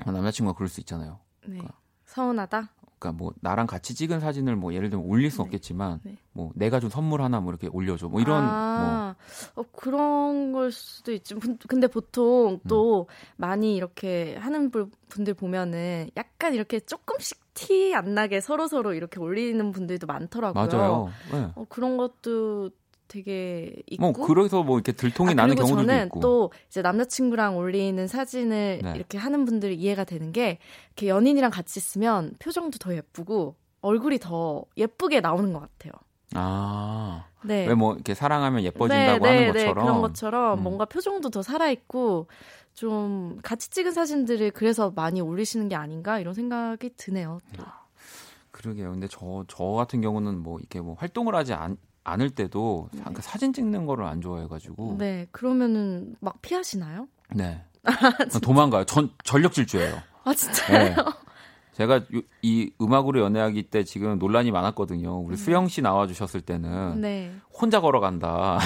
남자친구가 0.05 0.55
그럴 0.55 0.69
수 0.69 0.79
있잖아요. 0.81 1.19
네. 1.45 1.53
그러니까 1.57 1.73
서운하다. 2.05 2.69
그러니까 2.99 3.17
뭐 3.17 3.33
나랑 3.41 3.67
같이 3.67 3.93
찍은 3.95 4.19
사진을 4.19 4.55
뭐 4.55 4.73
예를 4.73 4.89
들면 4.89 5.05
올릴 5.07 5.29
수 5.29 5.37
네. 5.37 5.43
없겠지만 5.43 5.99
네. 6.03 6.17
뭐 6.33 6.51
내가 6.55 6.79
준 6.79 6.89
선물 6.89 7.21
하나 7.21 7.39
뭐 7.39 7.51
이렇게 7.51 7.67
올려줘 7.71 8.09
뭐 8.09 8.21
이런 8.21 8.43
아, 8.43 9.15
뭐 9.55 9.63
어, 9.63 9.67
그런 9.71 10.51
걸 10.51 10.71
수도 10.71 11.11
있지 11.11 11.35
근데 11.67 11.87
보통 11.87 12.53
음. 12.53 12.59
또 12.67 13.01
음. 13.01 13.05
많이 13.37 13.75
이렇게 13.75 14.35
하는 14.37 14.71
분들 15.09 15.33
보면은 15.35 16.09
약간 16.17 16.53
이렇게 16.53 16.79
조금씩 16.79 17.47
티 17.53 17.93
안 17.95 18.13
나게 18.13 18.39
서로 18.39 18.67
서로 18.67 18.93
이렇게 18.93 19.19
올리는 19.19 19.71
분들도 19.71 20.05
많더라고요. 20.05 20.67
맞아요. 20.67 21.09
네. 21.31 21.51
어, 21.55 21.65
그런 21.67 21.97
것도 21.97 22.69
되게 23.07 23.75
있고 23.89 24.11
뭐 24.11 24.25
그래서 24.27 24.63
뭐 24.63 24.77
이렇게 24.77 24.91
들통이 24.91 25.31
아, 25.31 25.33
나는 25.33 25.55
경우도 25.55 25.75
저는 25.77 26.05
있고 26.05 26.19
또 26.19 26.51
이제 26.67 26.81
남자친구랑 26.81 27.57
올리는 27.57 28.07
사진을 28.07 28.81
네. 28.83 28.93
이렇게 28.95 29.17
하는 29.17 29.45
분들이 29.45 29.75
이해가 29.75 30.03
되는 30.03 30.31
게 30.31 30.59
이렇게 30.89 31.07
연인이랑 31.07 31.51
같이 31.51 31.79
있으면 31.79 32.33
표정도 32.39 32.77
더 32.79 32.93
예쁘고 32.95 33.55
얼굴이 33.81 34.19
더 34.19 34.63
예쁘게 34.75 35.21
나오는 35.21 35.53
것 35.53 35.59
같아요. 35.61 35.93
아, 36.33 37.25
네. 37.43 37.65
왜 37.67 37.73
뭐 37.73 37.93
이렇게 37.93 38.13
사랑하면 38.13 38.63
예뻐진다고 38.63 39.23
네, 39.25 39.29
하는 39.29 39.41
네, 39.41 39.51
네. 39.53 39.65
것처럼 39.65 39.85
그런 39.85 40.01
것처럼 40.01 40.59
음. 40.59 40.63
뭔가 40.63 40.85
표정도 40.85 41.29
더 41.29 41.41
살아 41.41 41.69
있고 41.69 42.27
좀 42.73 43.39
같이 43.43 43.69
찍은 43.69 43.91
사진들을 43.91 44.51
그래서 44.51 44.91
많이 44.95 45.21
올리시는 45.21 45.69
게 45.69 45.75
아닌가 45.75 46.19
이런 46.19 46.33
생각이 46.33 46.91
드네요. 46.97 47.39
또. 47.55 47.63
그러게요. 48.51 48.91
근데 48.91 49.07
저, 49.07 49.45
저 49.47 49.63
같은 49.65 50.01
경우는 50.01 50.39
뭐 50.41 50.59
이렇게 50.59 50.81
뭐 50.81 50.95
활동을 50.95 51.35
하지 51.35 51.53
않, 51.53 51.77
않을 52.07 52.29
때도 52.31 52.89
네. 52.93 52.99
그러니까 53.01 53.21
사진 53.21 53.53
찍는 53.53 53.85
거를 53.85 54.05
안 54.05 54.21
좋아해가지고. 54.21 54.95
네, 54.97 55.27
그러면은 55.31 56.15
막 56.19 56.41
피하시나요? 56.41 57.07
네. 57.35 57.63
아, 57.83 58.39
도망가요. 58.41 58.85
전 58.85 59.11
전력 59.23 59.53
질주예요. 59.53 59.97
아 60.23 60.33
진짜요? 60.33 60.83
네. 60.89 60.95
제가 61.73 62.01
이 62.41 62.71
음악으로 62.81 63.19
연애하기 63.21 63.69
때 63.69 63.83
지금 63.83 64.17
논란이 64.17 64.49
많았거든요. 64.49 65.19
우리 65.19 65.33
음. 65.33 65.35
수영 65.35 65.67
씨 65.67 65.83
나와주셨을 65.83 66.41
때는 66.41 67.01
네. 67.01 67.31
혼자 67.53 67.81
걸어간다. 67.81 68.57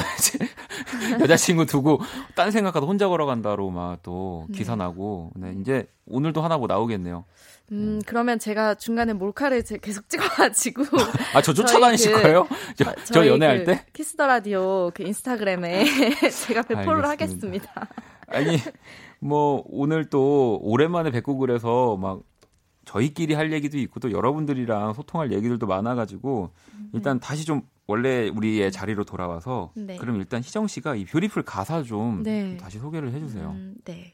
여자친구 1.20 1.66
두고 1.66 2.00
딴 2.36 2.52
생각하다 2.52 2.86
혼자 2.86 3.10
걸어간다로 3.10 3.70
막 3.70 4.00
또 4.04 4.48
기사 4.54 4.76
네. 4.76 4.84
나고 4.84 5.32
네, 5.36 5.54
이제 5.60 5.88
오늘도 6.06 6.42
하나 6.42 6.58
뭐 6.58 6.68
나오겠네요. 6.68 7.26
음, 7.72 7.99
네. 7.99 8.05
그러면 8.05 8.39
제가 8.39 8.76
중간에 8.76 9.13
몰카를 9.13 9.63
계속 9.82 10.09
찍어가지고. 10.09 10.84
아, 11.34 11.41
저 11.41 11.53
쫓아다니실 11.53 12.13
그, 12.13 12.22
거예요? 12.22 12.47
저, 12.76 12.89
어, 12.89 12.93
저 13.05 13.28
연애할 13.28 13.59
그 13.59 13.72
때? 13.72 13.86
키스 13.93 14.15
더 14.15 14.28
라디오 14.28 14.91
그 14.93 15.03
인스타그램에 15.03 15.86
제가 16.47 16.63
배포를 16.63 17.05
하겠습니다. 17.05 17.88
아니, 18.28 18.57
뭐, 19.19 19.63
오늘 19.67 20.09
또 20.09 20.59
오랜만에 20.61 21.11
뵙고 21.11 21.38
그래서 21.38 21.97
막 21.97 22.22
저희끼리 22.86 23.36
할 23.36 23.53
얘기도 23.53 23.78
있고 23.78 23.99
또 23.99 24.11
여러분들이랑 24.11 24.93
소통할 24.93 25.32
얘기들도 25.32 25.67
많아가지고 25.67 26.51
일단 26.93 27.19
네. 27.19 27.26
다시 27.26 27.45
좀 27.45 27.61
원래 27.88 28.28
우리의 28.30 28.72
자리로 28.72 29.03
돌아와서 29.03 29.72
네. 29.76 29.97
그럼 29.97 30.17
일단 30.17 30.41
희정 30.41 30.67
씨가 30.67 30.95
이 30.95 31.05
뷰티풀 31.05 31.43
가사 31.43 31.84
좀 31.84 32.24
네. 32.24 32.57
다시 32.57 32.80
소개를 32.80 33.11
해주세요. 33.13 33.51
음, 33.51 33.76
네. 33.86 34.13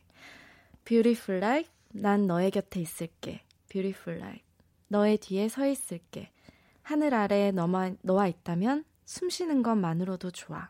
Beautiful 0.84 1.44
life, 1.44 1.72
난 1.94 2.28
너의 2.28 2.52
곁에 2.52 2.80
있을게. 2.80 3.42
Beautiful 3.70 4.20
life, 4.20 4.44
너의 4.88 5.18
뒤에 5.18 5.50
서 5.50 5.68
있을게. 5.68 6.32
하늘 6.82 7.14
아래 7.14 7.52
너만 7.52 7.98
너와 8.02 8.28
있다면 8.28 8.86
숨 9.06 9.30
쉬는 9.30 9.62
것만으로도 9.64 10.32
좋아. 10.32 10.70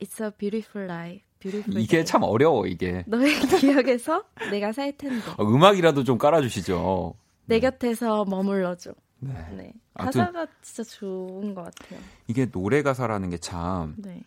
It's 0.00 0.22
a 0.22 0.30
beautiful 0.36 0.88
life. 0.90 1.24
Beautiful 1.38 1.80
이게 1.80 1.98
day. 1.98 2.04
참 2.04 2.22
어려워 2.24 2.66
이게. 2.66 3.04
너의 3.06 3.34
기억에서 3.60 4.24
내가 4.50 4.72
살 4.72 4.96
텐데. 4.96 5.24
어, 5.38 5.44
음악이라도 5.44 6.02
좀 6.04 6.18
깔아주시죠. 6.18 7.14
내 7.46 7.56
네. 7.56 7.60
곁에서 7.60 8.24
머물러줘. 8.24 8.92
네. 9.20 9.32
네. 9.56 9.72
가사가 9.94 10.46
진짜 10.62 10.82
좋은 10.82 11.54
것 11.54 11.62
같아요. 11.64 12.00
이게 12.26 12.46
노래 12.46 12.82
가사라는 12.82 13.30
게 13.30 13.38
참뭐 13.38 13.94
네. 13.98 14.24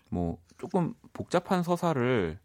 조금 0.57 0.93
복잡한 1.11 1.63
서사를 1.63 2.39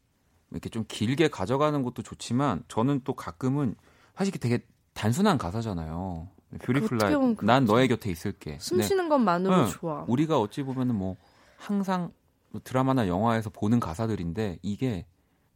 이렇게 0.51 0.69
좀 0.69 0.85
길게 0.89 1.29
가져가는 1.29 1.81
것도 1.83 2.03
좋지만 2.03 2.65
저는 2.67 3.03
또 3.05 3.15
가끔은 3.15 3.77
사실 4.17 4.33
되게 4.39 4.59
단순한 4.95 5.39
가사잖아요. 5.39 6.29
뷰티풀 6.63 6.99
라이 6.99 7.15
난 7.43 7.65
너의 7.65 7.89
곁에 7.89 8.11
있을게. 8.11 8.59
숨 8.61 8.83
쉬는 8.83 9.09
것만으로 9.09 9.65
네. 9.67 9.71
좋아. 9.71 10.05
우리가 10.09 10.41
어찌 10.41 10.63
보면은 10.63 10.95
뭐 10.97 11.17
항상 11.57 12.13
뭐 12.51 12.61
드라마나 12.65 13.07
영화에서 13.07 13.51
보는 13.51 13.79
가사들인데 13.79 14.59
이게 14.63 15.07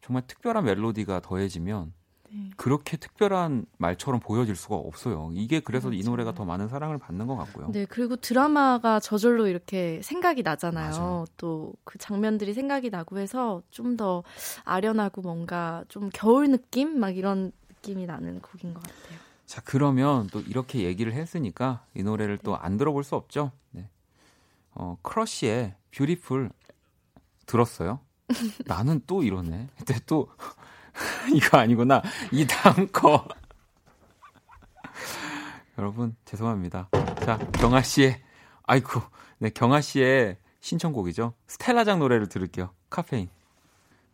정말 0.02 0.22
특별한 0.26 0.64
멜로디가 0.64 1.20
더해지면 1.20 1.92
네. 2.30 2.50
그렇게 2.56 2.96
특별한 2.96 3.66
말처럼 3.78 4.20
보여질 4.20 4.54
수가 4.54 4.76
없어요. 4.76 5.30
이게 5.34 5.58
그래서 5.60 5.88
맞아요. 5.88 6.00
이 6.00 6.04
노래가 6.04 6.32
더 6.32 6.44
많은 6.44 6.68
사랑을 6.68 6.98
받는 6.98 7.26
것 7.26 7.36
같고요. 7.36 7.70
네, 7.72 7.86
그리고 7.86 8.14
드라마가 8.16 9.00
저절로 9.00 9.46
이렇게 9.48 10.00
생각이 10.02 10.42
나잖아요. 10.42 11.24
또 11.36 11.72
그 11.84 11.98
장면들이 11.98 12.54
생각이 12.54 12.90
나고 12.90 13.18
해서 13.18 13.62
좀 13.70 13.96
더 13.96 14.22
아련하고 14.64 15.22
뭔가 15.22 15.84
좀 15.88 16.10
겨울 16.12 16.50
느낌 16.50 16.98
막 16.98 17.16
이런 17.16 17.52
느낌이 17.68 18.06
나는 18.06 18.40
곡인 18.40 18.74
것 18.74 18.82
같아요. 18.82 19.23
자, 19.46 19.60
그러면 19.64 20.26
또 20.28 20.40
이렇게 20.40 20.80
얘기를 20.80 21.12
했으니까 21.12 21.84
이 21.94 22.02
노래를 22.02 22.38
네. 22.38 22.42
또안 22.42 22.76
들어볼 22.76 23.04
수 23.04 23.14
없죠. 23.14 23.52
네. 23.70 23.88
어, 24.72 24.96
크러쉬의 25.02 25.74
Beautiful 25.92 26.50
들었어요? 27.46 28.00
나는 28.66 29.00
또 29.06 29.22
이러네. 29.22 29.68
근데 29.76 30.00
또 30.06 30.28
이거 31.34 31.58
아니구나. 31.58 32.02
이 32.32 32.46
다음 32.46 32.88
거. 32.88 33.26
여러분 35.78 36.16
죄송합니다. 36.24 36.88
자 37.24 37.38
경아 37.52 37.82
씨의 37.82 38.22
아이고 38.62 39.00
네 39.38 39.50
경아 39.50 39.80
씨의 39.80 40.38
신청곡이죠. 40.60 41.34
스텔라장 41.46 41.98
노래를 41.98 42.28
들을게요. 42.28 42.70
카페인. 42.88 43.28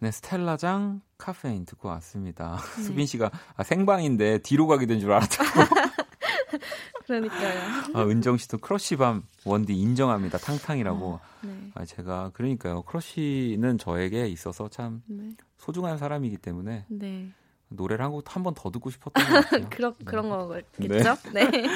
네 0.00 0.10
스텔라장 0.10 1.02
카페인 1.18 1.64
듣고 1.66 1.88
왔습니다. 1.88 2.58
네. 2.76 2.82
수빈 2.82 3.06
씨가 3.06 3.30
아, 3.56 3.62
생방인데 3.62 4.38
뒤로 4.38 4.66
가게 4.66 4.86
된 4.86 4.98
줄 5.00 5.12
알았다고. 5.12 5.50
그러니까요. 7.06 7.60
아, 7.94 8.02
은정 8.04 8.36
씨도 8.36 8.58
크러쉬밤 8.58 9.24
원디 9.44 9.74
인정합니다. 9.74 10.38
탕탕이라고. 10.38 11.04
어, 11.06 11.20
네. 11.42 11.70
아, 11.74 11.84
제가 11.84 12.30
그러니까요. 12.34 12.82
크러쉬는 12.82 13.78
저에게 13.78 14.26
있어서 14.28 14.68
참 14.68 15.02
네. 15.06 15.30
소중한 15.58 15.98
사람이기 15.98 16.36
때문에 16.38 16.86
네. 16.88 17.30
노래를 17.68 18.04
한 18.04 18.10
곡 18.12 18.24
한 18.36 18.42
번 18.42 18.54
더 18.54 18.70
듣고 18.70 18.90
싶었던 18.90 19.24
것 19.24 19.32
같아요. 19.44 19.66
그런 19.70 19.94
네. 19.98 20.04
그런 20.04 20.28
거겠죠? 20.28 21.16
네. 21.32 21.50
네. 21.50 21.68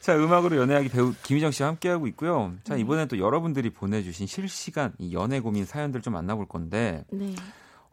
자, 0.00 0.16
음악으로 0.16 0.56
연애하기 0.56 0.88
배우 0.88 1.12
김희정 1.22 1.50
씨와 1.52 1.68
함께하고 1.70 2.06
있고요. 2.08 2.52
자, 2.64 2.74
음. 2.74 2.80
이번에 2.80 3.06
또 3.06 3.18
여러분들이 3.18 3.70
보내주신 3.70 4.26
실시간 4.26 4.92
이 4.98 5.14
연애 5.14 5.40
고민 5.40 5.64
사연들 5.64 6.02
좀 6.02 6.12
만나볼 6.14 6.46
건데. 6.48 7.04
네. 7.10 7.34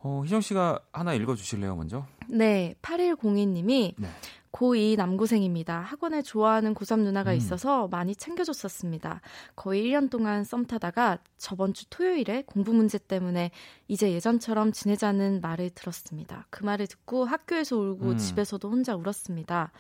어, 0.02 0.22
희정 0.24 0.42
씨가 0.42 0.80
하나 0.94 1.14
읽어 1.14 1.36
주실래요, 1.36 1.76
먼저? 1.76 2.06
네, 2.28 2.74
8102님이 2.82 3.96
네. 3.98 4.08
고2 4.52 4.98
남고생입니다. 4.98 5.80
학원에 5.82 6.22
좋아하는 6.22 6.74
고3 6.74 7.02
누나가 7.02 7.32
음. 7.32 7.38
있어서 7.38 7.88
많이 7.88 8.16
챙겨줬었습니다. 8.16 9.22
거의 9.56 9.84
1년 9.84 10.10
동안 10.10 10.44
썸 10.44 10.66
타다가 10.66 11.20
저번 11.38 11.74
주 11.74 11.88
토요일에 11.90 12.44
공부 12.46 12.74
문제 12.74 12.98
때문에 12.98 13.52
이제 13.88 14.12
예전처럼 14.12 14.72
지내자는 14.72 15.42
말을 15.42 15.70
들었습니다. 15.72 16.48
그 16.50 16.64
말을 16.64 16.88
듣고 16.88 17.26
학교에서 17.26 17.78
울고 17.78 18.12
음. 18.12 18.18
집에서도 18.18 18.70
혼자 18.70 18.96
울었습니다. 18.96 19.72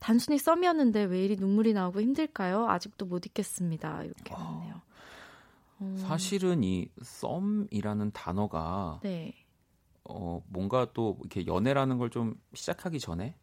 단순히 0.00 0.38
썸이었는데 0.38 1.04
왜 1.04 1.24
이리 1.24 1.36
눈물이 1.36 1.74
나오고 1.74 2.00
힘들까요? 2.00 2.68
아직도 2.68 3.06
못 3.06 3.24
잊겠습니다. 3.26 4.02
이렇게 4.02 4.34
했네요. 4.34 4.80
어... 5.78 5.94
사실은 5.98 6.64
이 6.64 6.88
썸이라는 7.02 8.12
단어가 8.12 9.00
네. 9.02 9.34
어, 10.12 10.42
뭔가 10.48 10.86
또 10.92 11.16
이렇게 11.20 11.46
연애라는 11.46 11.98
걸 11.98 12.10
좀 12.10 12.34
시작하기 12.54 12.98
전에 12.98 13.36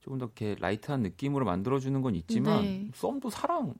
조금 0.00 0.18
더 0.18 0.26
이렇게 0.26 0.54
light한 0.60 1.02
느낌으로 1.02 1.44
만들어주는 1.44 2.00
건 2.00 2.14
있지만 2.14 2.62
네. 2.62 2.88
썸도 2.94 3.30
사랑 3.30 3.74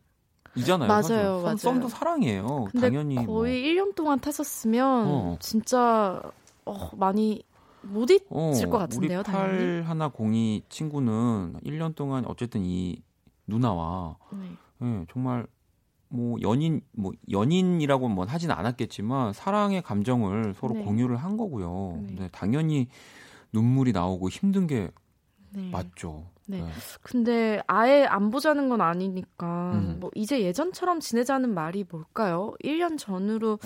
이잖아요. 0.56 0.88
맞아요, 0.88 1.42
맞아요. 1.42 1.56
썸도 1.56 1.88
사랑이에요. 1.88 2.66
당연히 2.80 3.14
거의 3.14 3.26
뭐. 3.26 3.84
1년 3.84 3.94
동안 3.94 4.18
탔었으면 4.18 5.06
어. 5.06 5.36
진짜 5.40 6.20
어, 6.64 6.90
많이 6.96 7.42
못 7.82 8.10
잊을 8.10 8.24
어, 8.30 8.50
것 8.70 8.78
같은데요. 8.78 9.18
우리 9.20 9.24
8 9.24 9.84
하나 9.86 10.10
02 10.12 10.62
친구는 10.68 11.54
1년 11.64 11.94
동안 11.94 12.24
어쨌든 12.26 12.64
이 12.64 13.00
누나와 13.46 14.16
네. 14.32 14.48
네, 14.80 15.06
정말 15.12 15.46
뭐 16.08 16.38
연인 16.42 16.80
뭐 16.92 17.12
연인이라고 17.30 18.08
뭐 18.08 18.24
하진 18.24 18.50
않았겠지만 18.50 19.32
사랑의 19.32 19.82
감정을 19.82 20.54
서로 20.54 20.74
네. 20.74 20.82
공유를 20.84 21.16
한 21.16 21.36
거고요. 21.36 22.02
네. 22.06 22.14
네, 22.18 22.28
당연히 22.32 22.88
눈물이 23.52 23.92
나오고 23.92 24.28
힘든 24.28 24.66
게 24.66 24.90
네. 25.50 25.70
맞죠. 25.70 26.26
네. 26.46 26.62
네. 26.62 26.68
근데 27.02 27.60
아예 27.66 28.04
안 28.04 28.30
보자는 28.30 28.68
건 28.68 28.80
아니니까 28.80 29.72
음. 29.74 29.96
뭐 30.00 30.10
이제 30.14 30.40
예전처럼 30.42 31.00
지내자는 31.00 31.52
말이 31.52 31.84
뭘까요? 31.88 32.54
1년 32.64 32.98
전으로 32.98 33.58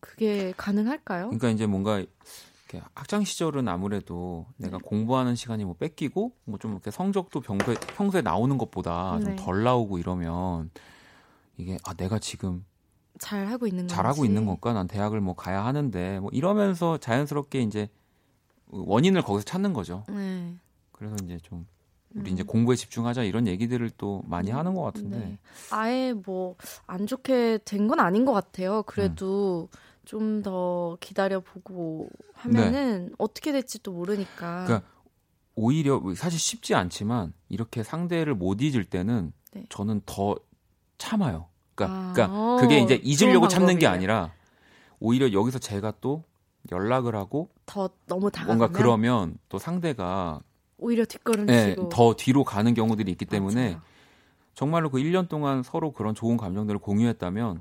그게 0.00 0.52
가능할까요? 0.56 1.26
그러니까 1.26 1.48
이제 1.48 1.66
뭔가 1.66 2.02
학창 2.94 3.24
시절은 3.24 3.68
아무래도 3.68 4.46
내가 4.56 4.78
네. 4.78 4.82
공부하는 4.84 5.34
시간이 5.34 5.64
뭐 5.64 5.74
뺏기고 5.78 6.32
뭐 6.44 6.58
좀 6.58 6.72
이렇게 6.72 6.90
성적도 6.90 7.40
평소에, 7.40 7.74
평소에 7.96 8.22
나오는 8.22 8.58
것보다 8.58 9.18
네. 9.18 9.36
좀덜 9.36 9.62
나오고 9.62 9.98
이러면 9.98 10.70
이게 11.56 11.78
아 11.84 11.94
내가 11.94 12.18
지금 12.18 12.64
잘 13.18 13.46
하고 13.46 13.66
있는 13.66 13.88
잘 13.88 14.06
하고 14.06 14.24
있는 14.24 14.44
걸까? 14.46 14.72
난 14.72 14.86
대학을 14.86 15.20
뭐 15.20 15.34
가야 15.34 15.64
하는데 15.64 16.20
뭐 16.20 16.30
이러면서 16.32 16.98
자연스럽게 16.98 17.60
이제 17.60 17.88
원인을 18.68 19.22
거기서 19.22 19.44
찾는 19.44 19.72
거죠. 19.72 20.04
네. 20.08 20.54
그래서 20.92 21.16
이제 21.24 21.38
좀 21.42 21.66
우리 22.14 22.30
음. 22.30 22.34
이제 22.34 22.42
공부에 22.42 22.76
집중하자 22.76 23.24
이런 23.24 23.46
얘기들을 23.46 23.90
또 23.98 24.22
많이 24.26 24.50
하는 24.50 24.74
것 24.74 24.82
같은데 24.82 25.18
네. 25.18 25.38
아예 25.70 26.12
뭐 26.12 26.56
안 26.86 27.06
좋게 27.06 27.58
된 27.64 27.88
건 27.88 28.00
아닌 28.00 28.24
것 28.24 28.32
같아요. 28.32 28.82
그래도 28.84 29.68
음. 29.72 29.78
좀더 30.06 30.96
기다려 31.00 31.40
보고 31.40 32.08
하면은 32.34 33.06
네. 33.06 33.12
어떻게 33.18 33.52
될지 33.52 33.82
또 33.82 33.92
모르니까. 33.92 34.64
그러니까 34.64 34.88
오히려 35.54 36.00
사실 36.14 36.38
쉽지 36.38 36.74
않지만 36.74 37.32
이렇게 37.48 37.82
상대를 37.82 38.34
못 38.34 38.60
잊을 38.60 38.84
때는 38.84 39.32
네. 39.52 39.64
저는 39.68 40.02
더 40.06 40.36
참아요. 40.98 41.46
그러니까, 41.74 41.98
아, 41.98 42.12
그러니까 42.12 42.56
그게 42.60 42.78
이제 42.78 43.00
잊으려고 43.02 43.48
참는 43.48 43.78
게 43.78 43.86
아니라 43.86 44.32
오히려 44.98 45.32
여기서 45.32 45.58
제가 45.58 45.92
또 46.00 46.24
연락을 46.70 47.14
하고 47.14 47.50
더 47.66 47.90
너무 48.06 48.30
다가가면 48.30 48.58
뭔가 48.58 48.76
그러면 48.76 49.38
또 49.48 49.58
상대가 49.58 50.40
오히려 50.78 51.04
뒷걸음 51.04 51.46
네, 51.46 51.70
치고 51.70 51.88
더 51.90 52.14
뒤로 52.14 52.44
가는 52.44 52.74
경우들이 52.74 53.10
있기 53.12 53.24
때문에 53.24 53.70
맞아요. 53.74 53.82
정말로 54.54 54.90
그 54.90 54.98
1년 54.98 55.28
동안 55.28 55.62
서로 55.62 55.92
그런 55.92 56.14
좋은 56.14 56.36
감정들을 56.36 56.80
공유했다면 56.80 57.60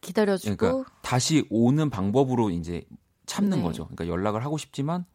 기다려주고 0.00 0.56
그러니까 0.56 0.90
다시 1.00 1.46
오는 1.50 1.88
방법으로 1.88 2.50
이제 2.50 2.84
참는 3.26 3.58
네. 3.58 3.62
거죠. 3.64 3.84
그러니까 3.86 4.08
연락을 4.08 4.44
하고 4.44 4.58
싶지만 4.58 5.06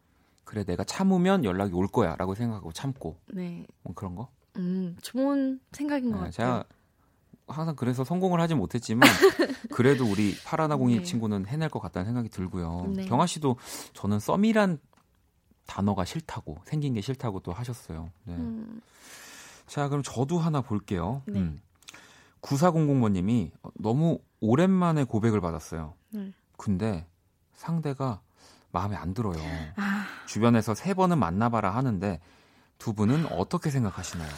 그래 0.44 0.64
내가 0.64 0.82
참으면 0.82 1.44
연락이 1.44 1.72
올 1.74 1.86
거야라고 1.86 2.34
생각하고 2.34 2.72
참고 2.72 3.16
네. 3.32 3.64
뭐 3.82 3.94
그런 3.94 4.16
거. 4.16 4.28
음 4.56 4.96
좋은 5.00 5.60
생각인 5.70 6.10
것 6.10 6.16
네, 6.18 6.24
같아요. 6.24 6.32
제가 6.32 6.64
항상 7.50 7.74
그래서 7.76 8.04
성공을 8.04 8.40
하지 8.40 8.54
못했지만 8.54 9.08
그래도 9.72 10.04
우리 10.06 10.36
파라나공이 10.44 10.98
네. 10.98 11.02
친구는 11.02 11.46
해낼 11.46 11.68
것 11.68 11.80
같다는 11.80 12.06
생각이 12.06 12.28
들고요. 12.28 12.92
네. 12.94 13.04
경아 13.06 13.26
씨도 13.26 13.56
저는 13.92 14.18
썸이란 14.18 14.78
단어가 15.66 16.04
싫다고 16.04 16.58
생긴 16.64 16.94
게 16.94 17.00
싫다고 17.00 17.40
또 17.40 17.52
하셨어요. 17.52 18.10
네. 18.24 18.34
음. 18.34 18.80
자, 19.66 19.88
그럼 19.88 20.02
저도 20.02 20.38
하나 20.38 20.60
볼게요. 20.60 21.22
네. 21.26 21.38
음. 21.38 21.60
9400번님이 22.42 23.50
너무 23.74 24.18
오랜만에 24.40 25.04
고백을 25.04 25.40
받았어요. 25.40 25.94
네. 26.10 26.32
근데 26.56 27.06
상대가 27.54 28.20
마음에 28.72 28.96
안 28.96 29.14
들어요. 29.14 29.38
아. 29.76 30.06
주변에서 30.26 30.74
세 30.74 30.94
번은 30.94 31.18
만나봐라 31.18 31.74
하는데 31.74 32.20
두 32.78 32.94
분은 32.94 33.26
어떻게 33.32 33.70
생각하시나요? 33.70 34.30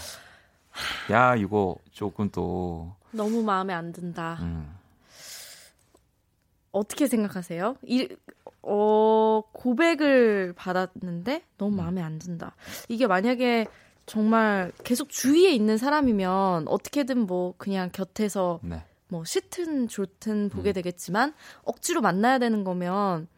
야, 1.12 1.36
이거 1.36 1.76
조금 1.92 2.30
또. 2.30 2.94
너무 3.12 3.42
마음에 3.42 3.72
안 3.72 3.92
든다. 3.92 4.38
음. 4.42 4.74
어떻게 6.72 7.06
생각하세요? 7.06 7.76
이, 7.82 8.08
어, 8.62 9.42
고백을 9.52 10.54
받았는데 10.56 11.44
너무 11.58 11.74
음. 11.74 11.76
마음에 11.76 12.02
안 12.02 12.18
든다. 12.18 12.54
이게 12.88 13.06
만약에 13.06 13.66
정말 14.06 14.72
계속 14.82 15.10
주위에 15.10 15.52
있는 15.52 15.76
사람이면 15.76 16.68
어떻게든 16.68 17.26
뭐 17.26 17.54
그냥 17.58 17.90
곁에서 17.92 18.60
네. 18.62 18.84
뭐 19.08 19.24
싫든 19.24 19.88
좋든 19.88 20.48
보게 20.48 20.70
음. 20.70 20.72
되겠지만 20.72 21.34
억지로 21.64 22.00
만나야 22.00 22.38
되는 22.38 22.64
거면 22.64 23.28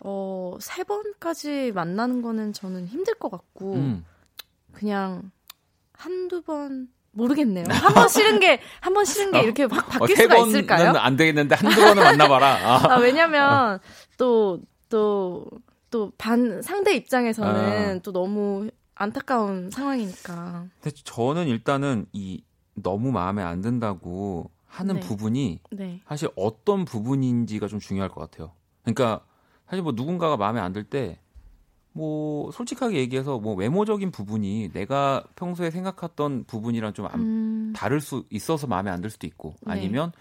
어, 0.00 0.56
세 0.60 0.84
번까지 0.84 1.72
만나는 1.72 2.22
거는 2.22 2.52
저는 2.52 2.86
힘들 2.86 3.14
것 3.14 3.30
같고 3.30 3.74
음. 3.74 4.04
그냥 4.72 5.30
한두 5.92 6.42
번 6.42 6.88
모르겠네요. 7.16 7.64
한 7.68 7.94
번 7.94 8.08
싫은 8.08 8.40
게, 8.40 8.60
한 8.80 8.92
번 8.94 9.04
싫은 9.04 9.32
게 9.32 9.42
이렇게 9.42 9.66
바, 9.66 9.84
바뀔 9.86 10.12
어, 10.18 10.22
수가 10.22 10.36
있을까요? 10.46 10.90
안 10.98 11.16
되겠는데 11.16 11.54
한두 11.56 11.80
번은 11.80 12.02
만나봐라. 12.02 12.46
아. 12.46 12.92
아, 12.94 12.96
왜냐면 12.98 13.78
또, 14.18 14.60
또, 14.88 15.46
또 15.90 16.12
반, 16.18 16.60
상대 16.62 16.94
입장에서는 16.94 17.96
아. 17.96 18.00
또 18.02 18.12
너무 18.12 18.68
안타까운 18.94 19.70
상황이니까. 19.70 20.66
근데 20.80 20.96
저는 21.04 21.48
일단은 21.48 22.06
이 22.12 22.42
너무 22.74 23.10
마음에 23.12 23.42
안 23.42 23.60
든다고 23.62 24.50
하는 24.66 24.96
네. 24.96 25.00
부분이 25.00 25.60
네. 25.72 26.00
사실 26.08 26.28
어떤 26.36 26.84
부분인지가 26.84 27.68
좀 27.68 27.78
중요할 27.78 28.10
것 28.10 28.20
같아요. 28.20 28.52
그러니까 28.82 29.24
사실 29.68 29.82
뭐 29.82 29.92
누군가가 29.96 30.36
마음에 30.36 30.60
안 30.60 30.72
들 30.72 30.84
때 30.84 31.18
뭐 31.96 32.50
솔직하게 32.52 32.98
얘기해서 32.98 33.38
뭐 33.38 33.54
외모적인 33.54 34.10
부분이 34.10 34.70
내가 34.72 35.24
평소에 35.34 35.70
생각했던 35.70 36.44
부분이랑 36.44 36.92
좀 36.92 37.06
음... 37.14 37.72
다를 37.74 38.00
수 38.00 38.24
있어서 38.30 38.66
마음에 38.66 38.90
안 38.90 39.00
들 39.00 39.10
수도 39.10 39.26
있고 39.26 39.54
네. 39.62 39.72
아니면 39.72 40.12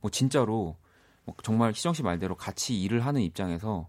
뭐 0.00 0.10
진짜로 0.10 0.76
뭐 1.24 1.34
정말 1.42 1.72
희정 1.72 1.92
씨 1.94 2.02
말대로 2.02 2.34
같이 2.34 2.80
일을 2.82 3.06
하는 3.06 3.20
입장에서 3.20 3.88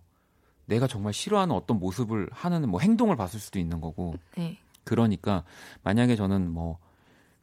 내가 0.65 0.87
정말 0.87 1.13
싫어하는 1.13 1.55
어떤 1.55 1.79
모습을 1.79 2.29
하는 2.31 2.69
뭐 2.69 2.79
행동을 2.79 3.15
봤을 3.15 3.39
수도 3.39 3.59
있는 3.59 3.81
거고. 3.81 4.15
네. 4.37 4.57
그러니까 4.83 5.43
만약에 5.83 6.15
저는 6.15 6.49
뭐 6.51 6.79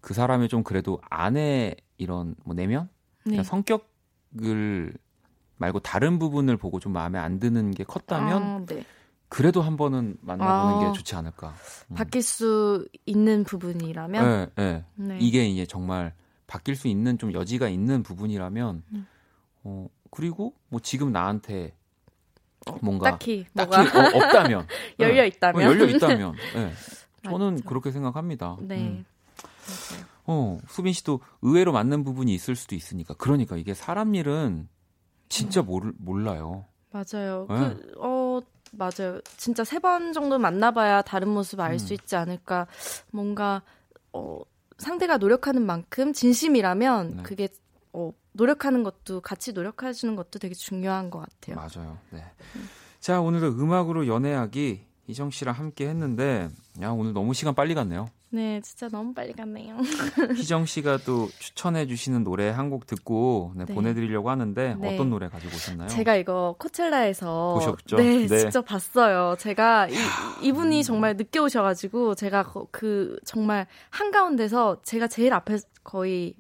그 0.01 0.15
사람이 0.15 0.49
좀 0.49 0.63
그래도 0.63 1.01
아내 1.11 1.75
이런 1.97 2.35
뭐 2.45 2.55
내면 2.55 2.89
네. 3.25 3.43
성격을 3.43 4.95
말고 5.57 5.81
다른 5.81 6.19
부분을 6.19 6.57
보고 6.57 6.79
좀 6.79 6.93
마음에 6.93 7.19
안 7.19 7.39
드는 7.39 7.73
게 7.73 7.85
컸다면 7.85 8.43
아, 8.43 8.65
네. 8.67 8.85
그래도 9.29 9.61
한 9.62 9.76
번은 9.76 10.16
만나보는 10.20 10.87
아, 10.87 10.89
게 10.93 10.99
좋지 10.99 11.14
않을까. 11.14 11.55
음. 11.91 11.95
바뀔 11.95 12.22
수 12.22 12.89
있는 13.05 13.45
부분이라면. 13.45 14.51
네, 14.57 14.62
네. 14.62 14.85
네. 14.95 15.18
이게 15.20 15.47
이제 15.47 15.66
정말 15.66 16.14
바뀔 16.47 16.76
수 16.76 16.89
있는 16.89 17.18
좀 17.18 17.33
여지가 17.33 17.68
있는 17.68 18.03
부분이라면. 18.03 18.83
음. 18.93 19.07
어 19.64 19.89
그리고 20.11 20.55
뭐 20.68 20.81
지금 20.81 21.12
나한테 21.12 21.74
뭔가 22.83 23.11
딱히, 23.11 23.47
딱히 23.55 23.76
어, 23.76 24.11
없다면 24.14 24.66
열려 24.99 25.24
있다면 25.24 25.62
어, 25.62 25.64
열려 25.64 25.85
있다면 25.87 26.35
네. 26.55 26.72
저는 27.24 27.55
맞죠. 27.57 27.64
그렇게 27.64 27.91
생각합니다. 27.91 28.57
네. 28.61 28.79
음. 28.79 29.05
어 30.26 30.59
수빈 30.68 30.93
씨도 30.93 31.20
의외로 31.43 31.72
맞는 31.72 32.05
부분이 32.05 32.35
있을 32.35 32.57
수도 32.57 32.74
있으니까 32.74 33.14
그러니까 33.14 33.57
이게 33.57 33.74
사람 33.74 34.14
일은 34.14 34.68
진짜 35.29 35.62
모르, 35.62 35.93
몰라요. 35.99 36.64
맞아요. 36.91 37.47
네. 37.51 37.74
그, 37.74 37.93
어 37.99 38.18
맞아요. 38.73 39.21
진짜 39.37 39.64
세 39.64 39.79
번 39.79 40.12
정도 40.12 40.39
만나봐야 40.39 41.03
다른 41.03 41.29
모습 41.29 41.61
알수 41.61 41.93
음. 41.93 41.95
있지 41.95 42.16
않을까. 42.16 42.66
뭔가 43.12 43.62
어 44.12 44.41
상대가 44.79 45.16
노력하는 45.16 45.62
만큼 45.64 46.12
진심이라면 46.12 47.16
네. 47.19 47.23
그게 47.23 47.49
어, 47.93 48.12
노력하는 48.33 48.83
것도 48.85 49.21
같이 49.21 49.53
노력하시는 49.53 50.14
것도 50.14 50.39
되게 50.39 50.55
중요한 50.55 51.11
것 51.11 51.21
같아요. 51.21 51.57
맞아요. 51.57 51.99
네. 52.11 52.25
음. 52.57 52.69
자 53.01 53.21
오늘도 53.21 53.49
음악으로 53.61 54.07
연애하기 54.07 54.85
이정 55.09 55.31
씨랑 55.31 55.55
함께 55.55 55.89
했는데 55.89 56.49
야 56.83 56.91
오늘 56.91 57.12
너무 57.12 57.35
시간 57.35 57.55
빨리 57.55 57.75
갔네요. 57.75 58.09
네, 58.31 58.61
진짜 58.61 58.89
너무 58.89 59.14
빨리 59.14 59.33
갔네요. 59.33 59.79
희정 60.37 60.66
씨가 60.66 60.99
또 60.99 61.29
추천해 61.39 61.87
주시는 61.87 62.24
노래 62.24 62.51
한 62.51 62.68
곡 62.68 62.87
듣고 62.87 63.53
네, 63.57 63.64
네. 63.64 63.74
보내드리려고 63.74 64.29
하는데 64.29 64.74
네. 64.79 64.95
어떤 64.95 65.09
노래 65.09 65.29
가지고 65.31 65.57
오셨나요? 65.57 65.89
제가 65.89 66.16
이거 66.16 66.55
코첼라에서 66.59 67.55
보셨죠? 67.55 67.97
네, 67.97 68.26
네. 68.26 68.39
직접 68.39 68.62
봤어요. 68.66 69.37
제가 69.39 69.89
이, 69.89 69.95
이분이 70.43 70.85
정말 70.85 71.16
늦게 71.16 71.39
오셔가지고 71.39 72.14
제가 72.16 72.53
그 72.70 73.18
정말 73.24 73.66
한 73.89 74.11
가운데서 74.11 74.83
제가 74.83 75.07
제일 75.09 75.33
앞에 75.33 75.57
거의 75.83 76.35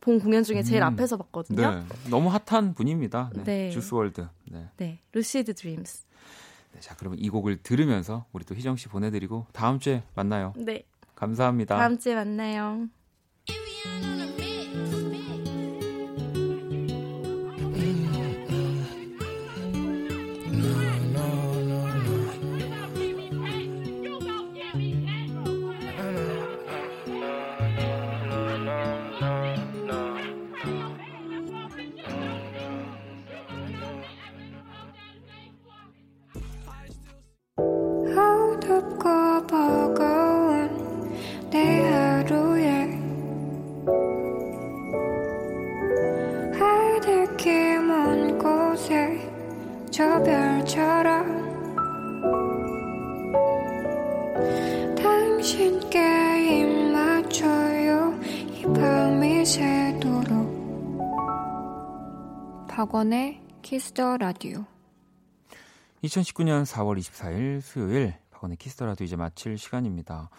본 0.00 0.18
공연 0.18 0.42
중에 0.42 0.64
제일 0.64 0.82
음. 0.82 0.88
앞에서 0.88 1.16
봤거든요. 1.18 1.70
네. 1.76 2.10
너무 2.10 2.28
핫한 2.30 2.74
분입니다. 2.74 3.30
네. 3.36 3.44
네. 3.44 3.70
주스월드. 3.70 4.26
네. 4.50 4.66
네. 4.78 4.98
루시드 5.12 5.54
드림스. 5.54 6.06
네, 6.72 6.80
자, 6.80 6.96
그러면 6.98 7.20
이 7.20 7.28
곡을 7.28 7.62
들으면서 7.62 8.24
우리 8.32 8.44
또 8.44 8.56
희정 8.56 8.76
씨 8.76 8.88
보내드리고 8.88 9.46
다음 9.52 9.78
주에 9.78 10.02
만나요. 10.16 10.54
네. 10.56 10.82
감사합니다. 11.18 11.76
다음 11.76 11.98
주에 11.98 12.14
만나요. 12.14 12.88
키스 63.72 63.99
더 63.99 64.16
라디오 64.16 64.64
2019년 66.02 66.64
4월 66.64 66.98
24일 66.98 67.60
수요일 67.60 68.14
박원의 68.30 68.56
키스 68.56 68.75
더 68.75 68.86
라디오 68.86 69.04
이제 69.04 69.14
마칠 69.14 69.58
시간입니다. 69.58 70.30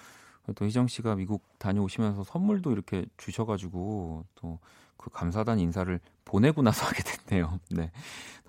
또 0.55 0.65
희정 0.65 0.87
씨가 0.87 1.13
미국 1.13 1.43
다녀오시면서 1.59 2.23
선물도 2.23 2.71
이렇게 2.71 3.05
주셔가지고 3.17 4.25
또 4.33 4.59
그 4.97 5.11
감사하단 5.11 5.59
인사를 5.59 5.99
보내고 6.25 6.63
나서 6.63 6.85
하게 6.87 7.03
됐네요. 7.03 7.59
네. 7.69 7.91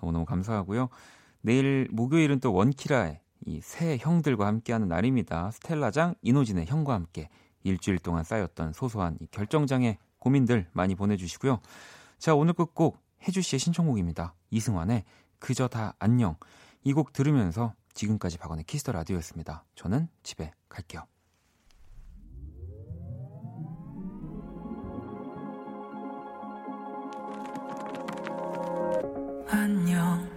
너무너무 0.01 0.25
감사하고요. 0.25 0.89
내일 1.41 1.87
목요일은 1.91 2.39
또 2.39 2.51
원키라의 2.51 3.21
이 3.45 3.61
세 3.61 3.97
형들과 4.01 4.47
함께하는 4.47 4.87
날입니다. 4.87 5.51
스텔라장 5.51 6.15
이노진의 6.23 6.65
형과 6.65 6.95
함께 6.95 7.29
일주일 7.63 7.99
동안 7.99 8.23
쌓였던 8.23 8.73
소소한 8.73 9.15
이 9.21 9.27
결정장애 9.29 9.99
고민들 10.17 10.67
많이 10.73 10.95
보내주시고요. 10.95 11.59
자, 12.17 12.33
오늘 12.33 12.53
끝곡 12.53 12.97
해주 13.27 13.41
씨의 13.41 13.59
신청곡입니다. 13.59 14.33
이승환의 14.51 15.03
그저 15.39 15.67
다 15.67 15.93
안녕. 15.99 16.35
이 16.83 16.93
곡 16.93 17.13
들으면서 17.13 17.73
지금까지 17.93 18.37
박원의 18.37 18.63
키스 18.65 18.81
더 18.81 18.91
라디오였습니다. 18.91 19.65
저는 19.75 20.07
집에 20.23 20.51
갈게요. 20.69 21.05
안녕 29.49 30.27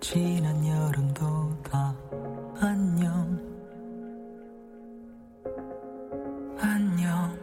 지난 0.00 0.66
여름도 0.66 1.62
다 1.62 1.94
안녕 2.60 3.38
안녕 6.58 7.38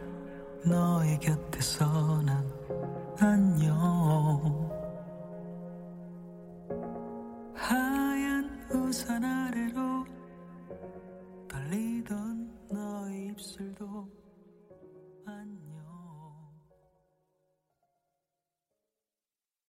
너의 0.64 1.18
곁에서 1.20 2.22
난 2.22 2.44
안녕 3.20 3.97
입술도 13.38 14.08